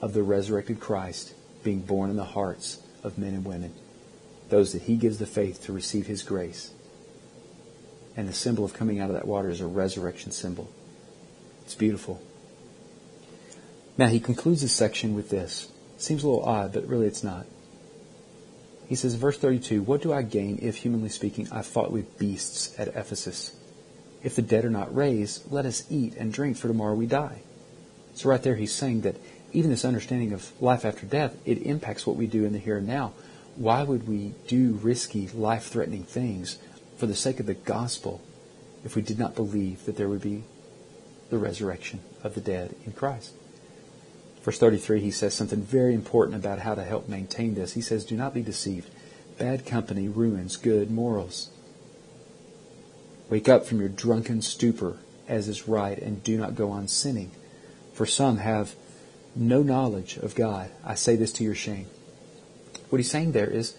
of 0.00 0.14
the 0.14 0.22
resurrected 0.22 0.80
Christ 0.80 1.34
being 1.64 1.80
born 1.80 2.08
in 2.08 2.16
the 2.16 2.24
hearts 2.24 2.80
of 3.02 3.18
men 3.18 3.34
and 3.34 3.44
women, 3.44 3.74
those 4.48 4.72
that 4.72 4.82
He 4.82 4.96
gives 4.96 5.18
the 5.18 5.26
faith 5.26 5.64
to 5.64 5.72
receive 5.72 6.06
His 6.06 6.22
grace. 6.22 6.72
And 8.16 8.28
the 8.28 8.32
symbol 8.32 8.64
of 8.64 8.74
coming 8.74 9.00
out 9.00 9.10
of 9.10 9.16
that 9.16 9.26
water 9.26 9.50
is 9.50 9.60
a 9.60 9.66
resurrection 9.66 10.30
symbol. 10.30 10.70
It's 11.62 11.74
beautiful. 11.74 12.22
Now 13.98 14.06
he 14.06 14.20
concludes 14.20 14.62
this 14.62 14.72
section 14.72 15.14
with 15.14 15.30
this. 15.30 15.68
Seems 15.96 16.22
a 16.22 16.28
little 16.28 16.44
odd, 16.44 16.72
but 16.72 16.86
really 16.86 17.06
it's 17.06 17.24
not. 17.24 17.46
He 18.88 18.94
says, 18.94 19.14
verse 19.14 19.38
32, 19.38 19.82
What 19.82 20.02
do 20.02 20.12
I 20.12 20.22
gain 20.22 20.58
if, 20.62 20.76
humanly 20.76 21.08
speaking, 21.08 21.48
I 21.50 21.62
fought 21.62 21.90
with 21.90 22.18
beasts 22.18 22.78
at 22.78 22.88
Ephesus? 22.88 23.56
If 24.24 24.34
the 24.34 24.42
dead 24.42 24.64
are 24.64 24.70
not 24.70 24.94
raised, 24.96 25.52
let 25.52 25.66
us 25.66 25.84
eat 25.90 26.16
and 26.16 26.32
drink, 26.32 26.56
for 26.56 26.66
tomorrow 26.66 26.94
we 26.94 27.06
die. 27.06 27.42
So 28.14 28.30
right 28.30 28.42
there 28.42 28.56
he's 28.56 28.72
saying 28.72 29.02
that 29.02 29.16
even 29.52 29.70
this 29.70 29.84
understanding 29.84 30.32
of 30.32 30.50
life 30.60 30.84
after 30.84 31.06
death, 31.06 31.36
it 31.44 31.58
impacts 31.58 32.06
what 32.06 32.16
we 32.16 32.26
do 32.26 32.44
in 32.44 32.54
the 32.54 32.58
here 32.58 32.78
and 32.78 32.86
now. 32.86 33.12
Why 33.54 33.82
would 33.82 34.08
we 34.08 34.34
do 34.48 34.80
risky, 34.82 35.28
life-threatening 35.28 36.04
things 36.04 36.58
for 36.96 37.06
the 37.06 37.14
sake 37.14 37.38
of 37.38 37.46
the 37.46 37.54
gospel 37.54 38.22
if 38.82 38.96
we 38.96 39.02
did 39.02 39.18
not 39.18 39.36
believe 39.36 39.84
that 39.84 39.96
there 39.96 40.08
would 40.08 40.22
be 40.22 40.44
the 41.30 41.38
resurrection 41.38 42.00
of 42.24 42.34
the 42.34 42.40
dead 42.40 42.74
in 42.86 42.92
Christ? 42.92 43.34
Verse 44.42 44.58
33, 44.58 45.00
he 45.00 45.10
says 45.10 45.34
something 45.34 45.62
very 45.62 45.94
important 45.94 46.36
about 46.36 46.60
how 46.60 46.74
to 46.74 46.82
help 46.82 47.08
maintain 47.08 47.54
this. 47.54 47.74
He 47.74 47.80
says, 47.80 48.04
Do 48.04 48.16
not 48.16 48.34
be 48.34 48.42
deceived. 48.42 48.90
Bad 49.38 49.66
company 49.66 50.08
ruins 50.08 50.56
good 50.56 50.90
morals. 50.90 51.50
Wake 53.30 53.48
up 53.48 53.66
from 53.66 53.80
your 53.80 53.88
drunken 53.88 54.42
stupor, 54.42 54.98
as 55.28 55.48
is 55.48 55.66
right, 55.66 55.98
and 55.98 56.22
do 56.22 56.36
not 56.36 56.54
go 56.54 56.70
on 56.70 56.88
sinning. 56.88 57.30
For 57.92 58.06
some 58.06 58.38
have 58.38 58.74
no 59.34 59.62
knowledge 59.62 60.16
of 60.16 60.34
God. 60.34 60.70
I 60.84 60.94
say 60.94 61.16
this 61.16 61.32
to 61.34 61.44
your 61.44 61.54
shame. 61.54 61.86
What 62.90 62.98
he's 62.98 63.10
saying 63.10 63.32
there 63.32 63.50
is, 63.50 63.74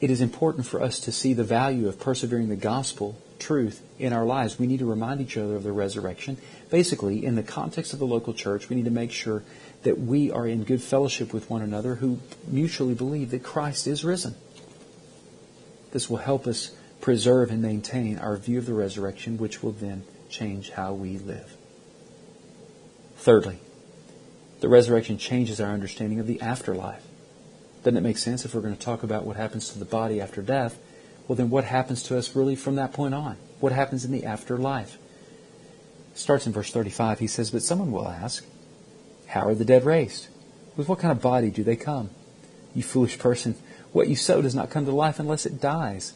it 0.00 0.10
is 0.10 0.20
important 0.20 0.66
for 0.66 0.82
us 0.82 1.00
to 1.00 1.12
see 1.12 1.32
the 1.32 1.44
value 1.44 1.88
of 1.88 2.00
persevering 2.00 2.48
the 2.48 2.56
gospel 2.56 3.16
truth 3.38 3.82
in 3.98 4.12
our 4.12 4.24
lives. 4.24 4.58
We 4.58 4.66
need 4.66 4.80
to 4.80 4.90
remind 4.90 5.20
each 5.20 5.36
other 5.36 5.56
of 5.56 5.62
the 5.62 5.72
resurrection. 5.72 6.38
Basically, 6.70 7.24
in 7.24 7.34
the 7.34 7.42
context 7.42 7.92
of 7.92 7.98
the 7.98 8.06
local 8.06 8.32
church, 8.32 8.68
we 8.68 8.76
need 8.76 8.84
to 8.84 8.90
make 8.90 9.12
sure 9.12 9.42
that 9.82 9.98
we 9.98 10.30
are 10.30 10.46
in 10.46 10.64
good 10.64 10.82
fellowship 10.82 11.32
with 11.32 11.48
one 11.48 11.62
another 11.62 11.96
who 11.96 12.18
mutually 12.46 12.94
believe 12.94 13.30
that 13.30 13.42
Christ 13.42 13.86
is 13.86 14.04
risen. 14.04 14.34
This 15.92 16.10
will 16.10 16.18
help 16.18 16.46
us 16.46 16.72
preserve 17.00 17.50
and 17.50 17.62
maintain 17.62 18.18
our 18.18 18.36
view 18.36 18.58
of 18.58 18.66
the 18.66 18.74
resurrection, 18.74 19.38
which 19.38 19.62
will 19.62 19.72
then 19.72 20.04
change 20.28 20.70
how 20.70 20.92
we 20.92 21.18
live. 21.18 21.56
Thirdly, 23.16 23.58
the 24.60 24.68
resurrection 24.68 25.18
changes 25.18 25.60
our 25.60 25.72
understanding 25.72 26.20
of 26.20 26.26
the 26.26 26.40
afterlife. 26.40 27.04
Doesn't 27.82 27.96
it 27.96 28.02
make 28.02 28.18
sense 28.18 28.44
if 28.44 28.54
we're 28.54 28.60
going 28.60 28.76
to 28.76 28.80
talk 28.80 29.02
about 29.02 29.24
what 29.24 29.36
happens 29.36 29.70
to 29.70 29.78
the 29.78 29.84
body 29.84 30.20
after 30.20 30.42
death? 30.42 30.78
Well, 31.26 31.36
then 31.36 31.50
what 31.50 31.64
happens 31.64 32.02
to 32.04 32.18
us 32.18 32.34
really 32.34 32.56
from 32.56 32.76
that 32.76 32.92
point 32.92 33.14
on? 33.14 33.36
What 33.60 33.72
happens 33.72 34.04
in 34.04 34.12
the 34.12 34.24
afterlife? 34.24 34.98
It 36.12 36.18
starts 36.18 36.46
in 36.46 36.52
verse 36.52 36.72
35. 36.72 37.18
He 37.18 37.26
says, 37.26 37.50
But 37.50 37.62
someone 37.62 37.92
will 37.92 38.08
ask, 38.08 38.44
How 39.26 39.46
are 39.46 39.54
the 39.54 39.64
dead 39.64 39.84
raised? 39.84 40.28
With 40.76 40.88
what 40.88 40.98
kind 40.98 41.12
of 41.12 41.20
body 41.20 41.50
do 41.50 41.62
they 41.62 41.76
come? 41.76 42.10
You 42.74 42.82
foolish 42.82 43.18
person, 43.18 43.56
what 43.92 44.08
you 44.08 44.16
sow 44.16 44.42
does 44.42 44.54
not 44.54 44.70
come 44.70 44.84
to 44.84 44.92
life 44.92 45.18
unless 45.18 45.46
it 45.46 45.60
dies. 45.60 46.14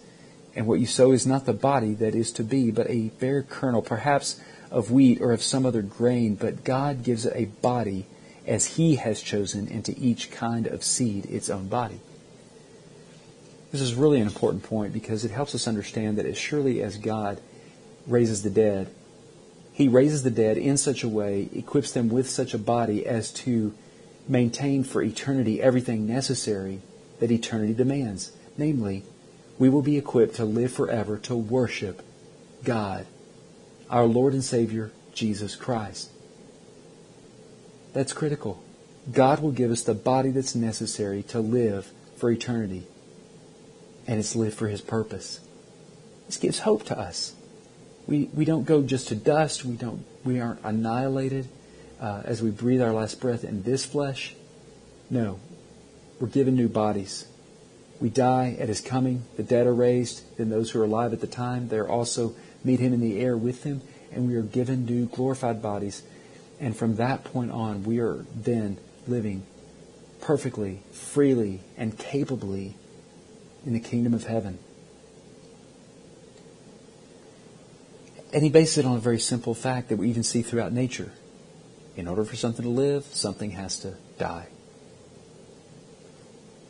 And 0.55 0.67
what 0.67 0.81
you 0.81 0.87
sow 0.87 1.13
is 1.13 1.27
not 1.27 1.47
the 1.47 1.53
body 1.53 1.95
that 1.95 2.15
is 2.15 2.33
to 2.33 2.45
be, 2.45 2.71
but 2.71 2.91
a 2.91 3.11
bare 3.19 3.43
kernel, 3.43 3.83
perhaps 3.83 4.41
of 4.71 4.91
wheat 4.91 5.21
or 5.21 5.33
of 5.33 5.43
some 5.43 5.65
other 5.65 5.83
grain. 5.83 6.35
But 6.35 6.65
God 6.65 7.03
gives 7.03 7.25
it 7.25 7.33
a 7.35 7.47
body 7.47 8.07
as 8.47 8.77
He 8.77 8.97
has 8.97 9.23
chosen, 9.23 9.69
and 9.69 9.85
to 9.85 9.99
each 9.99 10.31
kind 10.31 10.67
of 10.67 10.85
seed 10.85 11.27
its 11.27 11.49
own 11.49 11.69
body. 11.69 12.01
This 13.71 13.81
is 13.81 13.95
really 13.95 14.21
an 14.21 14.27
important 14.27 14.65
point 14.65 14.93
because 14.93 15.25
it 15.25 15.31
helps 15.31 15.55
us 15.55 15.67
understand 15.67 16.19
that 16.19 16.27
as 16.27 16.37
surely 16.37 16.83
as 16.83 16.99
God 16.99 17.41
raises 18.07 18.43
the 18.43 18.51
dead, 18.51 18.93
He 19.73 19.89
raises 19.89 20.23
the 20.23 20.31
dead 20.31 20.59
in 20.59 20.77
such 20.77 21.03
a 21.03 21.09
way, 21.09 21.49
equips 21.55 21.93
them 21.93 22.11
with 22.11 22.29
such 22.29 22.53
a 22.53 22.59
body 22.59 23.07
as 23.07 23.31
to 23.33 23.73
maintain 24.29 24.85
for 24.85 25.03
eternity 25.03 25.63
everything 25.63 26.07
necessary 26.07 26.81
that 27.21 27.31
eternity 27.31 27.73
demands. 27.73 28.33
Namely, 28.59 29.05
we 29.63 29.69
will 29.69 29.81
be 29.81 29.97
equipped 29.97 30.35
to 30.35 30.45
live 30.45 30.73
forever 30.73 31.17
to 31.17 31.37
worship 31.37 32.03
God, 32.65 33.07
our 33.89 34.07
Lord 34.07 34.33
and 34.33 34.43
Savior, 34.43 34.91
Jesus 35.15 35.55
Christ. 35.55 36.11
That's 37.93 38.13
critical. 38.13 38.61
God 39.13 39.41
will 39.41 39.53
give 39.53 39.71
us 39.71 39.85
the 39.85 39.95
body 39.95 40.31
that's 40.31 40.57
necessary 40.57 41.23
to 41.29 41.39
live 41.39 41.93
for 42.17 42.29
eternity. 42.29 42.89
And 44.09 44.19
it's 44.19 44.35
live 44.35 44.53
for 44.53 44.67
His 44.67 44.81
purpose. 44.81 45.39
This 46.27 46.39
gives 46.39 46.59
hope 46.59 46.83
to 46.87 46.99
us. 46.99 47.33
We, 48.09 48.31
we 48.35 48.45
don't 48.45 48.65
go 48.65 48.83
just 48.83 49.07
to 49.11 49.15
dust. 49.15 49.65
We, 49.65 49.77
don't, 49.77 50.05
we 50.25 50.41
aren't 50.41 50.65
annihilated 50.65 51.47
uh, 52.01 52.23
as 52.25 52.43
we 52.43 52.51
breathe 52.51 52.83
our 52.83 52.93
last 52.93 53.21
breath 53.21 53.45
in 53.45 53.63
this 53.63 53.85
flesh. 53.85 54.35
No. 55.09 55.39
We're 56.19 56.27
given 56.27 56.57
new 56.57 56.69
bodies. 56.69 57.27
We 58.03 58.11
die 58.11 58.57
at 58.59 58.69
His 58.69 58.81
coming. 58.81 59.23
The 59.37 59.43
dead 59.43 59.67
are 59.67 59.75
raised. 59.75 60.37
Then 60.37 60.51
those 60.51 60.71
who 60.71 60.81
are 60.81 60.85
alive 60.85 61.13
at 61.13 61.21
the 61.21 61.27
time, 61.27 61.69
they 61.69 61.79
are 61.79 61.89
also 61.89 62.35
meet 62.65 62.81
Him 62.81 62.93
in 62.93 63.01
the 63.01 63.21
air 63.21 63.37
with 63.37 63.63
Him. 63.63 63.81
And 64.11 64.27
we 64.29 64.35
are 64.35 64.43
given 64.43 64.85
new 64.85 65.07
glorified 65.07 65.63
bodies 65.63 66.03
and 66.63 66.77
from 66.77 66.95
that 66.95 67.25
point 67.25 67.51
on, 67.51 67.83
we 67.83 67.99
are 67.99 68.25
then 68.37 68.79
living 69.09 69.45
perfectly, 70.21 70.81
freely, 70.93 71.61
and 71.77 71.99
capably 71.99 72.77
in 73.67 73.73
the 73.73 73.81
kingdom 73.81 74.15
of 74.15 74.29
heaven. 74.29 74.61
And 78.33 78.45
he 78.45 78.49
bases 78.49 78.79
it 78.79 78.87
on 78.87 78.97
a 78.97 79.01
very 79.01 79.19
simple 79.19 79.55
fact 79.55 79.89
that 79.89 79.97
we 79.97 80.09
even 80.09 80.23
see 80.23 80.43
throughout 80.43 80.73
nature. 80.73 81.11
In 81.97 82.07
order 82.07 82.25
for 82.25 82.37
something 82.37 82.63
to 82.63 82.71
live, 82.71 83.07
something 83.07 83.51
has 83.51 83.81
to 83.81 83.97
die. 84.17 84.47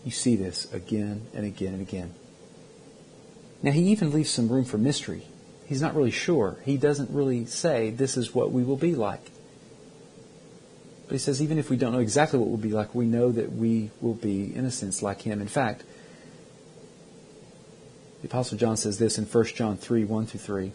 You 0.04 0.10
see 0.10 0.36
this 0.36 0.72
again 0.72 1.26
and 1.34 1.46
again 1.46 1.74
and 1.74 1.82
again. 1.82 2.14
Now, 3.62 3.70
he 3.70 3.82
even 3.90 4.10
leaves 4.10 4.30
some 4.30 4.48
room 4.48 4.64
for 4.64 4.78
mystery. 4.78 5.24
He's 5.66 5.80
not 5.80 5.94
really 5.94 6.10
sure. 6.10 6.56
He 6.64 6.76
doesn't 6.76 7.10
really 7.10 7.46
say 7.46 7.90
this 7.90 8.16
is 8.16 8.34
what 8.34 8.50
we 8.50 8.64
will 8.64 8.76
be 8.76 8.94
like. 8.94 9.30
But 11.06 11.12
he 11.12 11.18
says, 11.18 11.40
even 11.40 11.58
if 11.58 11.70
we 11.70 11.76
don't 11.76 11.92
know 11.92 12.00
exactly 12.00 12.38
what 12.38 12.48
we'll 12.48 12.58
be 12.58 12.70
like, 12.70 12.94
we 12.94 13.06
know 13.06 13.30
that 13.30 13.52
we 13.52 13.90
will 14.00 14.14
be, 14.14 14.54
in 14.54 14.64
a 14.64 14.70
sense, 14.70 15.02
like 15.02 15.22
him. 15.22 15.40
In 15.40 15.48
fact, 15.48 15.84
the 18.22 18.28
Apostle 18.28 18.58
John 18.58 18.76
says 18.76 18.98
this 18.98 19.18
in 19.18 19.24
1 19.24 19.44
John 19.46 19.76
3 19.76 20.04
1 20.04 20.26
through 20.26 20.40
3. 20.40 20.72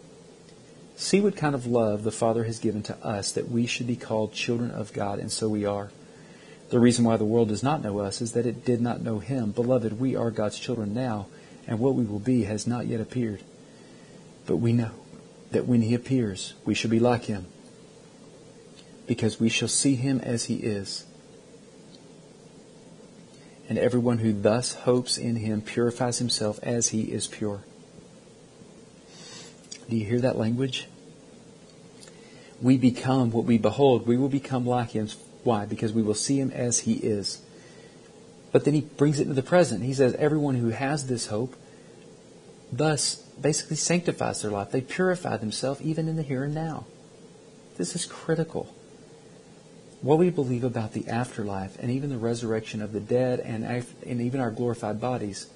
See 0.96 1.20
what 1.20 1.36
kind 1.36 1.54
of 1.54 1.66
love 1.66 2.04
the 2.04 2.10
Father 2.10 2.44
has 2.44 2.58
given 2.58 2.82
to 2.84 2.96
us 3.04 3.32
that 3.32 3.48
we 3.48 3.66
should 3.66 3.86
be 3.86 3.96
called 3.96 4.32
children 4.32 4.70
of 4.70 4.92
God, 4.92 5.18
and 5.18 5.30
so 5.30 5.48
we 5.48 5.64
are. 5.64 5.90
The 6.70 6.78
reason 6.78 7.04
why 7.04 7.16
the 7.16 7.24
world 7.24 7.48
does 7.48 7.62
not 7.62 7.82
know 7.82 8.00
us 8.00 8.20
is 8.20 8.32
that 8.32 8.46
it 8.46 8.64
did 8.64 8.80
not 8.80 9.00
know 9.00 9.18
Him. 9.20 9.52
Beloved, 9.52 9.98
we 9.98 10.16
are 10.16 10.30
God's 10.30 10.58
children 10.58 10.92
now, 10.92 11.26
and 11.66 11.78
what 11.78 11.94
we 11.94 12.04
will 12.04 12.18
be 12.18 12.44
has 12.44 12.66
not 12.66 12.86
yet 12.86 13.00
appeared. 13.00 13.40
But 14.46 14.56
we 14.56 14.72
know 14.72 14.92
that 15.50 15.66
when 15.66 15.82
He 15.82 15.94
appears, 15.94 16.54
we 16.64 16.74
shall 16.74 16.90
be 16.90 17.00
like 17.00 17.24
Him 17.24 17.46
because 19.08 19.40
we 19.40 19.48
shall 19.48 19.68
see 19.68 19.96
him 19.96 20.20
as 20.20 20.44
he 20.44 20.56
is. 20.56 21.04
And 23.68 23.78
everyone 23.78 24.18
who 24.18 24.32
thus 24.32 24.74
hopes 24.74 25.18
in 25.18 25.36
him 25.36 25.62
purifies 25.62 26.18
himself 26.18 26.60
as 26.62 26.88
he 26.88 27.02
is 27.02 27.26
pure. 27.26 27.62
Do 29.88 29.96
you 29.96 30.04
hear 30.04 30.20
that 30.20 30.36
language? 30.36 30.88
We 32.60 32.76
become 32.76 33.30
what 33.30 33.46
we 33.46 33.56
behold. 33.56 34.06
We 34.06 34.18
will 34.18 34.28
become 34.28 34.66
like 34.66 34.90
him. 34.90 35.08
Why? 35.44 35.66
Because 35.66 35.92
we 35.92 36.02
will 36.02 36.14
see 36.14 36.38
him 36.38 36.50
as 36.50 36.80
he 36.80 36.94
is. 36.94 37.40
But 38.50 38.64
then 38.64 38.74
he 38.74 38.80
brings 38.80 39.18
it 39.18 39.22
into 39.22 39.34
the 39.34 39.42
present. 39.42 39.84
He 39.84 39.94
says, 39.94 40.14
everyone 40.14 40.56
who 40.56 40.70
has 40.70 41.06
this 41.06 41.26
hope 41.26 41.54
thus 42.72 43.16
basically 43.40 43.76
sanctifies 43.76 44.42
their 44.42 44.50
life. 44.50 44.70
They 44.70 44.80
purify 44.80 45.36
themselves 45.36 45.80
even 45.80 46.08
in 46.08 46.16
the 46.16 46.22
here 46.22 46.44
and 46.44 46.54
now. 46.54 46.86
This 47.76 47.94
is 47.94 48.04
critical 48.04 48.74
what 50.00 50.18
we 50.18 50.30
believe 50.30 50.64
about 50.64 50.92
the 50.92 51.08
afterlife 51.08 51.76
and 51.80 51.90
even 51.90 52.10
the 52.10 52.18
resurrection 52.18 52.82
of 52.82 52.92
the 52.92 53.00
dead 53.00 53.40
and, 53.40 53.64
and 53.64 54.20
even 54.20 54.40
our 54.40 54.50
glorified 54.50 55.00
bodies 55.00 55.48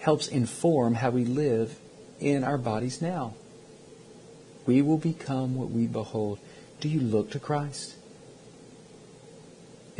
helps 0.00 0.26
inform 0.28 0.94
how 0.94 1.10
we 1.10 1.24
live 1.24 1.78
in 2.18 2.42
our 2.42 2.58
bodies 2.58 3.00
now. 3.00 3.34
We 4.66 4.82
will 4.82 4.98
become 4.98 5.54
what 5.54 5.70
we 5.70 5.86
behold. 5.86 6.38
Do 6.80 6.88
you 6.88 7.00
look 7.00 7.30
to 7.30 7.38
Christ? 7.38 7.94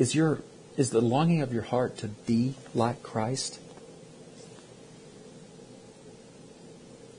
Is 0.01 0.15
your 0.15 0.39
is 0.79 0.89
the 0.89 1.03
longing 1.03 1.43
of 1.43 1.53
your 1.53 1.63
heart 1.63 1.99
to 1.99 2.09
be 2.09 2.55
like 2.75 3.03
Christ? 3.03 3.61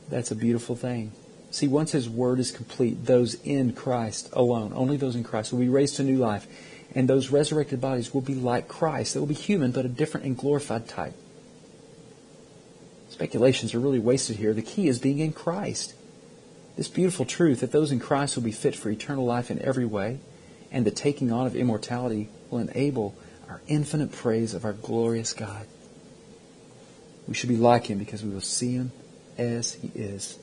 That's 0.09 0.31
a 0.31 0.35
beautiful 0.35 0.75
thing. 0.75 1.11
See, 1.51 1.67
once 1.67 1.91
His 1.91 2.09
Word 2.09 2.39
is 2.39 2.49
complete, 2.49 3.05
those 3.05 3.35
in 3.43 3.73
Christ 3.73 4.29
alone, 4.33 4.71
only 4.73 4.97
those 4.97 5.15
in 5.15 5.23
Christ, 5.23 5.51
will 5.51 5.59
be 5.59 5.69
raised 5.69 5.97
to 5.97 6.03
new 6.03 6.17
life. 6.17 6.47
And 6.95 7.07
those 7.07 7.29
resurrected 7.29 7.79
bodies 7.79 8.15
will 8.15 8.21
be 8.21 8.33
like 8.33 8.67
Christ. 8.67 9.13
They 9.13 9.19
will 9.19 9.27
be 9.27 9.35
human, 9.35 9.71
but 9.71 9.85
a 9.85 9.89
different 9.89 10.25
and 10.25 10.35
glorified 10.35 10.87
type. 10.87 11.13
Speculations 13.09 13.75
are 13.75 13.79
really 13.79 13.99
wasted 13.99 14.37
here. 14.37 14.55
The 14.55 14.63
key 14.63 14.87
is 14.87 14.97
being 14.97 15.19
in 15.19 15.33
Christ. 15.33 15.93
This 16.77 16.87
beautiful 16.87 17.25
truth 17.25 17.59
that 17.59 17.71
those 17.71 17.91
in 17.91 17.99
Christ 17.99 18.35
will 18.35 18.43
be 18.43 18.51
fit 18.51 18.75
for 18.75 18.89
eternal 18.89 19.23
life 19.23 19.51
in 19.51 19.61
every 19.61 19.85
way, 19.85 20.19
and 20.71 20.83
the 20.83 20.89
taking 20.89 21.31
on 21.31 21.45
of 21.45 21.55
immortality 21.55 22.27
will 22.51 22.59
enable 22.59 23.15
our 23.49 23.61
infinite 23.67 24.11
praise 24.11 24.53
of 24.53 24.65
our 24.65 24.73
glorious 24.73 25.33
God. 25.33 25.65
We 27.27 27.33
should 27.33 27.49
be 27.49 27.57
like 27.57 27.85
Him 27.85 27.97
because 27.97 28.23
we 28.23 28.29
will 28.29 28.41
see 28.41 28.73
Him 28.73 28.91
as 29.37 29.73
He 29.73 29.91
is. 29.95 30.37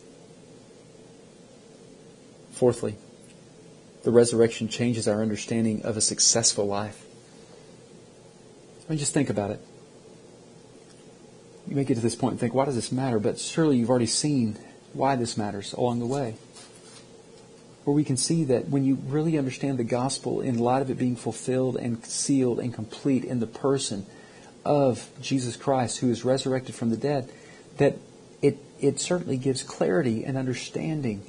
Fourthly, 2.52 2.96
the 4.02 4.10
resurrection 4.10 4.68
changes 4.68 5.06
our 5.06 5.22
understanding 5.22 5.82
of 5.82 5.96
a 5.96 6.00
successful 6.00 6.66
life. 6.66 7.04
I 8.88 8.92
mean, 8.92 8.98
just 8.98 9.14
think 9.14 9.30
about 9.30 9.50
it. 9.50 9.60
You 11.68 11.76
may 11.76 11.84
get 11.84 11.96
to 11.96 12.00
this 12.00 12.14
point 12.14 12.32
and 12.32 12.40
think, 12.40 12.54
why 12.54 12.64
does 12.64 12.74
this 12.74 12.90
matter? 12.90 13.18
But 13.18 13.38
surely 13.38 13.76
you've 13.76 13.90
already 13.90 14.06
seen 14.06 14.58
why 14.94 15.16
this 15.16 15.36
matters 15.36 15.74
along 15.74 15.98
the 15.98 16.06
way. 16.06 16.36
Where 17.88 17.94
we 17.94 18.04
can 18.04 18.18
see 18.18 18.44
that 18.44 18.68
when 18.68 18.84
you 18.84 18.96
really 19.06 19.38
understand 19.38 19.78
the 19.78 19.82
gospel 19.82 20.42
in 20.42 20.58
light 20.58 20.82
of 20.82 20.90
it 20.90 20.98
being 20.98 21.16
fulfilled 21.16 21.78
and 21.78 22.04
sealed 22.04 22.60
and 22.60 22.74
complete 22.74 23.24
in 23.24 23.40
the 23.40 23.46
person 23.46 24.04
of 24.62 25.08
Jesus 25.22 25.56
Christ 25.56 25.96
who 26.00 26.10
is 26.10 26.22
resurrected 26.22 26.74
from 26.74 26.90
the 26.90 26.98
dead, 26.98 27.30
that 27.78 27.96
it, 28.42 28.58
it 28.78 29.00
certainly 29.00 29.38
gives 29.38 29.62
clarity 29.62 30.22
and 30.22 30.36
understanding 30.36 31.22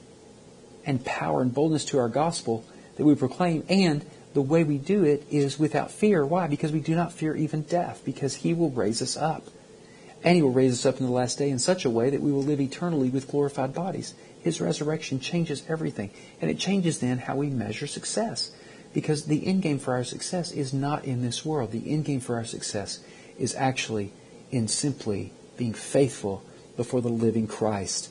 and 0.86 1.06
power 1.06 1.42
and 1.42 1.54
boldness 1.54 1.86
to 1.86 1.98
our 1.98 2.10
gospel 2.10 2.66
that 2.98 3.06
we 3.06 3.16
proclaim. 3.16 3.64
And 3.70 4.06
the 4.34 4.42
way 4.42 4.66
we 4.66 4.78
do 4.78 5.06
it 5.06 5.26
is 5.32 5.58
without 5.58 5.92
fear. 5.92 6.26
Why? 6.26 6.48
Because 6.48 6.74
we 6.74 6.82
do 6.82 6.94
not 6.94 7.14
fear 7.14 7.34
even 7.38 7.62
death, 7.62 8.02
because 8.04 8.36
He 8.36 8.54
will 8.54 8.70
raise 8.70 9.02
us 9.02 9.16
up. 9.16 9.48
And 10.26 10.36
He 10.36 10.42
will 10.42 10.52
raise 10.52 10.74
us 10.74 10.86
up 10.86 11.00
in 11.00 11.06
the 11.06 11.14
last 11.14 11.38
day 11.38 11.52
in 11.52 11.60
such 11.60 11.86
a 11.86 11.90
way 11.90 12.10
that 12.10 12.22
we 12.22 12.34
will 12.34 12.44
live 12.44 12.60
eternally 12.60 13.08
with 13.08 13.30
glorified 13.30 13.74
bodies. 13.74 14.14
His 14.50 14.60
resurrection 14.60 15.20
changes 15.20 15.62
everything. 15.70 16.10
And 16.42 16.50
it 16.50 16.58
changes 16.58 16.98
then 16.98 17.20
how 17.20 17.36
we 17.36 17.52
measure 17.52 17.86
success. 17.86 18.50
Because 18.96 19.26
the 19.26 19.46
end 19.46 19.62
game 19.62 19.78
for 19.78 19.94
our 19.94 20.04
success 20.04 20.52
is 20.52 20.74
not 20.74 21.06
in 21.06 21.22
this 21.22 21.46
world. 21.46 21.72
The 21.72 21.92
end 21.92 22.06
game 22.06 22.20
for 22.20 22.36
our 22.36 22.46
success 22.46 23.00
is 23.38 23.54
actually 23.54 24.12
in 24.50 24.68
simply 24.68 25.34
being 25.56 25.76
faithful 25.76 26.44
before 26.76 27.00
the 27.00 27.10
living 27.10 27.46
Christ. 27.46 28.10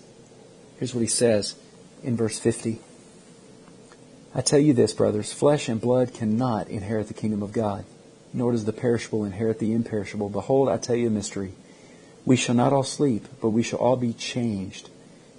Here's 0.79 0.94
what 0.94 1.01
he 1.01 1.09
says 1.09 1.57
in 2.05 2.16
verse 2.16 2.38
50. 2.38 2.79
I 4.33 4.40
tell 4.40 4.61
you 4.61 4.74
this, 4.74 4.92
brothers, 4.92 5.33
flesh 5.33 5.68
and 5.68 5.81
blood 5.81 6.14
cannot 6.14 6.68
inherit 6.68 7.09
the 7.09 7.14
kingdom 7.14 7.42
of 7.42 7.53
God, 7.53 7.85
nor 8.33 8.53
does 8.53 8.64
the 8.64 8.72
perishable 8.72 9.24
inherit 9.24 9.59
the 9.59 9.72
imperishable. 9.72 10.29
Behold, 10.29 10.68
I 10.68 10.77
tell 10.77 10.94
you 10.94 11.09
a 11.09 11.11
mystery. 11.11 11.55
We 12.24 12.37
shall 12.37 12.55
not 12.55 12.72
all 12.72 12.85
sleep, 12.85 13.27
but 13.40 13.51
we 13.51 13.64
shall 13.64 13.81
all 13.81 13.96
be 13.96 14.12
changed. 14.12 14.90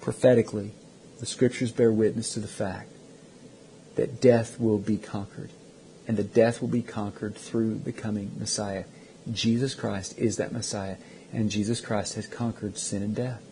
Prophetically, 0.00 0.72
the 1.18 1.26
scriptures 1.26 1.72
bear 1.72 1.92
witness 1.92 2.32
to 2.34 2.40
the 2.40 2.48
fact 2.48 2.90
that 3.96 4.20
death 4.20 4.58
will 4.58 4.78
be 4.78 4.96
conquered, 4.96 5.50
and 6.08 6.16
the 6.16 6.24
death 6.24 6.60
will 6.60 6.68
be 6.68 6.82
conquered 6.82 7.34
through 7.34 7.78
the 7.78 7.92
coming 7.92 8.32
Messiah. 8.38 8.84
Jesus 9.30 9.74
Christ 9.74 10.18
is 10.18 10.36
that 10.36 10.52
Messiah, 10.52 10.96
and 11.32 11.50
Jesus 11.50 11.80
Christ 11.80 12.14
has 12.14 12.26
conquered 12.26 12.78
sin 12.78 13.02
and 13.02 13.14
death. 13.14 13.42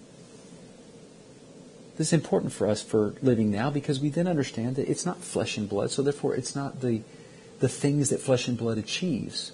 This 1.98 2.08
is 2.08 2.12
important 2.12 2.52
for 2.52 2.68
us 2.68 2.80
for 2.80 3.14
living 3.22 3.50
now 3.50 3.70
because 3.70 4.00
we 4.00 4.08
then 4.08 4.28
understand 4.28 4.76
that 4.76 4.88
it's 4.88 5.04
not 5.04 5.18
flesh 5.18 5.58
and 5.58 5.68
blood, 5.68 5.90
so 5.90 6.00
therefore 6.00 6.34
it's 6.36 6.54
not 6.54 6.80
the, 6.80 7.02
the 7.58 7.68
things 7.68 8.10
that 8.10 8.20
flesh 8.20 8.48
and 8.48 8.56
blood 8.56 8.78
achieves 8.78 9.52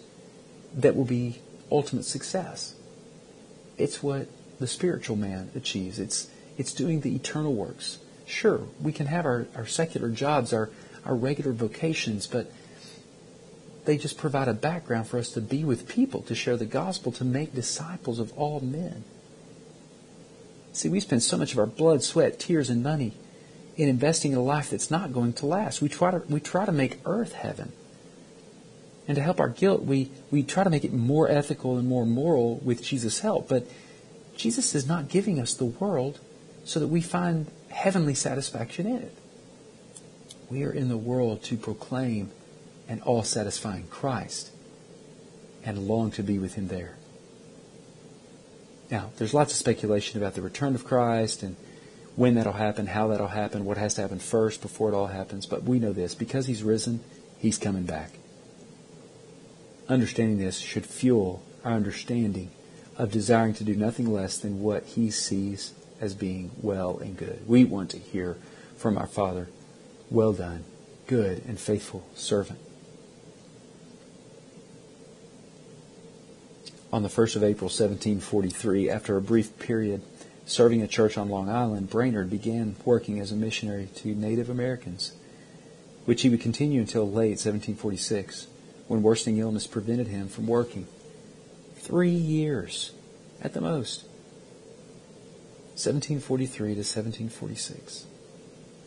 that 0.74 0.94
will 0.94 1.06
be 1.06 1.40
ultimate 1.72 2.04
success. 2.04 2.74
It's 3.78 4.02
what 4.02 4.28
the 4.60 4.66
spiritual 4.66 5.16
man 5.16 5.50
achieves. 5.54 5.98
It's, 5.98 6.28
it's 6.56 6.72
doing 6.72 7.00
the 7.00 7.14
eternal 7.14 7.54
works. 7.54 7.98
Sure, 8.26 8.62
we 8.80 8.92
can 8.92 9.06
have 9.06 9.26
our, 9.26 9.46
our 9.54 9.66
secular 9.66 10.08
jobs, 10.08 10.52
our, 10.52 10.70
our 11.04 11.14
regular 11.14 11.52
vocations, 11.52 12.26
but 12.26 12.50
they 13.84 13.98
just 13.98 14.16
provide 14.16 14.48
a 14.48 14.54
background 14.54 15.06
for 15.06 15.18
us 15.18 15.30
to 15.32 15.40
be 15.40 15.64
with 15.64 15.88
people, 15.88 16.22
to 16.22 16.34
share 16.34 16.56
the 16.56 16.64
gospel, 16.64 17.12
to 17.12 17.24
make 17.24 17.54
disciples 17.54 18.18
of 18.18 18.32
all 18.32 18.60
men. 18.60 19.04
See, 20.72 20.88
we 20.88 21.00
spend 21.00 21.22
so 21.22 21.36
much 21.36 21.52
of 21.52 21.58
our 21.58 21.66
blood, 21.66 22.02
sweat, 22.02 22.38
tears, 22.38 22.70
and 22.70 22.82
money 22.82 23.12
in 23.76 23.88
investing 23.88 24.32
in 24.32 24.38
a 24.38 24.42
life 24.42 24.70
that's 24.70 24.90
not 24.90 25.12
going 25.12 25.32
to 25.34 25.46
last. 25.46 25.82
We 25.82 25.88
try 25.88 26.12
to, 26.12 26.22
we 26.28 26.40
try 26.40 26.64
to 26.64 26.72
make 26.72 27.00
earth 27.04 27.32
heaven. 27.32 27.72
And 29.06 29.16
to 29.16 29.22
help 29.22 29.38
our 29.38 29.50
guilt, 29.50 29.82
we, 29.82 30.10
we 30.30 30.42
try 30.42 30.64
to 30.64 30.70
make 30.70 30.84
it 30.84 30.92
more 30.92 31.28
ethical 31.28 31.76
and 31.76 31.86
more 31.86 32.06
moral 32.06 32.56
with 32.56 32.82
Jesus' 32.82 33.20
help. 33.20 33.48
But 33.48 33.66
Jesus 34.36 34.74
is 34.74 34.86
not 34.86 35.08
giving 35.08 35.38
us 35.38 35.54
the 35.54 35.66
world 35.66 36.20
so 36.64 36.80
that 36.80 36.88
we 36.88 37.00
find 37.00 37.46
heavenly 37.70 38.14
satisfaction 38.14 38.86
in 38.86 38.96
it. 38.96 39.16
We 40.50 40.64
are 40.64 40.72
in 40.72 40.88
the 40.88 40.96
world 40.96 41.42
to 41.44 41.56
proclaim 41.56 42.30
an 42.88 43.00
all 43.02 43.22
satisfying 43.22 43.86
Christ 43.88 44.50
and 45.64 45.88
long 45.88 46.10
to 46.12 46.22
be 46.22 46.38
with 46.38 46.54
Him 46.54 46.68
there. 46.68 46.96
Now, 48.90 49.10
there's 49.16 49.34
lots 49.34 49.52
of 49.52 49.58
speculation 49.58 50.20
about 50.20 50.34
the 50.34 50.42
return 50.42 50.74
of 50.74 50.84
Christ 50.84 51.42
and 51.42 51.56
when 52.16 52.34
that'll 52.34 52.52
happen, 52.52 52.86
how 52.86 53.08
that'll 53.08 53.28
happen, 53.28 53.64
what 53.64 53.76
has 53.78 53.94
to 53.94 54.02
happen 54.02 54.18
first 54.18 54.62
before 54.62 54.90
it 54.90 54.94
all 54.94 55.08
happens. 55.08 55.46
But 55.46 55.64
we 55.64 55.78
know 55.78 55.92
this 55.92 56.14
because 56.14 56.46
He's 56.46 56.62
risen, 56.62 57.00
He's 57.38 57.58
coming 57.58 57.84
back. 57.84 58.12
Understanding 59.88 60.38
this 60.38 60.58
should 60.58 60.86
fuel 60.86 61.42
our 61.64 61.72
understanding 61.72 62.50
of 62.96 63.10
desiring 63.10 63.54
to 63.54 63.64
do 63.64 63.74
nothing 63.74 64.12
less 64.12 64.38
than 64.38 64.62
what 64.62 64.84
He 64.84 65.10
sees 65.10 65.74
as 66.04 66.14
being 66.14 66.50
well 66.60 66.98
and 66.98 67.16
good. 67.16 67.40
We 67.48 67.64
want 67.64 67.90
to 67.90 67.98
hear 67.98 68.36
from 68.76 68.98
our 68.98 69.06
Father, 69.06 69.48
Well 70.10 70.34
done, 70.34 70.64
good 71.06 71.42
and 71.48 71.58
faithful 71.58 72.06
servant. 72.14 72.58
On 76.92 77.02
the 77.02 77.08
1st 77.08 77.36
of 77.36 77.42
April, 77.42 77.68
1743, 77.68 78.90
after 78.90 79.16
a 79.16 79.22
brief 79.22 79.58
period 79.58 80.02
serving 80.44 80.82
a 80.82 80.86
church 80.86 81.16
on 81.16 81.30
Long 81.30 81.48
Island, 81.48 81.88
Brainerd 81.88 82.28
began 82.28 82.76
working 82.84 83.18
as 83.18 83.32
a 83.32 83.36
missionary 83.36 83.88
to 83.96 84.14
Native 84.14 84.50
Americans, 84.50 85.12
which 86.04 86.20
he 86.20 86.28
would 86.28 86.42
continue 86.42 86.82
until 86.82 87.10
late 87.10 87.40
1746, 87.40 88.46
when 88.86 89.02
worsening 89.02 89.38
illness 89.38 89.66
prevented 89.66 90.08
him 90.08 90.28
from 90.28 90.46
working. 90.46 90.86
Three 91.76 92.10
years 92.10 92.92
at 93.40 93.54
the 93.54 93.62
most. 93.62 94.04
1743 95.74 96.68
to 96.68 96.78
1746. 96.78 98.06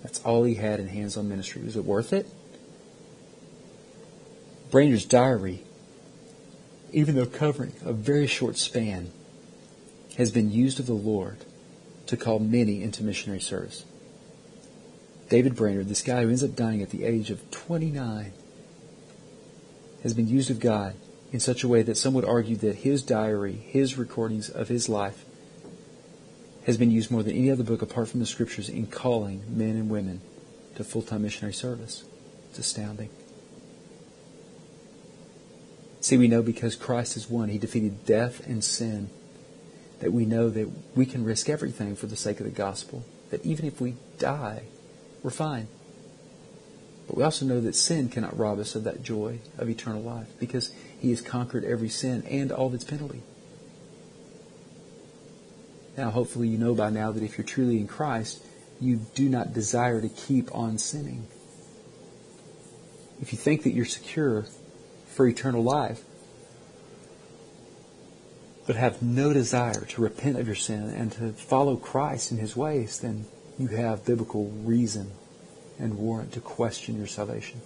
That's 0.04 0.22
all 0.24 0.44
he 0.44 0.56
had 0.56 0.80
in 0.80 0.88
hands 0.88 1.18
on 1.18 1.28
ministry. 1.28 1.62
Was 1.64 1.76
it 1.76 1.86
worth 1.86 2.14
it? 2.14 2.28
Brainerd's 4.72 5.06
diary 5.06 5.64
even 6.92 7.16
though 7.16 7.26
covering 7.26 7.74
a 7.84 7.94
very 7.94 8.28
short 8.28 8.58
span, 8.58 9.12
has 10.18 10.32
been 10.32 10.52
used 10.52 10.80
of 10.80 10.86
the 10.86 10.94
Lord 10.94 11.38
to 12.08 12.18
call 12.18 12.40
many 12.40 12.82
into 12.82 13.04
missionary 13.04 13.42
service. 13.42 13.86
David 15.30 15.56
Brainerd, 15.56 15.90
this 15.90 16.02
guy 16.02 16.24
who 16.24 16.30
ends 16.30 16.44
up 16.44 16.56
dying 16.56 16.82
at 16.82 16.90
the 16.90 17.04
age 17.04 17.30
of 17.30 17.52
29, 17.52 18.32
has 20.04 20.14
been 20.14 20.28
used 20.28 20.50
of 20.50 20.60
God 20.60 20.96
in 21.34 21.40
such 21.40 21.64
a 21.64 21.68
way 21.68 21.82
that 21.82 21.98
some 21.98 22.14
would 22.14 22.24
argue 22.24 22.56
that 22.56 22.78
his 22.78 23.04
diary, 23.04 23.52
his 23.52 23.98
recordings 23.98 24.50
of 24.50 24.70
his 24.70 24.88
life, 24.88 25.26
has 26.68 26.78
been 26.78 26.92
used 26.92 27.10
more 27.10 27.24
than 27.24 27.36
any 27.36 27.50
other 27.50 27.64
book 27.64 27.82
apart 27.82 28.10
from 28.10 28.20
the 28.20 28.26
scriptures 28.26 28.68
in 28.68 28.86
calling 28.86 29.42
men 29.48 29.70
and 29.70 29.90
women 29.90 30.22
to 30.76 30.84
full 30.84 31.02
time 31.02 31.24
missionary 31.24 31.54
service. 31.54 32.04
It's 32.50 32.60
astounding. 32.60 33.10
See, 36.02 36.18
we 36.18 36.28
know 36.28 36.42
because 36.42 36.76
Christ 36.76 37.16
is 37.18 37.30
one, 37.30 37.50
He 37.50 37.58
defeated 37.58 38.06
death 38.06 38.46
and 38.46 38.64
sin, 38.64 39.10
that 40.00 40.12
we 40.12 40.26
know 40.26 40.50
that 40.50 40.70
we 40.94 41.06
can 41.06 41.24
risk 41.24 41.50
everything 41.50 41.96
for 41.96 42.06
the 42.06 42.18
sake 42.18 42.40
of 42.40 42.46
the 42.46 42.52
gospel. 42.52 43.04
That 43.32 43.46
even 43.46 43.66
if 43.66 43.82
we 43.82 43.96
die, 44.20 44.64
we're 45.24 45.32
fine. 45.32 45.68
But 47.08 47.16
we 47.16 47.24
also 47.24 47.46
know 47.46 47.62
that 47.62 47.76
sin 47.76 48.10
cannot 48.10 48.38
rob 48.38 48.60
us 48.60 48.76
of 48.76 48.84
that 48.84 49.02
joy 49.02 49.40
of 49.58 49.70
eternal 49.70 50.02
life 50.02 50.28
because 50.38 50.74
He 51.00 51.12
has 51.12 51.22
conquered 51.22 51.64
every 51.64 51.90
sin 51.90 52.24
and 52.30 52.52
all 52.52 52.68
of 52.68 52.74
its 52.74 52.84
penalty. 52.84 53.24
Now, 55.98 56.12
hopefully, 56.12 56.48
you 56.48 56.58
know 56.58 56.76
by 56.76 56.92
now 56.92 57.12
that 57.12 57.24
if 57.24 57.38
you're 57.38 57.46
truly 57.46 57.80
in 57.80 57.88
Christ, 57.88 58.44
you 58.80 59.02
do 59.16 59.28
not 59.28 59.54
desire 59.54 60.00
to 60.00 60.10
keep 60.10 60.54
on 60.54 60.78
sinning. 60.78 61.26
If 63.20 63.34
you 63.34 63.40
think 63.40 63.64
that 63.64 63.74
you're 63.74 63.86
secure, 63.86 64.46
for 65.18 65.28
eternal 65.28 65.64
life, 65.64 66.04
but 68.68 68.76
have 68.76 69.02
no 69.02 69.34
desire 69.34 69.84
to 69.86 70.02
repent 70.02 70.38
of 70.38 70.46
your 70.46 70.56
sin 70.56 70.90
and 70.90 71.12
to 71.14 71.34
follow 71.34 71.76
Christ 71.76 72.32
in 72.32 72.38
his 72.38 72.56
ways, 72.56 73.00
then 73.00 73.26
you 73.58 73.70
have 73.70 74.06
biblical 74.06 74.46
reason 74.46 75.12
and 75.80 75.98
warrant 75.98 76.34
to 76.34 76.40
question 76.40 76.98
your 76.98 77.08
salvation. 77.08 77.62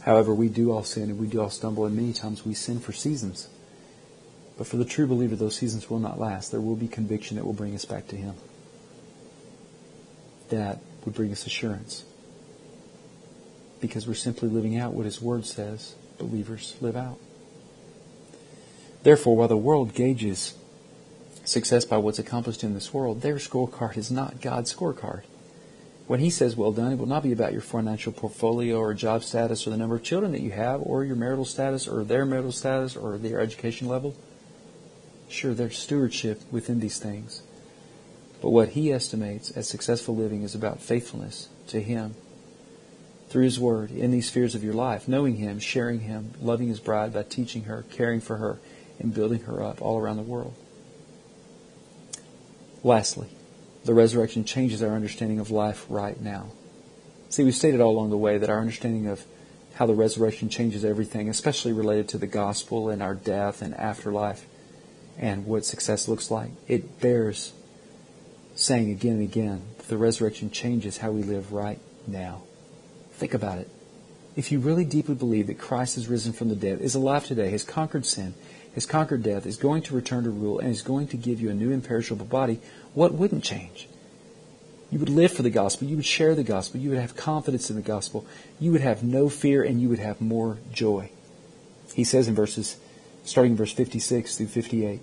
However, 0.00 0.34
we 0.34 0.48
do 0.48 0.72
all 0.72 0.84
sin 0.84 1.10
and 1.10 1.18
we 1.18 1.26
do 1.26 1.42
all 1.42 1.50
stumble, 1.50 1.84
and 1.84 1.94
many 1.94 2.14
times 2.14 2.46
we 2.46 2.54
sin 2.54 2.80
for 2.80 2.92
seasons. 2.92 3.48
But 4.62 4.68
for 4.68 4.76
the 4.76 4.84
true 4.84 5.08
believer, 5.08 5.34
those 5.34 5.56
seasons 5.56 5.90
will 5.90 5.98
not 5.98 6.20
last. 6.20 6.52
There 6.52 6.60
will 6.60 6.76
be 6.76 6.86
conviction 6.86 7.36
that 7.36 7.44
will 7.44 7.52
bring 7.52 7.74
us 7.74 7.84
back 7.84 8.06
to 8.06 8.16
Him. 8.16 8.36
That 10.50 10.78
would 11.04 11.16
bring 11.16 11.32
us 11.32 11.44
assurance 11.46 12.04
because 13.80 14.06
we're 14.06 14.14
simply 14.14 14.48
living 14.48 14.78
out 14.78 14.94
what 14.94 15.04
His 15.04 15.20
Word 15.20 15.46
says 15.46 15.96
believers 16.16 16.76
live 16.80 16.94
out. 16.94 17.18
Therefore, 19.02 19.36
while 19.36 19.48
the 19.48 19.56
world 19.56 19.94
gauges 19.94 20.54
success 21.44 21.84
by 21.84 21.96
what's 21.96 22.20
accomplished 22.20 22.62
in 22.62 22.72
this 22.72 22.94
world, 22.94 23.20
their 23.20 23.38
scorecard 23.38 23.96
is 23.96 24.12
not 24.12 24.40
God's 24.40 24.72
scorecard. 24.72 25.22
When 26.06 26.20
He 26.20 26.30
says, 26.30 26.54
well 26.54 26.70
done, 26.70 26.92
it 26.92 27.00
will 27.00 27.06
not 27.06 27.24
be 27.24 27.32
about 27.32 27.52
your 27.52 27.62
financial 27.62 28.12
portfolio 28.12 28.76
or 28.76 28.94
job 28.94 29.24
status 29.24 29.66
or 29.66 29.70
the 29.70 29.76
number 29.76 29.96
of 29.96 30.04
children 30.04 30.30
that 30.30 30.40
you 30.40 30.52
have 30.52 30.80
or 30.84 31.04
your 31.04 31.16
marital 31.16 31.44
status 31.44 31.88
or 31.88 32.04
their 32.04 32.24
marital 32.24 32.52
status 32.52 32.94
or 32.94 33.18
their 33.18 33.40
education 33.40 33.88
level. 33.88 34.14
Sure, 35.32 35.54
there's 35.54 35.78
stewardship 35.78 36.42
within 36.50 36.78
these 36.80 36.98
things. 36.98 37.42
But 38.42 38.50
what 38.50 38.68
He 38.70 38.92
estimates 38.92 39.50
as 39.50 39.66
successful 39.66 40.14
living 40.14 40.42
is 40.42 40.54
about 40.54 40.82
faithfulness 40.82 41.48
to 41.68 41.80
Him 41.80 42.14
through 43.30 43.44
His 43.44 43.58
Word 43.58 43.90
in 43.90 44.10
these 44.10 44.28
spheres 44.28 44.54
of 44.54 44.62
your 44.62 44.74
life, 44.74 45.08
knowing 45.08 45.36
Him, 45.36 45.58
sharing 45.58 46.00
Him, 46.00 46.32
loving 46.42 46.68
His 46.68 46.80
bride 46.80 47.14
by 47.14 47.22
teaching 47.22 47.64
her, 47.64 47.86
caring 47.90 48.20
for 48.20 48.36
her, 48.36 48.58
and 48.98 49.14
building 49.14 49.40
her 49.44 49.62
up 49.62 49.80
all 49.80 49.98
around 49.98 50.18
the 50.18 50.22
world. 50.22 50.54
Lastly, 52.84 53.28
the 53.86 53.94
resurrection 53.94 54.44
changes 54.44 54.82
our 54.82 54.94
understanding 54.94 55.38
of 55.38 55.50
life 55.50 55.86
right 55.88 56.20
now. 56.20 56.48
See, 57.30 57.42
we've 57.42 57.54
stated 57.54 57.80
all 57.80 57.92
along 57.92 58.10
the 58.10 58.18
way 58.18 58.36
that 58.36 58.50
our 58.50 58.60
understanding 58.60 59.06
of 59.06 59.24
how 59.76 59.86
the 59.86 59.94
resurrection 59.94 60.50
changes 60.50 60.84
everything, 60.84 61.30
especially 61.30 61.72
related 61.72 62.06
to 62.10 62.18
the 62.18 62.26
gospel 62.26 62.90
and 62.90 63.02
our 63.02 63.14
death 63.14 63.62
and 63.62 63.72
afterlife 63.74 64.44
and 65.18 65.46
what 65.46 65.64
success 65.64 66.08
looks 66.08 66.30
like. 66.30 66.50
It 66.68 67.00
bears 67.00 67.52
saying 68.54 68.90
again 68.90 69.14
and 69.14 69.22
again 69.22 69.62
that 69.78 69.88
the 69.88 69.96
resurrection 69.96 70.50
changes 70.50 70.98
how 70.98 71.10
we 71.10 71.22
live 71.22 71.52
right 71.52 71.78
now. 72.06 72.42
Think 73.12 73.34
about 73.34 73.58
it. 73.58 73.68
If 74.34 74.50
you 74.50 74.60
really 74.60 74.84
deeply 74.84 75.14
believe 75.14 75.46
that 75.48 75.58
Christ 75.58 75.96
has 75.96 76.08
risen 76.08 76.32
from 76.32 76.48
the 76.48 76.56
dead, 76.56 76.80
is 76.80 76.94
alive 76.94 77.26
today, 77.26 77.50
has 77.50 77.64
conquered 77.64 78.06
sin, 78.06 78.34
has 78.74 78.86
conquered 78.86 79.22
death, 79.22 79.44
is 79.44 79.56
going 79.56 79.82
to 79.82 79.94
return 79.94 80.24
to 80.24 80.30
rule, 80.30 80.58
and 80.58 80.70
is 80.70 80.80
going 80.80 81.06
to 81.08 81.16
give 81.16 81.40
you 81.40 81.50
a 81.50 81.54
new 81.54 81.70
imperishable 81.70 82.24
body, 82.24 82.60
what 82.94 83.12
wouldn't 83.12 83.44
change? 83.44 83.88
You 84.90 84.98
would 84.98 85.08
live 85.08 85.32
for 85.32 85.42
the 85.42 85.50
gospel. 85.50 85.88
You 85.88 85.96
would 85.96 86.04
share 86.04 86.34
the 86.34 86.44
gospel. 86.44 86.80
You 86.80 86.90
would 86.90 86.98
have 86.98 87.16
confidence 87.16 87.70
in 87.70 87.76
the 87.76 87.82
gospel. 87.82 88.26
You 88.60 88.72
would 88.72 88.82
have 88.82 89.02
no 89.02 89.30
fear 89.30 89.62
and 89.62 89.80
you 89.80 89.88
would 89.88 89.98
have 89.98 90.20
more 90.20 90.58
joy. 90.70 91.10
He 91.94 92.04
says 92.04 92.28
in 92.28 92.34
verses, 92.34 92.76
starting 93.24 93.52
in 93.52 93.56
verse 93.56 93.72
56 93.72 94.36
through 94.36 94.46
58, 94.46 95.00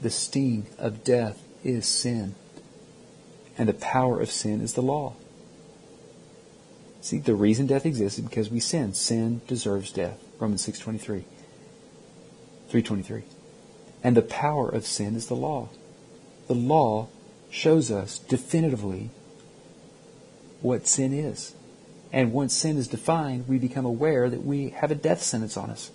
the 0.00 0.10
sting 0.10 0.66
of 0.78 1.04
death 1.04 1.42
is 1.62 1.86
sin, 1.86 2.34
and 3.58 3.68
the 3.68 3.74
power 3.74 4.20
of 4.20 4.30
sin 4.30 4.60
is 4.60 4.74
the 4.74 4.82
law. 4.82 5.14
See, 7.00 7.18
the 7.18 7.34
reason 7.34 7.66
death 7.66 7.86
exists 7.86 8.18
is 8.18 8.24
because 8.24 8.50
we 8.50 8.60
sin. 8.60 8.92
Sin 8.92 9.40
deserves 9.46 9.92
death. 9.92 10.18
Romans 10.38 10.66
6.23. 10.66 11.24
3.23. 12.70 13.22
And 14.02 14.16
the 14.16 14.22
power 14.22 14.68
of 14.68 14.86
sin 14.86 15.16
is 15.16 15.26
the 15.26 15.36
law. 15.36 15.70
The 16.46 16.54
law 16.54 17.08
shows 17.50 17.90
us 17.90 18.18
definitively 18.18 19.10
what 20.60 20.86
sin 20.86 21.12
is. 21.12 21.54
And 22.12 22.32
once 22.32 22.54
sin 22.54 22.76
is 22.76 22.88
defined, 22.88 23.48
we 23.48 23.58
become 23.58 23.84
aware 23.84 24.28
that 24.28 24.44
we 24.44 24.70
have 24.70 24.90
a 24.90 24.96
death 24.96 25.22
sentence 25.22 25.56
on 25.56 25.70
us. 25.70 25.90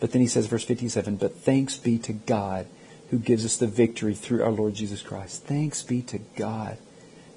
But 0.00 0.12
then 0.12 0.20
he 0.20 0.28
says, 0.28 0.46
verse 0.46 0.64
57, 0.64 1.16
But 1.16 1.36
thanks 1.36 1.76
be 1.76 1.98
to 1.98 2.12
God 2.12 2.66
who 3.10 3.18
gives 3.18 3.44
us 3.44 3.56
the 3.56 3.66
victory 3.66 4.14
through 4.14 4.42
our 4.42 4.50
Lord 4.50 4.74
Jesus 4.74 5.02
Christ. 5.02 5.44
Thanks 5.44 5.82
be 5.82 6.02
to 6.02 6.18
God 6.36 6.78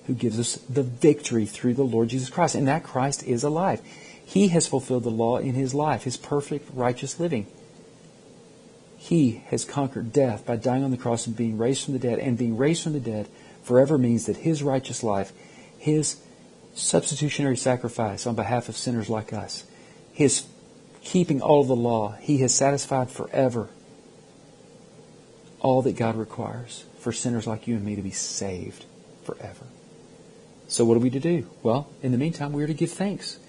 who 0.08 0.16
gives 0.16 0.40
us 0.40 0.56
the 0.68 0.82
victory 0.82 1.46
through 1.46 1.76
the 1.76 1.84
Lord 1.84 2.10
Jesus 2.10 2.30
Christ. 2.30 2.56
And 2.56 2.68
that 2.68 2.84
Christ 2.84 3.24
is 3.24 3.44
alive. 3.44 3.80
He 4.26 4.48
has 4.50 4.68
fulfilled 4.68 5.04
the 5.04 5.12
law 5.12 5.38
in 5.38 5.54
his 5.54 5.76
life, 5.76 6.04
his 6.04 6.18
perfect, 6.18 6.70
righteous 6.74 7.20
living. 7.20 7.46
He 8.98 9.44
has 9.48 9.66
conquered 9.66 10.12
death 10.12 10.46
by 10.46 10.56
dying 10.56 10.84
on 10.84 10.92
the 10.92 10.98
cross 10.98 11.28
and 11.28 11.36
being 11.36 11.58
raised 11.58 11.86
from 11.86 11.94
the 11.94 12.00
dead. 12.00 12.20
And 12.20 12.38
being 12.38 12.58
raised 12.58 12.84
from 12.84 12.94
the 12.94 13.00
dead 13.00 13.30
forever 13.64 13.98
means 13.98 14.26
that 14.26 14.38
his 14.38 14.64
righteous 14.64 15.04
life, 15.04 15.32
his 15.78 16.18
substitutionary 16.74 17.58
sacrifice 17.58 18.26
on 18.26 18.36
behalf 18.36 18.68
of 18.68 18.78
sinners 18.78 19.10
like 19.10 19.32
us, 19.32 19.64
his 20.12 20.42
keeping 21.10 21.42
all 21.42 21.64
the 21.64 21.76
law, 21.76 22.12
he 22.22 22.38
has 22.38 22.54
satisfied 22.54 23.10
forever 23.10 23.68
all 25.60 25.82
that 25.82 25.98
God 25.98 26.16
requires 26.16 26.86
for 27.00 27.12
sinners 27.12 27.48
like 27.48 27.68
you 27.68 27.76
and 27.76 27.84
me 27.84 27.96
to 27.96 28.04
be 28.04 28.12
saved 28.12 28.86
forever. 29.24 29.66
So 30.68 30.86
what 30.86 30.98
are 30.98 31.00
we 31.00 31.10
to 31.10 31.20
do? 31.20 31.50
Well, 31.64 31.90
in 32.04 32.12
the 32.12 32.20
meantime, 32.20 32.54
we 32.54 32.64
are 32.64 32.68
to 32.68 32.76
give 32.76 32.92
thanks. 32.92 33.40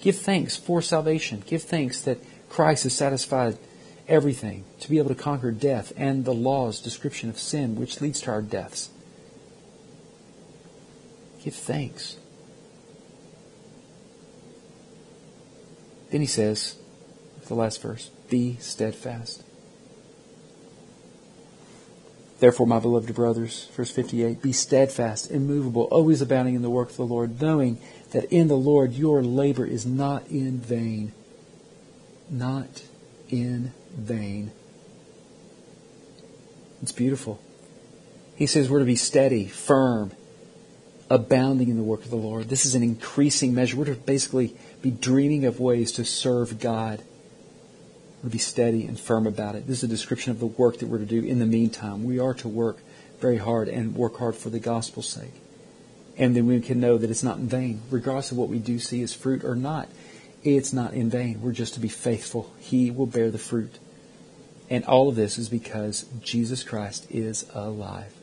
Give 0.00 0.16
thanks 0.16 0.56
for 0.56 0.82
salvation. 0.82 1.44
Give 1.46 1.62
thanks 1.62 2.00
that 2.00 2.18
Christ 2.48 2.82
has 2.82 2.94
satisfied 2.94 3.58
everything 4.08 4.64
to 4.80 4.90
be 4.90 4.98
able 4.98 5.10
to 5.10 5.14
conquer 5.14 5.52
death 5.52 5.92
and 5.96 6.24
the 6.24 6.34
law's 6.34 6.80
description 6.80 7.30
of 7.30 7.38
sin, 7.38 7.76
which 7.76 8.00
leads 8.00 8.22
to 8.22 8.32
our 8.32 8.42
deaths. 8.42 8.90
Give 11.44 11.54
thanks. 11.54 12.16
Then 16.10 16.20
he 16.20 16.26
says, 16.26 16.74
the 17.48 17.54
last 17.54 17.82
verse, 17.82 18.10
be 18.30 18.56
steadfast. 18.60 19.44
Therefore, 22.40 22.66
my 22.66 22.78
beloved 22.78 23.14
brothers, 23.14 23.68
verse 23.74 23.90
58, 23.90 24.42
be 24.42 24.52
steadfast, 24.52 25.30
immovable, 25.30 25.82
always 25.84 26.20
abounding 26.20 26.54
in 26.54 26.62
the 26.62 26.70
work 26.70 26.90
of 26.90 26.96
the 26.96 27.06
Lord, 27.06 27.40
knowing 27.40 27.78
that 28.10 28.24
in 28.32 28.48
the 28.48 28.56
Lord 28.56 28.92
your 28.92 29.22
labor 29.22 29.64
is 29.64 29.86
not 29.86 30.26
in 30.28 30.58
vain. 30.58 31.12
Not 32.28 32.82
in 33.28 33.72
vain. 33.94 34.50
It's 36.82 36.92
beautiful. 36.92 37.40
He 38.36 38.46
says 38.46 38.68
we're 38.68 38.80
to 38.80 38.84
be 38.84 38.96
steady, 38.96 39.46
firm, 39.46 40.12
abounding 41.08 41.68
in 41.68 41.76
the 41.76 41.82
work 41.82 42.04
of 42.04 42.10
the 42.10 42.16
Lord. 42.16 42.48
This 42.48 42.66
is 42.66 42.74
an 42.74 42.82
increasing 42.82 43.54
measure. 43.54 43.76
We're 43.76 43.86
to 43.86 43.94
basically 43.94 44.56
be 44.82 44.90
dreaming 44.90 45.44
of 45.44 45.60
ways 45.60 45.92
to 45.92 46.04
serve 46.04 46.58
God. 46.58 47.02
To 48.24 48.30
be 48.30 48.38
steady 48.38 48.86
and 48.86 48.98
firm 48.98 49.26
about 49.26 49.54
it. 49.54 49.66
This 49.66 49.78
is 49.78 49.84
a 49.84 49.88
description 49.88 50.30
of 50.30 50.40
the 50.40 50.46
work 50.46 50.78
that 50.78 50.88
we're 50.88 50.96
to 50.96 51.04
do 51.04 51.22
in 51.22 51.40
the 51.40 51.46
meantime. 51.46 52.04
We 52.04 52.18
are 52.18 52.32
to 52.34 52.48
work 52.48 52.78
very 53.20 53.36
hard 53.36 53.68
and 53.68 53.94
work 53.94 54.16
hard 54.16 54.34
for 54.34 54.48
the 54.48 54.58
gospel's 54.58 55.10
sake. 55.10 55.34
And 56.16 56.34
then 56.34 56.46
we 56.46 56.58
can 56.62 56.80
know 56.80 56.96
that 56.96 57.10
it's 57.10 57.22
not 57.22 57.36
in 57.36 57.48
vain, 57.48 57.82
regardless 57.90 58.30
of 58.30 58.38
what 58.38 58.48
we 58.48 58.58
do 58.58 58.78
see 58.78 59.02
as 59.02 59.12
fruit 59.12 59.44
or 59.44 59.54
not. 59.54 59.90
It's 60.42 60.72
not 60.72 60.94
in 60.94 61.10
vain. 61.10 61.42
We're 61.42 61.52
just 61.52 61.74
to 61.74 61.80
be 61.80 61.88
faithful. 61.88 62.50
He 62.60 62.90
will 62.90 63.04
bear 63.04 63.30
the 63.30 63.38
fruit. 63.38 63.78
And 64.70 64.86
all 64.86 65.10
of 65.10 65.16
this 65.16 65.36
is 65.36 65.50
because 65.50 66.06
Jesus 66.22 66.62
Christ 66.62 67.06
is 67.10 67.44
alive. 67.52 68.14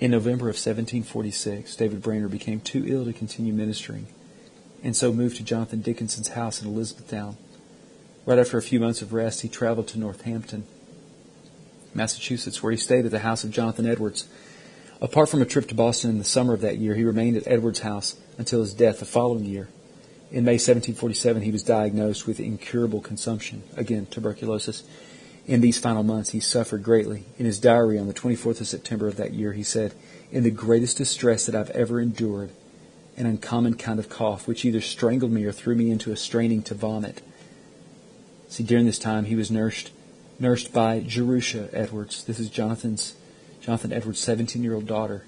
In 0.00 0.10
November 0.10 0.46
of 0.46 0.56
1746, 0.56 1.76
David 1.76 2.00
Brainerd 2.00 2.30
became 2.30 2.60
too 2.60 2.84
ill 2.86 3.04
to 3.04 3.12
continue 3.12 3.52
ministering, 3.52 4.06
and 4.82 4.96
so 4.96 5.12
moved 5.12 5.36
to 5.36 5.42
Jonathan 5.42 5.80
Dickinson's 5.80 6.28
house 6.28 6.62
in 6.62 6.68
Elizabethtown. 6.68 7.36
Right 8.24 8.38
after 8.38 8.58
a 8.58 8.62
few 8.62 8.80
months 8.80 9.02
of 9.02 9.12
rest, 9.12 9.42
he 9.42 9.48
traveled 9.48 9.88
to 9.88 9.98
Northampton, 9.98 10.64
Massachusetts, 11.94 12.62
where 12.62 12.72
he 12.72 12.78
stayed 12.78 13.04
at 13.04 13.10
the 13.10 13.20
house 13.20 13.44
of 13.44 13.50
Jonathan 13.50 13.86
Edwards. 13.86 14.28
Apart 15.00 15.28
from 15.28 15.42
a 15.42 15.46
trip 15.46 15.68
to 15.68 15.74
Boston 15.74 16.10
in 16.10 16.18
the 16.18 16.24
summer 16.24 16.54
of 16.54 16.60
that 16.62 16.78
year, 16.78 16.94
he 16.94 17.04
remained 17.04 17.36
at 17.36 17.46
Edwards' 17.46 17.80
house 17.80 18.16
until 18.38 18.60
his 18.60 18.74
death 18.74 18.98
the 18.98 19.04
following 19.04 19.44
year. 19.44 19.68
In 20.30 20.44
May 20.44 20.54
1747, 20.54 21.42
he 21.42 21.52
was 21.52 21.62
diagnosed 21.62 22.26
with 22.26 22.40
incurable 22.40 23.00
consumption, 23.00 23.62
again, 23.76 24.06
tuberculosis. 24.06 24.82
In 25.46 25.60
these 25.60 25.78
final 25.78 26.02
months, 26.02 26.30
he 26.30 26.40
suffered 26.40 26.82
greatly. 26.82 27.26
In 27.38 27.46
his 27.46 27.60
diary 27.60 27.98
on 27.98 28.08
the 28.08 28.14
24th 28.14 28.60
of 28.60 28.66
September 28.66 29.06
of 29.06 29.16
that 29.16 29.34
year, 29.34 29.52
he 29.52 29.62
said, 29.62 29.94
In 30.32 30.42
the 30.42 30.50
greatest 30.50 30.96
distress 30.96 31.46
that 31.46 31.54
I've 31.54 31.70
ever 31.70 32.00
endured, 32.00 32.50
an 33.16 33.26
uncommon 33.26 33.74
kind 33.74 33.98
of 33.98 34.08
cough, 34.08 34.46
which 34.46 34.64
either 34.64 34.80
strangled 34.80 35.32
me 35.32 35.44
or 35.44 35.52
threw 35.52 35.74
me 35.74 35.90
into 35.90 36.12
a 36.12 36.16
straining 36.16 36.62
to 36.62 36.74
vomit. 36.74 37.22
See, 38.48 38.62
during 38.62 38.86
this 38.86 38.98
time, 38.98 39.24
he 39.24 39.34
was 39.34 39.50
nursed, 39.50 39.90
nursed 40.38 40.72
by 40.72 41.00
Jerusha 41.00 41.68
Edwards. 41.72 42.24
This 42.24 42.38
is 42.38 42.50
Jonathan's, 42.50 43.14
Jonathan 43.60 43.92
Edwards' 43.92 44.24
17-year-old 44.24 44.86
daughter. 44.86 45.24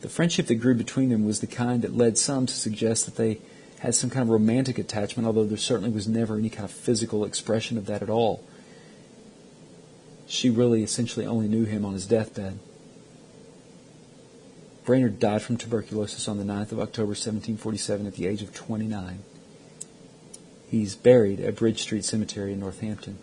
The 0.00 0.08
friendship 0.08 0.46
that 0.46 0.54
grew 0.56 0.74
between 0.74 1.08
them 1.08 1.26
was 1.26 1.40
the 1.40 1.48
kind 1.48 1.82
that 1.82 1.96
led 1.96 2.18
some 2.18 2.46
to 2.46 2.54
suggest 2.54 3.04
that 3.06 3.16
they 3.16 3.40
had 3.80 3.94
some 3.94 4.10
kind 4.10 4.22
of 4.22 4.28
romantic 4.28 4.78
attachment, 4.78 5.26
although 5.26 5.44
there 5.44 5.56
certainly 5.56 5.90
was 5.90 6.08
never 6.08 6.36
any 6.36 6.48
kind 6.48 6.64
of 6.64 6.70
physical 6.70 7.24
expression 7.24 7.76
of 7.76 7.86
that 7.86 8.02
at 8.02 8.10
all. 8.10 8.44
She 10.26 10.50
really 10.50 10.82
essentially 10.82 11.26
only 11.26 11.48
knew 11.48 11.64
him 11.64 11.84
on 11.84 11.94
his 11.94 12.06
deathbed. 12.06 12.58
Brainerd 14.88 15.18
died 15.18 15.42
from 15.42 15.58
tuberculosis 15.58 16.28
on 16.28 16.38
the 16.38 16.44
9th 16.44 16.72
of 16.72 16.80
October 16.80 17.08
1747 17.10 18.06
at 18.06 18.14
the 18.14 18.26
age 18.26 18.40
of 18.40 18.54
29. 18.54 19.18
He's 20.66 20.94
buried 20.94 21.40
at 21.40 21.56
Bridge 21.56 21.82
Street 21.82 22.06
Cemetery 22.06 22.54
in 22.54 22.60
Northampton. 22.60 23.18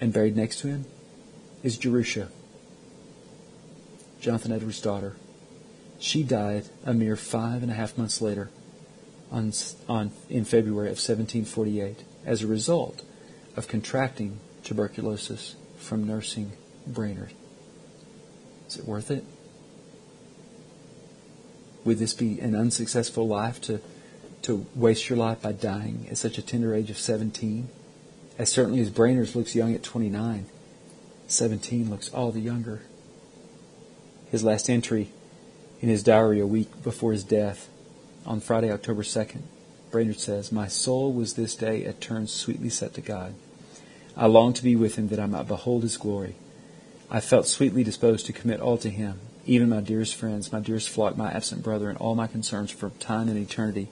And 0.00 0.14
buried 0.14 0.34
next 0.34 0.60
to 0.60 0.68
him 0.68 0.86
is 1.62 1.76
Jerusha, 1.76 2.28
Jonathan 4.18 4.50
Edwards' 4.50 4.80
daughter. 4.80 5.16
She 5.98 6.22
died 6.22 6.64
a 6.86 6.94
mere 6.94 7.16
five 7.16 7.62
and 7.62 7.70
a 7.70 7.74
half 7.74 7.98
months 7.98 8.22
later 8.22 8.48
on, 9.30 9.52
on, 9.90 10.10
in 10.30 10.46
February 10.46 10.88
of 10.88 10.96
1748 10.96 12.02
as 12.24 12.42
a 12.42 12.46
result 12.46 13.02
of 13.58 13.68
contracting 13.68 14.40
tuberculosis 14.64 15.54
from 15.76 16.06
nursing 16.06 16.52
Brainerd. 16.86 17.34
Is 18.68 18.78
it 18.78 18.86
worth 18.86 19.10
it? 19.10 19.26
Would 21.84 21.98
this 21.98 22.14
be 22.14 22.38
an 22.40 22.54
unsuccessful 22.54 23.26
life 23.26 23.60
to, 23.62 23.80
to 24.42 24.66
waste 24.74 25.08
your 25.08 25.18
life 25.18 25.42
by 25.42 25.52
dying 25.52 26.06
at 26.10 26.18
such 26.18 26.38
a 26.38 26.42
tender 26.42 26.74
age 26.74 26.90
of 26.90 26.98
17? 26.98 27.68
As 28.38 28.50
certainly 28.50 28.80
as 28.80 28.90
Brainerd's 28.90 29.36
looks 29.36 29.54
young 29.54 29.74
at 29.74 29.82
29, 29.82 30.46
17 31.26 31.90
looks 31.90 32.08
all 32.10 32.30
the 32.30 32.40
younger. 32.40 32.82
His 34.30 34.44
last 34.44 34.70
entry 34.70 35.10
in 35.80 35.88
his 35.88 36.02
diary 36.02 36.40
a 36.40 36.46
week 36.46 36.82
before 36.82 37.12
his 37.12 37.24
death 37.24 37.68
on 38.24 38.40
Friday, 38.40 38.70
October 38.70 39.02
2nd, 39.02 39.42
Brainerd 39.90 40.20
says, 40.20 40.52
My 40.52 40.68
soul 40.68 41.12
was 41.12 41.34
this 41.34 41.54
day 41.54 41.84
at 41.84 42.00
turns 42.00 42.32
sweetly 42.32 42.70
set 42.70 42.94
to 42.94 43.00
God. 43.00 43.34
I 44.16 44.26
longed 44.26 44.56
to 44.56 44.64
be 44.64 44.76
with 44.76 44.96
him 44.96 45.08
that 45.08 45.20
I 45.20 45.26
might 45.26 45.48
behold 45.48 45.82
his 45.82 45.96
glory. 45.96 46.36
I 47.10 47.20
felt 47.20 47.46
sweetly 47.46 47.84
disposed 47.84 48.26
to 48.26 48.32
commit 48.32 48.60
all 48.60 48.78
to 48.78 48.88
him, 48.88 49.20
even 49.44 49.68
my 49.68 49.80
dearest 49.80 50.14
friends, 50.14 50.52
my 50.52 50.60
dearest 50.60 50.88
flock, 50.88 51.16
my 51.16 51.30
absent 51.30 51.62
brother, 51.62 51.88
and 51.88 51.98
all 51.98 52.14
my 52.14 52.26
concerns 52.26 52.70
for 52.70 52.90
time 52.90 53.28
and 53.28 53.38
eternity. 53.38 53.88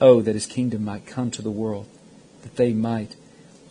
Oh, 0.00 0.20
that 0.22 0.34
his 0.34 0.46
kingdom 0.46 0.84
might 0.84 1.06
come 1.06 1.30
to 1.30 1.42
the 1.42 1.50
world, 1.50 1.86
that 2.42 2.56
they 2.56 2.72
might 2.72 3.16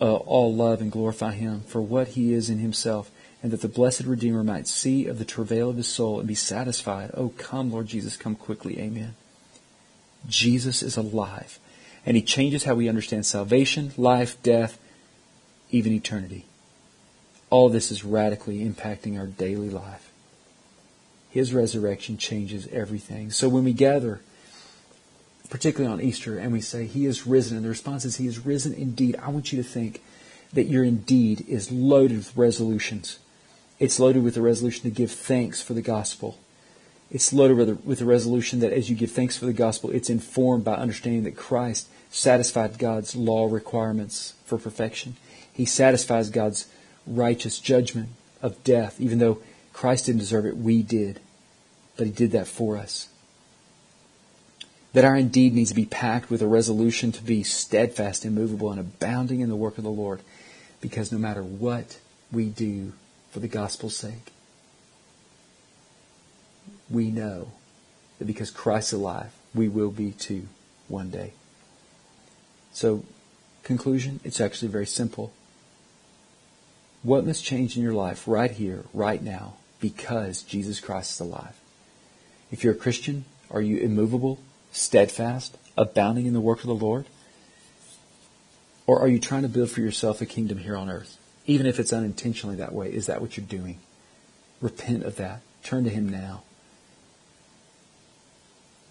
uh, 0.01 0.15
all 0.15 0.53
love 0.53 0.81
and 0.81 0.91
glorify 0.91 1.33
him 1.33 1.61
for 1.61 1.81
what 1.81 2.09
he 2.09 2.33
is 2.33 2.49
in 2.49 2.59
himself, 2.59 3.11
and 3.41 3.51
that 3.51 3.61
the 3.61 3.67
blessed 3.67 4.01
Redeemer 4.01 4.43
might 4.43 4.67
see 4.67 5.05
of 5.05 5.17
the 5.17 5.25
travail 5.25 5.69
of 5.69 5.77
his 5.77 5.87
soul 5.87 6.19
and 6.19 6.27
be 6.27 6.35
satisfied. 6.35 7.11
Oh, 7.13 7.29
come, 7.37 7.71
Lord 7.71 7.87
Jesus, 7.87 8.17
come 8.17 8.35
quickly. 8.35 8.79
Amen. 8.79 9.15
Jesus 10.27 10.81
is 10.81 10.97
alive, 10.97 11.59
and 12.05 12.17
he 12.17 12.23
changes 12.23 12.65
how 12.65 12.75
we 12.75 12.89
understand 12.89 13.25
salvation, 13.25 13.91
life, 13.97 14.41
death, 14.43 14.77
even 15.71 15.93
eternity. 15.93 16.45
All 17.49 17.69
this 17.69 17.91
is 17.91 18.03
radically 18.03 18.59
impacting 18.59 19.17
our 19.17 19.27
daily 19.27 19.69
life. 19.69 20.08
His 21.29 21.53
resurrection 21.53 22.17
changes 22.17 22.67
everything. 22.71 23.29
So 23.31 23.47
when 23.49 23.63
we 23.63 23.73
gather, 23.73 24.21
particularly 25.49 25.93
on 25.93 26.01
Easter, 26.01 26.37
and 26.37 26.51
we 26.51 26.61
say, 26.61 26.85
He 26.85 27.05
is 27.05 27.27
risen, 27.27 27.57
and 27.57 27.65
the 27.65 27.69
response 27.69 28.05
is, 28.05 28.17
He 28.17 28.27
is 28.27 28.45
risen 28.45 28.73
indeed, 28.73 29.15
I 29.21 29.29
want 29.29 29.51
you 29.51 29.61
to 29.61 29.67
think 29.67 30.01
that 30.53 30.65
your 30.65 30.83
indeed 30.83 31.45
is 31.47 31.71
loaded 31.71 32.17
with 32.17 32.37
resolutions. 32.37 33.19
It's 33.77 33.99
loaded 33.99 34.23
with 34.23 34.35
the 34.35 34.41
resolution 34.41 34.83
to 34.83 34.95
give 34.95 35.11
thanks 35.11 35.61
for 35.61 35.73
the 35.73 35.81
gospel. 35.81 36.37
It's 37.11 37.31
loaded 37.33 37.57
with 37.57 37.67
the, 37.67 37.75
with 37.75 37.99
the 37.99 38.05
resolution 38.05 38.59
that 38.59 38.73
as 38.73 38.89
you 38.89 38.95
give 38.95 39.11
thanks 39.11 39.37
for 39.37 39.45
the 39.45 39.53
gospel, 39.53 39.89
it's 39.91 40.09
informed 40.09 40.63
by 40.63 40.75
understanding 40.75 41.23
that 41.23 41.37
Christ 41.37 41.87
satisfied 42.09 42.77
God's 42.77 43.15
law 43.15 43.47
requirements 43.49 44.33
for 44.45 44.57
perfection. 44.57 45.15
He 45.51 45.65
satisfies 45.65 46.29
God's 46.29 46.67
righteous 47.07 47.59
judgment 47.59 48.09
of 48.41 48.63
death, 48.63 48.99
even 48.99 49.19
though 49.19 49.41
Christ 49.79 50.07
didn't 50.07 50.19
deserve 50.19 50.45
it, 50.45 50.57
we 50.57 50.83
did. 50.83 51.21
But 51.95 52.05
He 52.05 52.11
did 52.11 52.31
that 52.31 52.47
for 52.47 52.75
us. 52.75 53.07
That 54.91 55.05
our 55.05 55.15
indeed 55.15 55.53
needs 55.53 55.69
to 55.69 55.75
be 55.75 55.85
packed 55.85 56.29
with 56.29 56.41
a 56.41 56.47
resolution 56.47 57.13
to 57.13 57.23
be 57.23 57.43
steadfast, 57.43 58.25
immovable, 58.25 58.71
and 58.71 58.79
abounding 58.81 59.39
in 59.39 59.47
the 59.47 59.55
work 59.55 59.77
of 59.77 59.85
the 59.85 59.89
Lord. 59.89 60.19
Because 60.81 61.13
no 61.13 61.17
matter 61.17 61.41
what 61.41 61.97
we 62.29 62.49
do 62.49 62.91
for 63.31 63.39
the 63.39 63.47
gospel's 63.47 63.95
sake, 63.95 64.33
we 66.89 67.09
know 67.09 67.53
that 68.17 68.25
because 68.25 68.51
Christ's 68.51 68.91
alive, 68.91 69.31
we 69.55 69.69
will 69.69 69.91
be 69.91 70.11
too 70.11 70.49
one 70.89 71.09
day. 71.09 71.31
So, 72.73 73.05
conclusion, 73.63 74.19
it's 74.25 74.41
actually 74.41 74.71
very 74.71 74.87
simple. 74.87 75.31
What 77.01 77.25
must 77.25 77.45
change 77.45 77.77
in 77.77 77.83
your 77.83 77.93
life 77.93 78.27
right 78.27 78.51
here, 78.51 78.83
right 78.93 79.23
now, 79.23 79.53
because 79.79 80.41
Jesus 80.41 80.79
Christ 80.79 81.13
is 81.13 81.19
alive? 81.19 81.59
If 82.51 82.63
you're 82.63 82.73
a 82.73 82.77
Christian, 82.77 83.25
are 83.51 83.61
you 83.61 83.77
immovable, 83.77 84.39
steadfast, 84.71 85.57
abounding 85.77 86.25
in 86.25 86.33
the 86.33 86.41
work 86.41 86.59
of 86.59 86.67
the 86.67 86.75
Lord? 86.75 87.05
Or 88.87 88.99
are 88.99 89.07
you 89.07 89.19
trying 89.19 89.43
to 89.43 89.49
build 89.49 89.69
for 89.69 89.81
yourself 89.81 90.21
a 90.21 90.25
kingdom 90.25 90.57
here 90.57 90.75
on 90.75 90.89
earth? 90.89 91.17
Even 91.45 91.65
if 91.65 91.79
it's 91.79 91.93
unintentionally 91.93 92.55
that 92.57 92.73
way, 92.73 92.91
is 92.91 93.05
that 93.05 93.21
what 93.21 93.37
you're 93.37 93.45
doing? 93.45 93.79
Repent 94.61 95.03
of 95.03 95.15
that. 95.17 95.41
Turn 95.63 95.83
to 95.83 95.89
Him 95.89 96.09
now. 96.09 96.43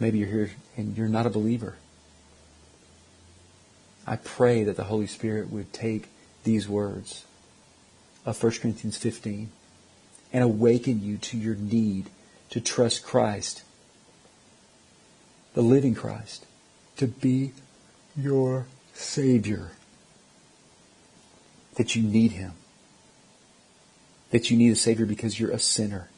Maybe 0.01 0.19
you're 0.19 0.29
here 0.29 0.51
and 0.77 0.97
you're 0.97 1.09
not 1.09 1.27
a 1.27 1.31
believer. 1.31 1.77
I 4.07 4.17
pray 4.17 4.65
that 4.65 4.77
the 4.77 4.85
Holy 4.85 5.07
Spirit 5.07 5.51
would 5.51 5.73
take 5.73 6.09
these 6.45 6.69
words 6.69 7.27
of 8.25 8.43
1 8.43 8.53
Corinthians 8.53 8.97
15 8.97 9.51
and 10.33 10.45
awaken 10.45 11.03
you 11.03 11.17
to 11.19 11.37
your 11.37 11.55
need 11.55 12.11
to 12.51 12.61
trust 12.61 13.05
Christ, 13.05 13.63
the 15.55 15.63
living 15.63 15.95
Christ, 15.95 16.47
to 16.97 17.07
be 17.07 17.53
your 18.17 18.67
Savior. 18.95 19.73
That 21.77 21.95
you 21.95 22.03
need 22.03 22.33
Him. 22.33 22.53
That 24.31 24.51
you 24.51 24.57
need 24.57 24.73
a 24.73 24.77
Savior 24.77 25.07
because 25.07 25.39
you're 25.39 25.53
a 25.53 25.59
sinner. 25.59 26.09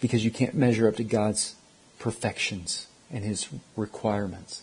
Because 0.00 0.24
you 0.24 0.30
can't 0.30 0.54
measure 0.54 0.88
up 0.88 0.96
to 0.96 1.04
God's 1.04 1.54
perfections 1.98 2.88
and 3.10 3.24
His 3.24 3.48
requirements. 3.76 4.62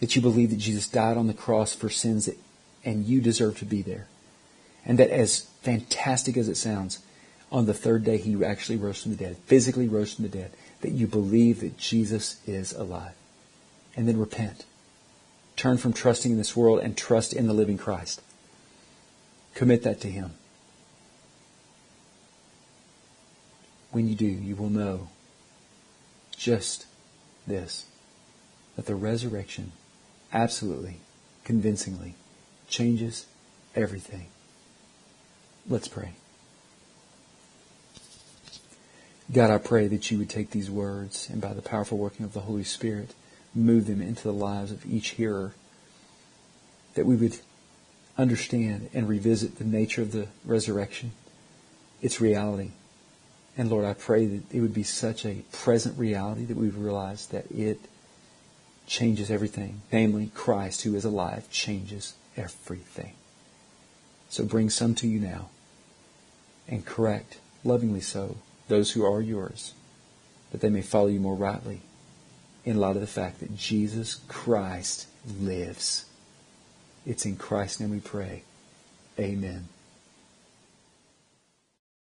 That 0.00 0.16
you 0.16 0.22
believe 0.22 0.50
that 0.50 0.58
Jesus 0.58 0.88
died 0.88 1.16
on 1.16 1.26
the 1.26 1.34
cross 1.34 1.74
for 1.74 1.90
sins 1.90 2.26
that, 2.26 2.38
and 2.84 3.04
you 3.04 3.20
deserve 3.20 3.58
to 3.58 3.64
be 3.64 3.82
there. 3.82 4.06
And 4.86 4.98
that 4.98 5.10
as 5.10 5.40
fantastic 5.62 6.36
as 6.36 6.48
it 6.48 6.56
sounds, 6.56 7.00
on 7.50 7.66
the 7.66 7.74
third 7.74 8.04
day 8.04 8.18
he 8.18 8.42
actually 8.44 8.76
rose 8.76 9.02
from 9.02 9.16
the 9.16 9.24
dead, 9.24 9.36
physically 9.46 9.88
rose 9.88 10.12
from 10.12 10.24
the 10.24 10.28
dead, 10.30 10.50
that 10.80 10.92
you 10.92 11.06
believe 11.06 11.60
that 11.60 11.78
Jesus 11.78 12.40
is 12.46 12.72
alive. 12.72 13.14
And 13.96 14.06
then 14.06 14.18
repent. 14.18 14.64
Turn 15.56 15.76
from 15.76 15.92
trusting 15.92 16.30
in 16.30 16.38
this 16.38 16.56
world 16.56 16.78
and 16.80 16.96
trust 16.96 17.32
in 17.32 17.46
the 17.48 17.52
living 17.52 17.78
Christ. 17.78 18.22
Commit 19.54 19.82
that 19.82 20.00
to 20.02 20.08
him. 20.08 20.32
When 23.90 24.06
you 24.06 24.14
do, 24.14 24.26
you 24.26 24.54
will 24.54 24.70
know 24.70 25.08
just 26.36 26.86
this 27.46 27.86
that 28.76 28.86
the 28.86 28.94
resurrection 28.94 29.72
absolutely, 30.32 30.98
convincingly 31.42 32.14
changes 32.68 33.26
everything. 33.74 34.26
Let's 35.68 35.88
pray. 35.88 36.12
God, 39.30 39.50
I 39.50 39.58
pray 39.58 39.88
that 39.88 40.10
you 40.10 40.18
would 40.18 40.30
take 40.30 40.50
these 40.50 40.70
words 40.70 41.28
and 41.30 41.40
by 41.40 41.52
the 41.52 41.62
powerful 41.62 41.98
working 41.98 42.24
of 42.24 42.32
the 42.32 42.40
Holy 42.40 42.64
Spirit, 42.64 43.14
move 43.54 43.86
them 43.86 44.00
into 44.00 44.22
the 44.22 44.32
lives 44.32 44.72
of 44.72 44.86
each 44.86 45.10
hearer. 45.10 45.52
That 46.94 47.04
we 47.04 47.14
would 47.16 47.38
understand 48.16 48.88
and 48.94 49.08
revisit 49.08 49.56
the 49.56 49.64
nature 49.64 50.02
of 50.02 50.12
the 50.12 50.28
resurrection, 50.44 51.12
its 52.00 52.20
reality. 52.20 52.70
And 53.56 53.70
Lord, 53.70 53.84
I 53.84 53.92
pray 53.92 54.26
that 54.26 54.54
it 54.54 54.60
would 54.60 54.74
be 54.74 54.82
such 54.82 55.26
a 55.26 55.42
present 55.52 55.98
reality 55.98 56.44
that 56.46 56.56
we 56.56 56.66
would 56.66 56.82
realize 56.82 57.26
that 57.26 57.50
it 57.50 57.80
changes 58.86 59.30
everything. 59.30 59.82
Namely, 59.92 60.30
Christ, 60.34 60.82
who 60.82 60.94
is 60.94 61.04
alive, 61.04 61.50
changes 61.50 62.14
everything. 62.36 63.12
So 64.30 64.44
bring 64.44 64.70
some 64.70 64.94
to 64.96 65.06
you 65.06 65.20
now 65.20 65.50
and 66.66 66.84
correct, 66.84 67.38
lovingly 67.62 68.00
so, 68.00 68.36
those 68.68 68.92
who 68.92 69.04
are 69.04 69.20
yours, 69.20 69.74
that 70.50 70.60
they 70.60 70.70
may 70.70 70.82
follow 70.82 71.08
you 71.08 71.20
more 71.20 71.34
rightly 71.34 71.80
in 72.64 72.76
light 72.76 72.96
of 72.96 73.00
the 73.00 73.06
fact 73.06 73.40
that 73.40 73.56
Jesus 73.56 74.16
Christ 74.28 75.06
lives. 75.40 76.04
It's 77.06 77.24
in 77.24 77.36
Christ's 77.36 77.80
name 77.80 77.90
we 77.90 78.00
pray. 78.00 78.42
Amen. 79.18 79.68